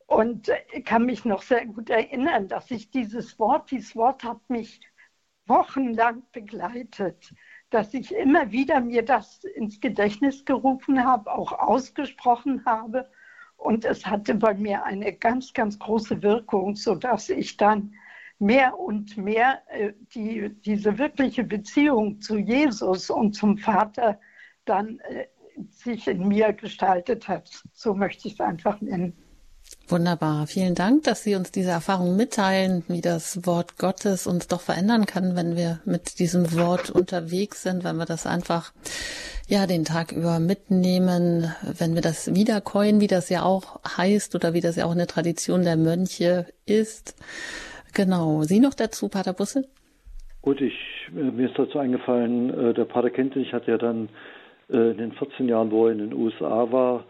und 0.06 0.50
kann 0.84 1.06
mich 1.06 1.24
noch 1.24 1.42
sehr 1.42 1.66
gut 1.66 1.90
erinnern, 1.90 2.48
dass 2.48 2.70
ich 2.70 2.90
dieses 2.90 3.38
Wort, 3.38 3.70
dieses 3.70 3.96
Wort 3.96 4.22
hat 4.22 4.50
mich 4.50 4.80
wochenlang 5.46 6.22
begleitet, 6.32 7.32
dass 7.70 7.94
ich 7.94 8.14
immer 8.14 8.52
wieder 8.52 8.80
mir 8.80 9.04
das 9.04 9.44
ins 9.44 9.80
Gedächtnis 9.80 10.44
gerufen 10.44 11.04
habe, 11.04 11.32
auch 11.32 11.52
ausgesprochen 11.52 12.64
habe. 12.66 13.10
Und 13.56 13.84
es 13.84 14.06
hatte 14.06 14.34
bei 14.34 14.54
mir 14.54 14.84
eine 14.84 15.12
ganz, 15.12 15.52
ganz 15.52 15.78
große 15.78 16.22
Wirkung, 16.22 16.76
sodass 16.76 17.30
ich 17.30 17.56
dann 17.56 17.94
mehr 18.38 18.78
und 18.78 19.16
mehr 19.16 19.62
äh, 19.68 19.92
die, 20.14 20.50
diese 20.64 20.98
wirkliche 20.98 21.44
Beziehung 21.44 22.20
zu 22.20 22.36
Jesus 22.36 23.10
und 23.10 23.32
zum 23.34 23.56
Vater 23.58 24.20
dann 24.64 24.98
äh, 25.00 25.26
sich 25.70 26.08
in 26.08 26.28
mir 26.28 26.52
gestaltet 26.52 27.28
hat. 27.28 27.50
So 27.72 27.94
möchte 27.94 28.28
ich 28.28 28.34
es 28.34 28.40
einfach 28.40 28.80
nennen. 28.80 29.23
Wunderbar. 29.86 30.46
Vielen 30.46 30.74
Dank, 30.74 31.02
dass 31.04 31.24
Sie 31.24 31.34
uns 31.34 31.52
diese 31.52 31.70
Erfahrung 31.70 32.16
mitteilen, 32.16 32.84
wie 32.88 33.02
das 33.02 33.46
Wort 33.46 33.76
Gottes 33.76 34.26
uns 34.26 34.48
doch 34.48 34.62
verändern 34.62 35.04
kann, 35.04 35.36
wenn 35.36 35.56
wir 35.56 35.80
mit 35.84 36.18
diesem 36.18 36.54
Wort 36.56 36.88
unterwegs 36.88 37.62
sind, 37.62 37.84
wenn 37.84 37.96
wir 37.96 38.06
das 38.06 38.26
einfach, 38.26 38.72
ja, 39.46 39.66
den 39.66 39.84
Tag 39.84 40.12
über 40.12 40.38
mitnehmen, 40.38 41.52
wenn 41.78 41.94
wir 41.94 42.00
das 42.00 42.34
wiederkäuen, 42.34 43.02
wie 43.02 43.08
das 43.08 43.28
ja 43.28 43.42
auch 43.42 43.80
heißt 43.98 44.34
oder 44.34 44.54
wie 44.54 44.62
das 44.62 44.76
ja 44.76 44.86
auch 44.86 44.92
eine 44.92 45.06
Tradition 45.06 45.64
der 45.64 45.76
Mönche 45.76 46.46
ist. 46.64 47.14
Genau. 47.92 48.42
Sie 48.42 48.60
noch 48.60 48.74
dazu, 48.74 49.10
Pater 49.10 49.34
Busse? 49.34 49.68
Gut, 50.40 50.62
ich, 50.62 50.74
äh, 51.14 51.30
mir 51.30 51.48
ist 51.48 51.58
dazu 51.58 51.78
eingefallen, 51.78 52.70
äh, 52.70 52.72
der 52.72 52.86
Pater 52.86 53.10
Kentenich 53.10 53.52
hat 53.52 53.66
ja 53.66 53.76
dann 53.76 54.08
äh, 54.70 54.92
in 54.92 54.96
den 54.96 55.12
14 55.12 55.46
Jahren, 55.46 55.70
wo 55.70 55.86
er 55.86 55.92
in 55.92 55.98
den 55.98 56.14
USA 56.14 56.72
war, 56.72 57.04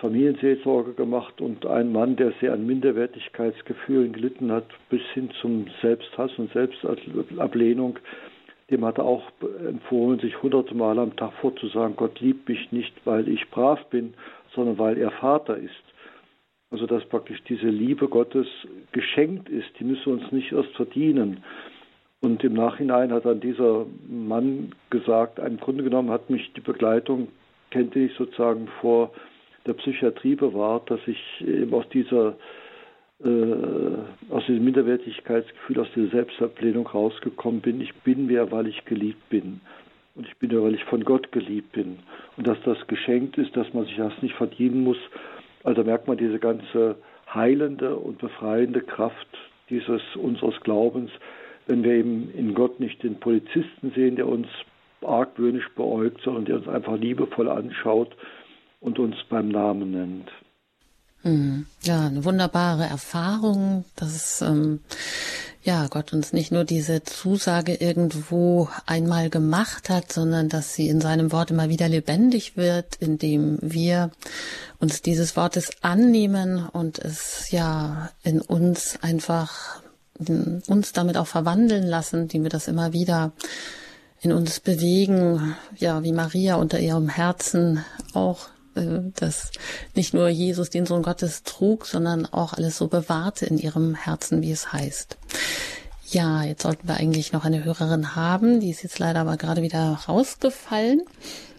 Familienseelsorge 0.00 0.92
gemacht 0.92 1.40
und 1.40 1.64
ein 1.66 1.90
Mann, 1.92 2.16
der 2.16 2.32
sehr 2.40 2.52
an 2.52 2.66
Minderwertigkeitsgefühlen 2.66 4.12
gelitten 4.12 4.52
hat, 4.52 4.66
bis 4.90 5.02
hin 5.14 5.30
zum 5.40 5.66
Selbsthass 5.80 6.30
und 6.38 6.52
Selbstablehnung, 6.52 7.98
dem 8.70 8.84
hat 8.84 8.98
er 8.98 9.04
auch 9.04 9.22
empfohlen, 9.66 10.18
sich 10.18 10.42
hunderte 10.42 10.74
Mal 10.74 10.98
am 10.98 11.16
Tag 11.16 11.32
vorzusagen, 11.40 11.96
Gott 11.96 12.20
liebt 12.20 12.48
mich 12.48 12.72
nicht, 12.72 12.92
weil 13.04 13.28
ich 13.28 13.48
brav 13.50 13.84
bin, 13.90 14.14
sondern 14.54 14.78
weil 14.78 14.98
er 14.98 15.12
Vater 15.12 15.56
ist. 15.56 15.72
Also 16.70 16.86
dass 16.86 17.04
praktisch 17.04 17.42
diese 17.44 17.68
Liebe 17.68 18.08
Gottes 18.08 18.46
geschenkt 18.92 19.48
ist, 19.48 19.68
die 19.78 19.84
müssen 19.84 20.06
wir 20.06 20.12
uns 20.14 20.32
nicht 20.32 20.52
erst 20.52 20.74
verdienen. 20.74 21.44
Und 22.20 22.42
im 22.42 22.54
Nachhinein 22.54 23.12
hat 23.12 23.24
dann 23.24 23.40
dieser 23.40 23.86
Mann 24.08 24.74
gesagt, 24.90 25.38
im 25.38 25.58
Grunde 25.58 25.84
genommen 25.84 26.10
hat 26.10 26.28
mich 26.28 26.52
die 26.54 26.60
Begleitung, 26.60 27.28
kennt 27.70 27.94
ich 27.94 28.12
sozusagen 28.14 28.68
vor 28.80 29.12
der 29.66 29.74
Psychiatrie 29.74 30.34
bewahrt, 30.34 30.90
dass 30.90 31.00
ich 31.06 31.44
eben 31.46 31.74
aus 31.74 31.88
dieser 31.90 32.36
äh, 33.24 34.30
aus 34.30 34.44
diesem 34.46 34.64
Minderwertigkeitsgefühl, 34.64 35.80
aus 35.80 35.88
dieser 35.94 36.10
Selbstablehnung 36.10 36.86
rausgekommen 36.86 37.62
bin. 37.62 37.80
Ich 37.80 37.94
bin 37.94 38.28
wer, 38.28 38.50
weil 38.52 38.66
ich 38.66 38.84
geliebt 38.84 39.28
bin. 39.30 39.60
Und 40.14 40.26
ich 40.26 40.36
bin 40.36 40.50
ja, 40.50 40.62
weil 40.62 40.74
ich 40.74 40.84
von 40.84 41.04
Gott 41.04 41.32
geliebt 41.32 41.72
bin. 41.72 41.98
Und 42.36 42.46
dass 42.46 42.58
das 42.64 42.78
geschenkt 42.86 43.38
ist, 43.38 43.56
dass 43.56 43.72
man 43.72 43.84
sich 43.86 43.96
das 43.96 44.12
nicht 44.22 44.34
verdienen 44.34 44.84
muss, 44.84 44.98
also 45.64 45.82
merkt 45.82 46.08
man 46.08 46.16
diese 46.16 46.38
ganze 46.38 46.96
heilende 47.32 47.96
und 47.96 48.18
befreiende 48.18 48.80
Kraft 48.80 49.28
dieses 49.68 50.02
unseres 50.16 50.60
Glaubens, 50.60 51.10
wenn 51.66 51.82
wir 51.82 51.92
eben 51.92 52.30
in 52.34 52.54
Gott 52.54 52.78
nicht 52.80 53.02
den 53.02 53.18
Polizisten 53.18 53.92
sehen, 53.94 54.16
der 54.16 54.28
uns 54.28 54.46
argwöhnisch 55.02 55.68
beäugt, 55.74 56.20
sondern 56.22 56.44
der 56.44 56.56
uns 56.56 56.68
einfach 56.68 56.96
liebevoll 56.98 57.48
anschaut 57.48 58.14
und 58.80 58.98
uns 58.98 59.16
beim 59.28 59.48
Namen 59.48 59.90
nennt. 59.90 60.30
Hm. 61.22 61.66
Ja, 61.82 62.06
eine 62.06 62.24
wunderbare 62.24 62.84
Erfahrung, 62.84 63.84
dass 63.96 64.42
ähm, 64.42 64.80
ja 65.64 65.88
Gott 65.88 66.12
uns 66.12 66.32
nicht 66.32 66.52
nur 66.52 66.64
diese 66.64 67.02
Zusage 67.02 67.74
irgendwo 67.74 68.68
einmal 68.86 69.28
gemacht 69.28 69.90
hat, 69.90 70.12
sondern 70.12 70.48
dass 70.48 70.74
sie 70.74 70.88
in 70.88 71.00
seinem 71.00 71.32
Wort 71.32 71.50
immer 71.50 71.68
wieder 71.68 71.88
lebendig 71.88 72.56
wird, 72.56 72.94
indem 72.96 73.58
wir 73.60 74.12
uns 74.78 75.02
dieses 75.02 75.36
Wortes 75.36 75.70
annehmen 75.82 76.64
und 76.64 77.00
es 77.00 77.50
ja 77.50 78.10
in 78.22 78.40
uns 78.40 78.98
einfach 79.02 79.82
uns 80.68 80.92
damit 80.92 81.16
auch 81.16 81.26
verwandeln 81.26 81.82
lassen, 81.82 82.22
indem 82.22 82.44
wir 82.44 82.50
das 82.50 82.68
immer 82.68 82.92
wieder 82.92 83.32
in 84.20 84.32
uns 84.32 84.60
bewegen, 84.60 85.56
ja, 85.76 86.02
wie 86.04 86.12
Maria 86.12 86.54
unter 86.54 86.78
ihrem 86.78 87.08
Herzen 87.08 87.84
auch 88.14 88.48
dass 89.14 89.50
nicht 89.94 90.14
nur 90.14 90.28
Jesus 90.28 90.70
den 90.70 90.86
Sohn 90.86 91.02
Gottes 91.02 91.42
trug, 91.42 91.86
sondern 91.86 92.26
auch 92.26 92.52
alles 92.52 92.76
so 92.76 92.88
bewahrte 92.88 93.46
in 93.46 93.58
ihrem 93.58 93.94
Herzen, 93.94 94.42
wie 94.42 94.52
es 94.52 94.72
heißt. 94.72 95.16
Ja, 96.08 96.44
jetzt 96.44 96.62
sollten 96.62 96.86
wir 96.86 96.96
eigentlich 96.96 97.32
noch 97.32 97.44
eine 97.44 97.64
Hörerin 97.64 98.14
haben, 98.14 98.60
die 98.60 98.70
ist 98.70 98.82
jetzt 98.82 98.98
leider 98.98 99.20
aber 99.20 99.36
gerade 99.36 99.62
wieder 99.62 99.98
rausgefallen. 100.08 101.02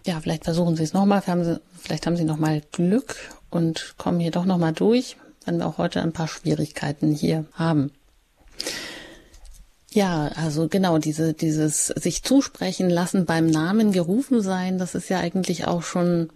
Ja, 0.06 0.22
vielleicht 0.22 0.46
versuchen 0.46 0.78
Sie 0.78 0.84
es 0.84 0.94
nochmal, 0.94 1.22
vielleicht 1.22 2.06
haben 2.06 2.16
Sie 2.16 2.24
nochmal 2.24 2.62
Glück 2.72 3.16
und 3.50 3.96
kommen 3.98 4.22
hier 4.22 4.32
doch 4.32 4.46
nochmal 4.46 4.72
durch, 4.72 5.18
wenn 5.46 5.58
wir 5.58 5.68
auch 5.68 5.78
heute 5.78 6.02
ein 6.02 6.14
paar 6.14 6.30
Schwierigkeiten 6.30 7.12
hier 7.12 7.46
haben. 7.54 7.92
Ja, 9.92 10.28
also 10.36 10.68
genau, 10.68 10.98
diese, 10.98 11.34
dieses 11.34 11.88
sich 11.88 12.24
zusprechen 12.24 12.90
lassen, 12.90 13.26
beim 13.26 13.48
Namen 13.48 13.92
gerufen 13.92 14.42
sein, 14.42 14.78
das 14.78 14.96
ist 14.96 15.10
ja 15.10 15.20
eigentlich 15.20 15.66
auch 15.66 15.82
schon 15.82 16.30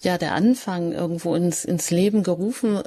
ja 0.00 0.18
der 0.18 0.34
Anfang, 0.34 0.92
irgendwo 0.92 1.34
ins, 1.34 1.64
ins 1.64 1.90
Leben 1.90 2.22
gerufen 2.22 2.82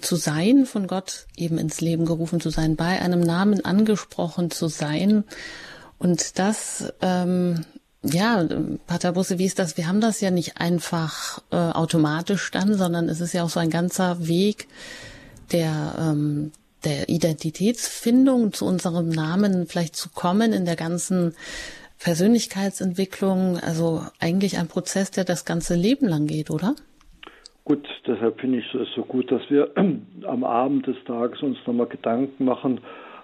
zu 0.00 0.16
sein, 0.16 0.66
von 0.66 0.86
Gott 0.86 1.26
eben 1.36 1.58
ins 1.58 1.80
Leben 1.80 2.06
gerufen 2.06 2.40
zu 2.40 2.50
sein, 2.50 2.76
bei 2.76 3.00
einem 3.00 3.20
Namen 3.20 3.64
angesprochen 3.64 4.50
zu 4.50 4.68
sein. 4.68 5.24
Und 5.98 6.38
das, 6.38 6.92
ähm, 7.02 7.64
ja, 8.02 8.46
Pater 8.86 9.12
Busse, 9.12 9.38
wie 9.38 9.46
ist 9.46 9.58
das? 9.58 9.76
Wir 9.76 9.86
haben 9.86 10.00
das 10.00 10.20
ja 10.20 10.30
nicht 10.30 10.58
einfach 10.58 11.42
äh, 11.50 11.56
automatisch 11.56 12.50
dann, 12.50 12.76
sondern 12.76 13.08
es 13.08 13.20
ist 13.20 13.32
ja 13.32 13.44
auch 13.44 13.50
so 13.50 13.60
ein 13.60 13.70
ganzer 13.70 14.26
Weg, 14.26 14.68
der, 15.52 15.94
ähm, 15.98 16.52
der 16.84 17.08
Identitätsfindung 17.08 18.52
zu 18.52 18.66
unserem 18.66 19.08
Namen 19.08 19.66
vielleicht 19.66 19.96
zu 19.96 20.08
kommen 20.10 20.52
in 20.52 20.64
der 20.64 20.76
ganzen 20.76 21.34
Persönlichkeitsentwicklung, 22.02 23.58
also 23.58 24.02
eigentlich 24.20 24.58
ein 24.58 24.68
Prozess, 24.68 25.10
der 25.10 25.24
das 25.24 25.44
ganze 25.44 25.74
Leben 25.74 26.06
lang 26.06 26.26
geht, 26.26 26.50
oder? 26.50 26.74
Gut, 27.64 27.86
deshalb 28.06 28.40
finde 28.40 28.58
ich 28.58 28.74
es 28.74 28.88
so 28.94 29.02
gut, 29.02 29.30
dass 29.30 29.42
wir 29.48 29.70
am 30.26 30.44
Abend 30.44 30.86
des 30.86 30.96
Tages 31.06 31.42
uns 31.42 31.56
nochmal 31.66 31.86
Gedanken 31.86 32.44
machen, 32.44 32.80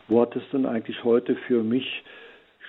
wo 0.08 0.22
hat 0.22 0.34
es 0.34 0.42
denn 0.52 0.66
eigentlich 0.66 1.04
heute 1.04 1.36
für 1.46 1.62
mich 1.62 2.02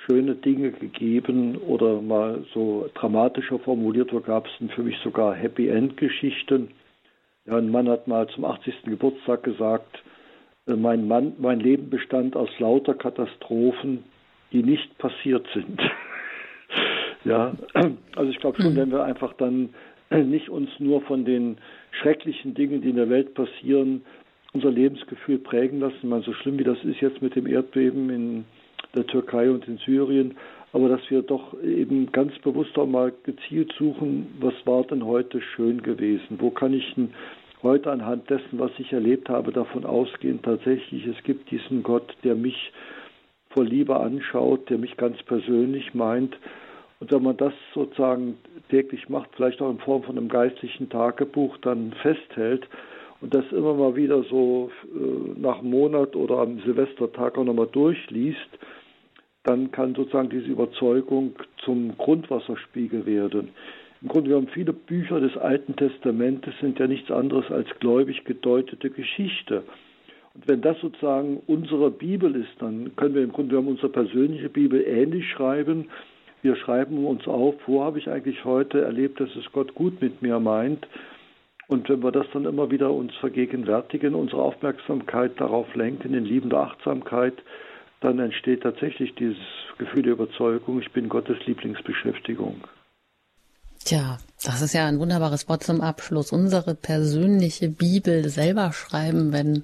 schöne 0.06 0.36
Dinge 0.36 0.72
gegeben 0.72 1.58
oder 1.58 2.02
mal 2.02 2.44
so 2.54 2.90
dramatischer 2.96 3.60
formuliert, 3.60 4.12
wo 4.12 4.20
gab 4.20 4.48
es 4.48 4.74
für 4.74 4.84
mich 4.84 4.98
sogar 5.04 5.36
Happy 5.36 5.70
End 5.70 5.98
Geschichten. 5.98 6.72
Ja, 7.46 7.58
ein 7.58 7.70
Mann 7.70 7.90
hat 7.90 8.08
mal 8.08 8.28
zum 8.30 8.46
80. 8.46 8.84
Geburtstag 8.84 9.44
gesagt, 9.44 10.04
äh, 10.68 10.74
mein, 10.74 11.08
Mann, 11.08 11.34
mein 11.40 11.60
Leben 11.60 11.90
bestand 11.90 12.36
aus 12.36 12.50
lauter 12.60 12.94
Katastrophen, 12.94 14.04
die 14.52 14.64
nicht 14.64 14.98
passiert 14.98 15.48
sind. 15.54 15.80
ja, 17.24 17.54
also 18.16 18.30
ich 18.32 18.40
glaube 18.40 18.62
schon, 18.62 18.72
hm. 18.72 18.78
wenn 18.78 18.92
wir 18.92 19.04
einfach 19.04 19.34
dann 19.34 19.70
nicht 20.10 20.50
uns 20.50 20.70
nur 20.80 21.02
von 21.02 21.24
den 21.24 21.58
schrecklichen 21.92 22.54
Dingen, 22.54 22.82
die 22.82 22.90
in 22.90 22.98
der 22.98 23.10
Welt 23.10 23.34
passieren, 23.34 24.02
unser 24.54 24.72
Lebensgefühl 24.72 25.40
prägen 25.40 25.80
lassen. 25.80 26.10
Mal 26.10 26.22
so 26.24 26.34
schlimm 26.34 26.60
wie 26.60 26.64
das 26.64 26.84
ist 26.84 27.00
jetzt 27.00 27.22
mit 27.22 27.36
dem 27.36 27.48
Erdbeben 27.48 28.10
in 28.10 28.46
der 28.94 29.08
Türkei 29.08 29.50
und 29.50 29.68
in 29.68 29.78
Syrien, 29.78 30.36
aber 30.74 30.90
dass 30.90 31.02
wir 31.10 31.22
doch 31.22 31.54
eben 31.64 32.12
ganz 32.12 32.38
bewusst 32.40 32.78
auch 32.78 32.88
mal 32.88 33.14
gezielt 33.24 33.74
suchen, 33.78 34.28
was 34.40 34.54
war 34.66 34.84
denn 34.84 35.06
heute 35.06 35.42
schön 35.42 35.82
gewesen? 35.82 36.38
Wo 36.40 36.50
kann 36.50 36.74
ich 36.74 36.94
denn 36.96 37.14
heute 37.62 37.92
anhand 37.92 38.30
dessen, 38.30 38.60
was 38.60 38.72
ich 38.78 38.92
erlebt 38.92 39.30
habe, 39.30 39.52
davon 39.52 39.86
ausgehen, 39.86 40.42
tatsächlich, 40.42 41.06
es 41.06 41.22
gibt 41.24 41.52
diesen 41.52 41.84
Gott, 41.84 42.16
der 42.24 42.36
mich 42.36 42.72
vor 43.54 43.64
Liebe 43.64 44.00
anschaut, 44.00 44.70
der 44.70 44.78
mich 44.78 44.98
ganz 44.98 45.22
persönlich 45.24 45.94
meint. 45.94 46.38
Und 47.00 47.12
wenn 47.12 47.24
man 47.24 47.38
das 47.38 47.54
sozusagen 47.74 48.38
täglich 48.70 49.10
macht, 49.10 49.30
vielleicht 49.36 49.62
auch 49.62 49.72
in 49.72 49.80
Form 49.80 50.04
von 50.04 50.18
einem 50.18 50.30
geistlichen 50.30 50.90
Tagebuch, 50.90 51.58
dann 51.58 51.94
festhält 52.02 52.68
und 53.22 53.34
das 53.34 53.46
immer 53.52 53.74
mal 53.74 53.96
wieder 53.96 54.24
so 54.24 54.72
äh, 54.94 55.40
nach 55.40 55.62
Monat 55.62 56.16
oder 56.16 56.40
am 56.40 56.60
Silvestertag 56.60 57.38
auch 57.38 57.44
nochmal 57.44 57.70
durchliest, 57.72 58.50
dann 59.44 59.72
kann 59.72 59.96
sozusagen 59.96 60.30
diese 60.30 60.48
Überzeugung 60.48 61.34
zum 61.66 61.98
Grundwasserspiegel 61.98 63.06
werden. 63.06 63.50
Im 64.02 64.08
Grunde 64.08 64.30
genommen, 64.30 64.50
viele 64.54 64.74
Bücher 64.74 65.20
des 65.20 65.38
Alten 65.38 65.76
Testamentes 65.76 66.54
sind 66.60 66.80
ja 66.80 66.88
nichts 66.88 67.12
anderes 67.12 67.50
als 67.52 67.68
gläubig 67.80 68.24
gedeutete 68.26 68.90
Geschichte. 68.90 69.64
Und 70.34 70.48
wenn 70.48 70.62
das 70.62 70.80
sozusagen 70.80 71.42
unsere 71.48 71.92
Bibel 71.92 72.36
ist, 72.36 72.54
dann 72.60 72.96
können 72.96 73.16
wir 73.16 73.24
im 73.24 73.32
Grunde 73.32 73.50
genommen 73.50 73.70
unsere 73.70 73.90
persönliche 73.90 74.50
Bibel 74.50 74.82
ähnlich 74.82 75.30
schreiben. 75.30 75.90
Wir 76.42 76.56
schreiben 76.56 77.06
uns 77.06 77.28
auf, 77.28 77.56
wo 77.68 77.84
habe 77.84 78.00
ich 78.00 78.10
eigentlich 78.10 78.46
heute 78.46 78.82
erlebt, 78.82 79.20
dass 79.20 79.36
es 79.36 79.52
Gott 79.52 79.76
gut 79.76 80.02
mit 80.02 80.22
mir 80.22 80.40
meint. 80.40 80.88
Und 81.68 81.88
wenn 81.88 82.04
wir 82.04 82.12
das 82.12 82.28
dann 82.34 82.46
immer 82.46 82.72
wieder 82.72 82.92
uns 82.92 83.16
vergegenwärtigen, 83.16 84.16
unsere 84.16 84.42
Aufmerksamkeit 84.42 85.40
darauf 85.40 85.74
lenken, 85.76 86.14
in 86.14 86.26
liebender 86.26 86.60
Achtsamkeit, 86.60 87.36
dann 88.02 88.20
entsteht 88.20 88.64
tatsächlich 88.64 89.14
dieses 89.16 89.38
Gefühl 89.78 90.04
der 90.04 90.14
Überzeugung, 90.14 90.82
ich 90.82 90.92
bin 90.92 91.08
Gottes 91.08 91.38
Lieblingsbeschäftigung. 91.46 92.62
Tja, 93.84 94.20
das 94.44 94.62
ist 94.62 94.74
ja 94.74 94.86
ein 94.86 95.00
wunderbares 95.00 95.50
Wort 95.50 95.64
zum 95.64 95.82
Abschluss. 95.82 96.32
Unsere 96.32 96.76
persönliche 96.76 97.70
Bibel 97.70 98.30
selber 98.30 98.74
schreiben, 98.74 99.34
wenn 99.34 99.64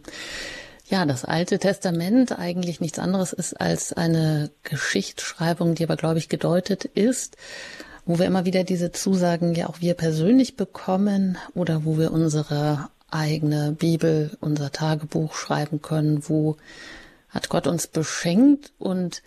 ja 0.86 1.06
das 1.06 1.24
Alte 1.24 1.60
Testament 1.60 2.38
eigentlich 2.38 2.82
nichts 2.82 3.00
anderes 3.00 3.34
ist 3.34 3.60
als 3.60 3.94
eine 3.94 4.50
Geschichtsschreibung, 4.64 5.76
die 5.76 5.84
aber, 5.84 5.98
glaube 5.98 6.18
ich, 6.20 6.30
gedeutet 6.30 6.86
ist, 6.86 7.38
wo 8.06 8.18
wir 8.18 8.26
immer 8.26 8.46
wieder 8.46 8.64
diese 8.64 8.92
Zusagen 8.92 9.54
ja 9.54 9.68
auch 9.68 9.82
wir 9.82 9.94
persönlich 9.94 10.56
bekommen 10.56 11.38
oder 11.54 11.86
wo 11.86 11.98
wir 11.98 12.12
unsere 12.12 12.90
eigene 13.12 13.74
Bibel, 13.74 14.36
unser 14.40 14.72
Tagebuch 14.72 15.36
schreiben 15.36 15.82
können, 15.82 16.28
wo 16.28 16.58
hat 17.30 17.50
Gott 17.50 17.68
uns 17.68 17.88
beschenkt 17.88 18.72
und 18.80 19.22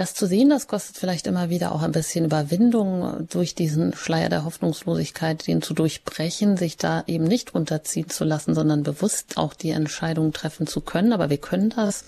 das 0.00 0.14
zu 0.14 0.26
sehen, 0.26 0.48
das 0.48 0.66
kostet 0.66 0.96
vielleicht 0.96 1.26
immer 1.26 1.50
wieder 1.50 1.72
auch 1.72 1.82
ein 1.82 1.92
bisschen 1.92 2.24
Überwindung, 2.24 3.26
durch 3.28 3.54
diesen 3.54 3.92
Schleier 3.92 4.30
der 4.30 4.46
Hoffnungslosigkeit, 4.46 5.46
den 5.46 5.60
zu 5.60 5.74
durchbrechen, 5.74 6.56
sich 6.56 6.78
da 6.78 7.04
eben 7.06 7.24
nicht 7.24 7.54
runterziehen 7.54 8.08
zu 8.08 8.24
lassen, 8.24 8.54
sondern 8.54 8.82
bewusst 8.82 9.36
auch 9.36 9.52
die 9.52 9.70
Entscheidung 9.70 10.32
treffen 10.32 10.66
zu 10.66 10.80
können. 10.80 11.12
Aber 11.12 11.28
wir 11.28 11.36
können 11.36 11.68
das. 11.68 12.04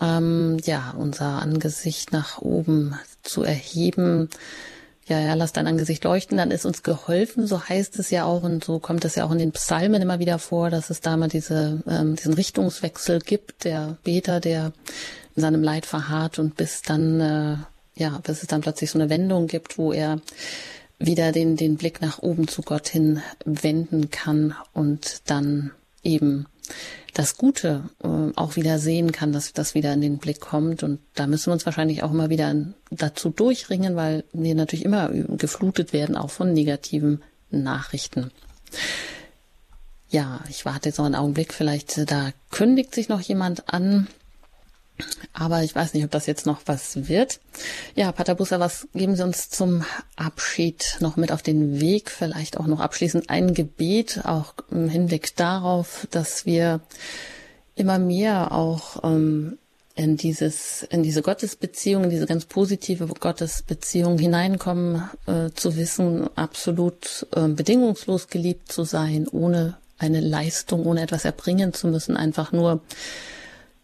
Ähm, 0.00 0.58
ja, 0.64 0.94
unser 0.96 1.42
Angesicht 1.42 2.12
nach 2.12 2.38
oben 2.38 2.96
zu 3.22 3.42
erheben, 3.42 4.28
ja, 5.06 5.18
ja, 5.20 5.34
lass 5.34 5.52
dein 5.52 5.66
Angesicht 5.66 6.04
leuchten, 6.04 6.38
dann 6.38 6.50
ist 6.50 6.64
uns 6.64 6.82
geholfen, 6.82 7.46
so 7.46 7.62
heißt 7.62 7.98
es 7.98 8.10
ja 8.10 8.24
auch 8.24 8.42
und 8.42 8.64
so 8.64 8.78
kommt 8.78 9.04
es 9.04 9.16
ja 9.16 9.24
auch 9.24 9.32
in 9.32 9.38
den 9.38 9.52
Psalmen 9.52 10.00
immer 10.00 10.18
wieder 10.18 10.38
vor, 10.38 10.70
dass 10.70 10.90
es 10.90 11.00
da 11.00 11.16
mal 11.16 11.28
diese, 11.28 11.82
ähm, 11.86 12.16
diesen 12.16 12.34
Richtungswechsel 12.34 13.18
gibt, 13.18 13.64
der 13.64 13.98
Beter, 14.02 14.40
der 14.40 14.72
in 15.36 15.42
seinem 15.42 15.62
Leid 15.62 15.86
verharrt 15.86 16.38
und 16.38 16.56
bis 16.56 16.82
dann, 16.82 17.20
äh, 17.20 17.56
ja, 17.96 18.20
bis 18.22 18.42
es 18.42 18.48
dann 18.48 18.60
plötzlich 18.60 18.90
so 18.90 18.98
eine 18.98 19.10
Wendung 19.10 19.46
gibt, 19.46 19.78
wo 19.78 19.92
er 19.92 20.20
wieder 20.98 21.32
den, 21.32 21.56
den 21.56 21.76
Blick 21.76 22.00
nach 22.00 22.20
oben 22.20 22.48
zu 22.48 22.62
Gott 22.62 22.88
hin 22.88 23.22
wenden 23.44 24.10
kann 24.10 24.54
und 24.72 25.22
dann 25.26 25.72
eben 26.02 26.46
das 27.14 27.36
Gute 27.36 27.88
äh, 28.02 28.32
auch 28.36 28.56
wieder 28.56 28.78
sehen 28.78 29.12
kann, 29.12 29.32
dass 29.32 29.52
das 29.52 29.74
wieder 29.74 29.92
in 29.92 30.00
den 30.00 30.18
Blick 30.18 30.40
kommt. 30.40 30.82
Und 30.82 31.00
da 31.14 31.26
müssen 31.26 31.46
wir 31.46 31.52
uns 31.52 31.66
wahrscheinlich 31.66 32.02
auch 32.02 32.10
immer 32.10 32.30
wieder 32.30 32.54
dazu 32.90 33.30
durchringen, 33.30 33.96
weil 33.96 34.24
wir 34.32 34.54
natürlich 34.54 34.84
immer 34.84 35.08
geflutet 35.10 35.92
werden, 35.92 36.16
auch 36.16 36.30
von 36.30 36.52
negativen 36.52 37.22
Nachrichten. 37.50 38.30
Ja, 40.10 40.40
ich 40.48 40.64
warte 40.64 40.88
jetzt 40.88 40.98
noch 40.98 41.06
einen 41.06 41.14
Augenblick. 41.14 41.52
Vielleicht, 41.52 42.10
da 42.10 42.30
kündigt 42.50 42.94
sich 42.94 43.08
noch 43.08 43.20
jemand 43.20 43.72
an. 43.72 44.08
Aber 45.32 45.62
ich 45.62 45.74
weiß 45.74 45.94
nicht, 45.94 46.04
ob 46.04 46.10
das 46.10 46.26
jetzt 46.26 46.46
noch 46.46 46.60
was 46.66 47.08
wird. 47.08 47.40
Ja, 47.96 48.12
Pater 48.12 48.36
Busser, 48.36 48.60
was 48.60 48.86
geben 48.94 49.16
Sie 49.16 49.24
uns 49.24 49.50
zum 49.50 49.84
Abschied 50.16 50.96
noch 51.00 51.16
mit 51.16 51.32
auf 51.32 51.42
den 51.42 51.80
Weg? 51.80 52.10
Vielleicht 52.10 52.58
auch 52.58 52.66
noch 52.66 52.80
abschließend 52.80 53.30
ein 53.30 53.54
Gebet, 53.54 54.20
auch 54.24 54.54
im 54.70 54.88
Hinblick 54.88 55.34
darauf, 55.36 56.06
dass 56.10 56.46
wir 56.46 56.80
immer 57.74 57.98
mehr 57.98 58.52
auch 58.52 59.02
ähm, 59.02 59.58
in 59.96 60.16
dieses, 60.16 60.82
in 60.90 61.02
diese 61.02 61.22
Gottesbeziehung, 61.22 62.04
in 62.04 62.10
diese 62.10 62.26
ganz 62.26 62.46
positive 62.46 63.06
Gottesbeziehung 63.06 64.18
hineinkommen, 64.18 65.08
äh, 65.26 65.50
zu 65.54 65.76
wissen, 65.76 66.28
absolut 66.36 67.26
äh, 67.34 67.48
bedingungslos 67.48 68.28
geliebt 68.28 68.72
zu 68.72 68.84
sein, 68.84 69.28
ohne 69.28 69.76
eine 69.98 70.20
Leistung, 70.20 70.86
ohne 70.86 71.02
etwas 71.02 71.24
erbringen 71.24 71.72
zu 71.72 71.86
müssen, 71.86 72.16
einfach 72.16 72.50
nur 72.50 72.80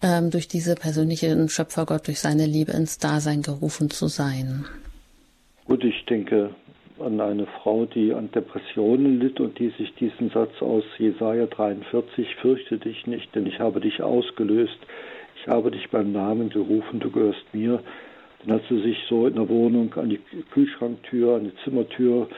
ähm, 0.02 0.30
durch 0.30 0.48
diese 0.48 0.74
persönliche 0.74 1.48
Schöpfergott, 1.48 2.06
durch 2.06 2.20
seine 2.20 2.46
Liebe 2.46 2.72
ins 2.72 2.98
Dasein 2.98 3.42
gerufen 3.42 3.90
zu 3.90 4.08
sein? 4.08 4.66
Gut, 5.66 5.84
ich 5.84 6.04
denke 6.06 6.50
an 6.98 7.20
eine 7.20 7.46
Frau, 7.46 7.86
die 7.86 8.12
an 8.12 8.30
Depressionen 8.30 9.20
litt 9.20 9.40
und 9.40 9.58
die 9.58 9.70
sich 9.78 9.94
diesen 9.94 10.30
Satz 10.30 10.60
aus 10.60 10.84
Jesaja 10.98 11.46
43, 11.46 12.36
fürchte 12.36 12.78
dich 12.78 13.06
nicht, 13.06 13.34
denn 13.34 13.46
ich 13.46 13.58
habe 13.58 13.80
dich 13.80 14.02
ausgelöst, 14.02 14.78
ich 15.40 15.48
habe 15.48 15.70
dich 15.70 15.88
beim 15.90 16.12
Namen 16.12 16.50
gerufen, 16.50 17.00
du 17.00 17.10
gehörst 17.10 17.44
mir. 17.52 17.82
Dann 18.40 18.56
hat 18.56 18.62
sie 18.68 18.80
sich 18.82 18.98
so 19.08 19.26
in 19.26 19.34
der 19.34 19.48
Wohnung 19.48 19.92
an 19.94 20.10
die 20.10 20.20
Kühlschranktür, 20.52 21.36
an 21.36 21.44
die 21.44 21.64
Zimmertür 21.64 22.28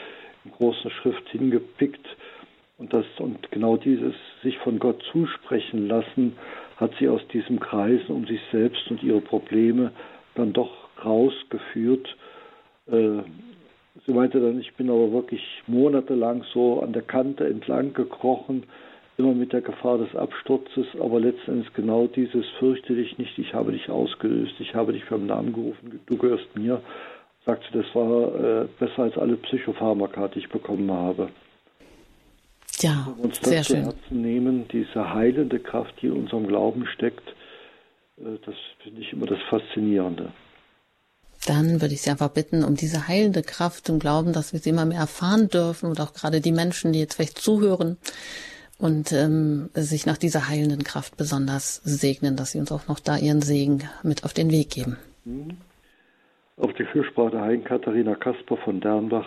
in 0.44 0.50
großer 0.52 0.90
Schrift 0.90 1.28
hingepickt 1.30 2.06
und 2.78 2.92
das 2.92 3.04
und 3.18 3.50
genau 3.50 3.76
dieses 3.76 4.14
sich 4.42 4.58
von 4.58 4.78
Gott 4.78 5.02
zusprechen 5.12 5.88
lassen 5.88 6.36
hat 6.76 6.92
sie 6.98 7.08
aus 7.08 7.26
diesem 7.28 7.60
Kreis 7.60 8.00
um 8.08 8.26
sich 8.26 8.40
selbst 8.50 8.90
und 8.90 9.02
ihre 9.02 9.20
Probleme 9.20 9.92
dann 10.34 10.52
doch 10.52 10.70
rausgeführt. 11.04 12.16
Äh, 12.86 13.22
sie 14.06 14.12
meinte 14.12 14.40
dann, 14.40 14.60
ich 14.60 14.74
bin 14.74 14.90
aber 14.90 15.12
wirklich 15.12 15.42
monatelang 15.66 16.44
so 16.52 16.80
an 16.80 16.92
der 16.92 17.02
Kante 17.02 17.46
entlang 17.46 17.92
gekrochen, 17.92 18.64
immer 19.18 19.34
mit 19.34 19.52
der 19.52 19.60
Gefahr 19.60 19.98
des 19.98 20.14
Absturzes, 20.16 20.86
aber 20.98 21.20
letztendlich 21.20 21.72
genau 21.74 22.06
dieses 22.06 22.46
fürchte 22.58 22.94
dich 22.94 23.18
nicht, 23.18 23.38
ich 23.38 23.52
habe 23.54 23.72
dich 23.72 23.90
ausgelöst, 23.90 24.54
ich 24.58 24.74
habe 24.74 24.92
dich 24.92 25.04
beim 25.08 25.26
Namen 25.26 25.52
gerufen, 25.52 26.00
du 26.06 26.16
gehörst 26.16 26.56
mir, 26.56 26.80
sagte, 27.44 27.66
das 27.72 27.94
war 27.94 28.34
äh, 28.34 28.68
besser 28.78 29.02
als 29.02 29.18
alle 29.18 29.36
Psychopharmaka, 29.36 30.28
die 30.28 30.40
ich 30.40 30.48
bekommen 30.48 30.90
habe. 30.90 31.28
Ja, 32.82 33.14
uns 33.18 33.40
das 33.40 33.48
sehr 33.48 33.62
zu 33.62 33.72
schön. 33.72 33.84
Herzen 33.84 34.22
nehmen, 34.22 34.68
diese 34.68 35.14
heilende 35.14 35.58
Kraft, 35.58 35.94
die 36.02 36.06
in 36.06 36.12
unserem 36.12 36.46
Glauben 36.46 36.86
steckt, 36.86 37.28
äh, 38.18 38.38
das 38.44 38.54
finde 38.82 39.00
ich 39.00 39.12
immer 39.12 39.26
das 39.26 39.40
Faszinierende. 39.48 40.32
Dann 41.46 41.80
würde 41.80 41.94
ich 41.94 42.02
Sie 42.02 42.10
einfach 42.10 42.30
bitten, 42.30 42.62
um 42.62 42.76
diese 42.76 43.08
heilende 43.08 43.42
Kraft 43.42 43.88
im 43.88 43.98
Glauben, 43.98 44.32
dass 44.32 44.52
wir 44.52 44.60
sie 44.60 44.70
immer 44.70 44.84
mehr 44.84 45.00
erfahren 45.00 45.48
dürfen 45.48 45.88
und 45.88 46.00
auch 46.00 46.14
gerade 46.14 46.40
die 46.40 46.52
Menschen, 46.52 46.92
die 46.92 47.00
jetzt 47.00 47.14
vielleicht 47.14 47.38
zuhören 47.38 47.96
und 48.78 49.12
ähm, 49.12 49.68
sich 49.74 50.06
nach 50.06 50.18
dieser 50.18 50.48
heilenden 50.48 50.84
Kraft 50.84 51.16
besonders 51.16 51.76
segnen, 51.84 52.36
dass 52.36 52.52
Sie 52.52 52.58
uns 52.58 52.70
auch 52.70 52.88
noch 52.88 53.00
da 53.00 53.16
Ihren 53.16 53.40
Segen 53.40 53.88
mit 54.02 54.24
auf 54.24 54.34
den 54.34 54.50
Weg 54.50 54.70
geben. 54.70 54.98
Mhm. 55.24 55.56
Auf 56.56 56.72
die 56.74 56.84
Fürsprache 56.84 57.30
der 57.30 57.42
Heiligen 57.42 57.64
Katharina 57.64 58.14
Kasper 58.14 58.56
von 58.58 58.80
Dernbach, 58.80 59.26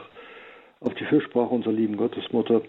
auf 0.80 0.94
die 0.96 1.06
Fürsprache 1.06 1.54
unserer 1.54 1.74
lieben 1.74 1.98
Gottesmutter, 1.98 2.62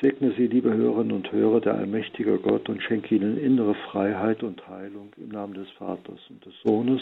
Segne 0.00 0.34
Sie, 0.36 0.46
liebe 0.46 0.72
Hörerinnen 0.74 1.12
und 1.12 1.32
Hörer, 1.32 1.60
der 1.60 1.74
allmächtige 1.74 2.38
Gott 2.38 2.68
und 2.68 2.82
schenke 2.82 3.14
Ihnen 3.14 3.38
innere 3.38 3.74
Freiheit 3.90 4.42
und 4.42 4.66
Heilung 4.68 5.12
im 5.16 5.28
Namen 5.28 5.54
des 5.54 5.70
Vaters 5.78 6.20
und 6.28 6.44
des 6.44 6.52
Sohnes 6.62 7.00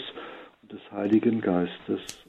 und 0.61 0.71
des 0.71 0.79
Heiligen 0.91 1.41
Geistes. 1.41 2.25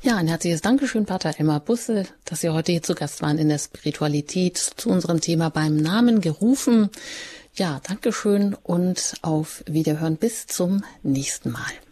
Ja, 0.00 0.16
ein 0.16 0.28
herzliches 0.28 0.60
Dankeschön, 0.60 1.06
Pater 1.06 1.32
Elmar 1.36 1.58
Busse, 1.58 2.04
dass 2.24 2.40
Sie 2.40 2.50
heute 2.50 2.70
hier 2.70 2.82
zu 2.84 2.94
Gast 2.94 3.20
waren 3.20 3.36
in 3.36 3.48
der 3.48 3.58
Spiritualität 3.58 4.56
zu 4.56 4.90
unserem 4.90 5.20
Thema 5.20 5.50
beim 5.50 5.76
Namen 5.76 6.20
gerufen. 6.20 6.90
Ja, 7.54 7.80
Dankeschön 7.82 8.54
und 8.62 9.14
auf 9.22 9.64
Wiederhören 9.66 10.16
bis 10.16 10.46
zum 10.46 10.84
nächsten 11.02 11.50
Mal. 11.50 11.87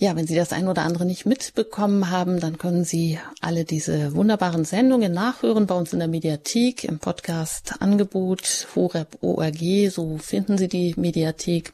Ja, 0.00 0.14
wenn 0.14 0.28
Sie 0.28 0.36
das 0.36 0.52
ein 0.52 0.68
oder 0.68 0.82
andere 0.82 1.04
nicht 1.04 1.26
mitbekommen 1.26 2.08
haben, 2.08 2.38
dann 2.38 2.56
können 2.56 2.84
Sie 2.84 3.18
alle 3.40 3.64
diese 3.64 4.14
wunderbaren 4.14 4.64
Sendungen 4.64 5.12
nachhören 5.12 5.66
bei 5.66 5.74
uns 5.74 5.92
in 5.92 5.98
der 5.98 6.06
Mediathek 6.06 6.84
im 6.84 7.00
Podcast 7.00 7.74
Angebot 7.80 8.68
horeb.org. 8.76 9.90
So 9.90 10.18
finden 10.18 10.56
Sie 10.56 10.68
die 10.68 10.94
Mediathek 10.96 11.72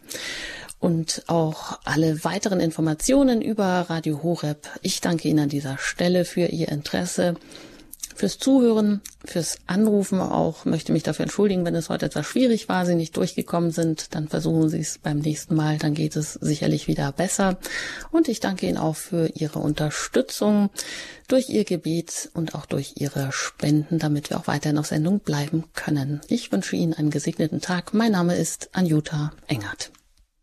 und 0.81 1.25
auch 1.27 1.79
alle 1.85 2.25
weiteren 2.25 2.61
Informationen 2.61 3.43
über 3.43 3.85
Radio 3.91 4.22
Horeb. 4.22 4.70
Ich 4.81 5.03
danke 5.03 5.29
Ihnen 5.29 5.41
an 5.41 5.49
dieser 5.51 5.77
Stelle 5.77 6.25
für 6.25 6.47
Ihr 6.47 6.68
Interesse, 6.68 7.35
fürs 8.15 8.39
Zuhören, 8.39 9.01
fürs 9.25 9.59
Anrufen 9.67 10.21
auch. 10.21 10.65
Möchte 10.65 10.93
mich 10.93 11.03
dafür 11.03 11.25
entschuldigen, 11.25 11.65
wenn 11.65 11.75
es 11.75 11.89
heute 11.89 12.07
etwas 12.07 12.27
schwierig 12.27 12.69
war, 12.69 12.87
Sie 12.87 12.95
nicht 12.95 13.17
durchgekommen 13.17 13.71
sind. 13.71 14.15
Dann 14.15 14.29
versuchen 14.29 14.69
Sie 14.69 14.81
es 14.81 14.99
beim 14.99 15.19
nächsten 15.19 15.55
Mal, 15.55 15.79
dann 15.79 15.95
geht 15.95 16.17
es 16.17 16.35
sicherlich 16.35 16.89
wieder 16.89 17.12
besser. 17.12 17.59
Und 18.11 18.29
ich 18.29 18.41
danke 18.41 18.67
Ihnen 18.67 18.79
auch 18.79 18.97
für 18.97 19.29
Ihre 19.35 19.59
Unterstützung 19.59 20.71
durch 21.29 21.49
Ihr 21.49 21.65
Gebet 21.65 22.31
und 22.35 22.55
auch 22.55 22.67
durch 22.67 22.95
Ihre 22.97 23.33
Spenden, 23.33 23.99
damit 23.99 24.31
wir 24.31 24.39
auch 24.39 24.47
weiterhin 24.47 24.79
auf 24.79 24.87
Sendung 24.87 25.21
bleiben 25.21 25.65
können. 25.75 26.21
Ich 26.29 26.53
wünsche 26.53 26.77
Ihnen 26.77 26.95
einen 26.95 27.11
gesegneten 27.11 27.61
Tag. 27.61 27.95
Mein 27.95 28.12
Name 28.12 28.37
ist 28.37 28.71
Anjuta 28.73 29.33
Engert. 29.47 29.93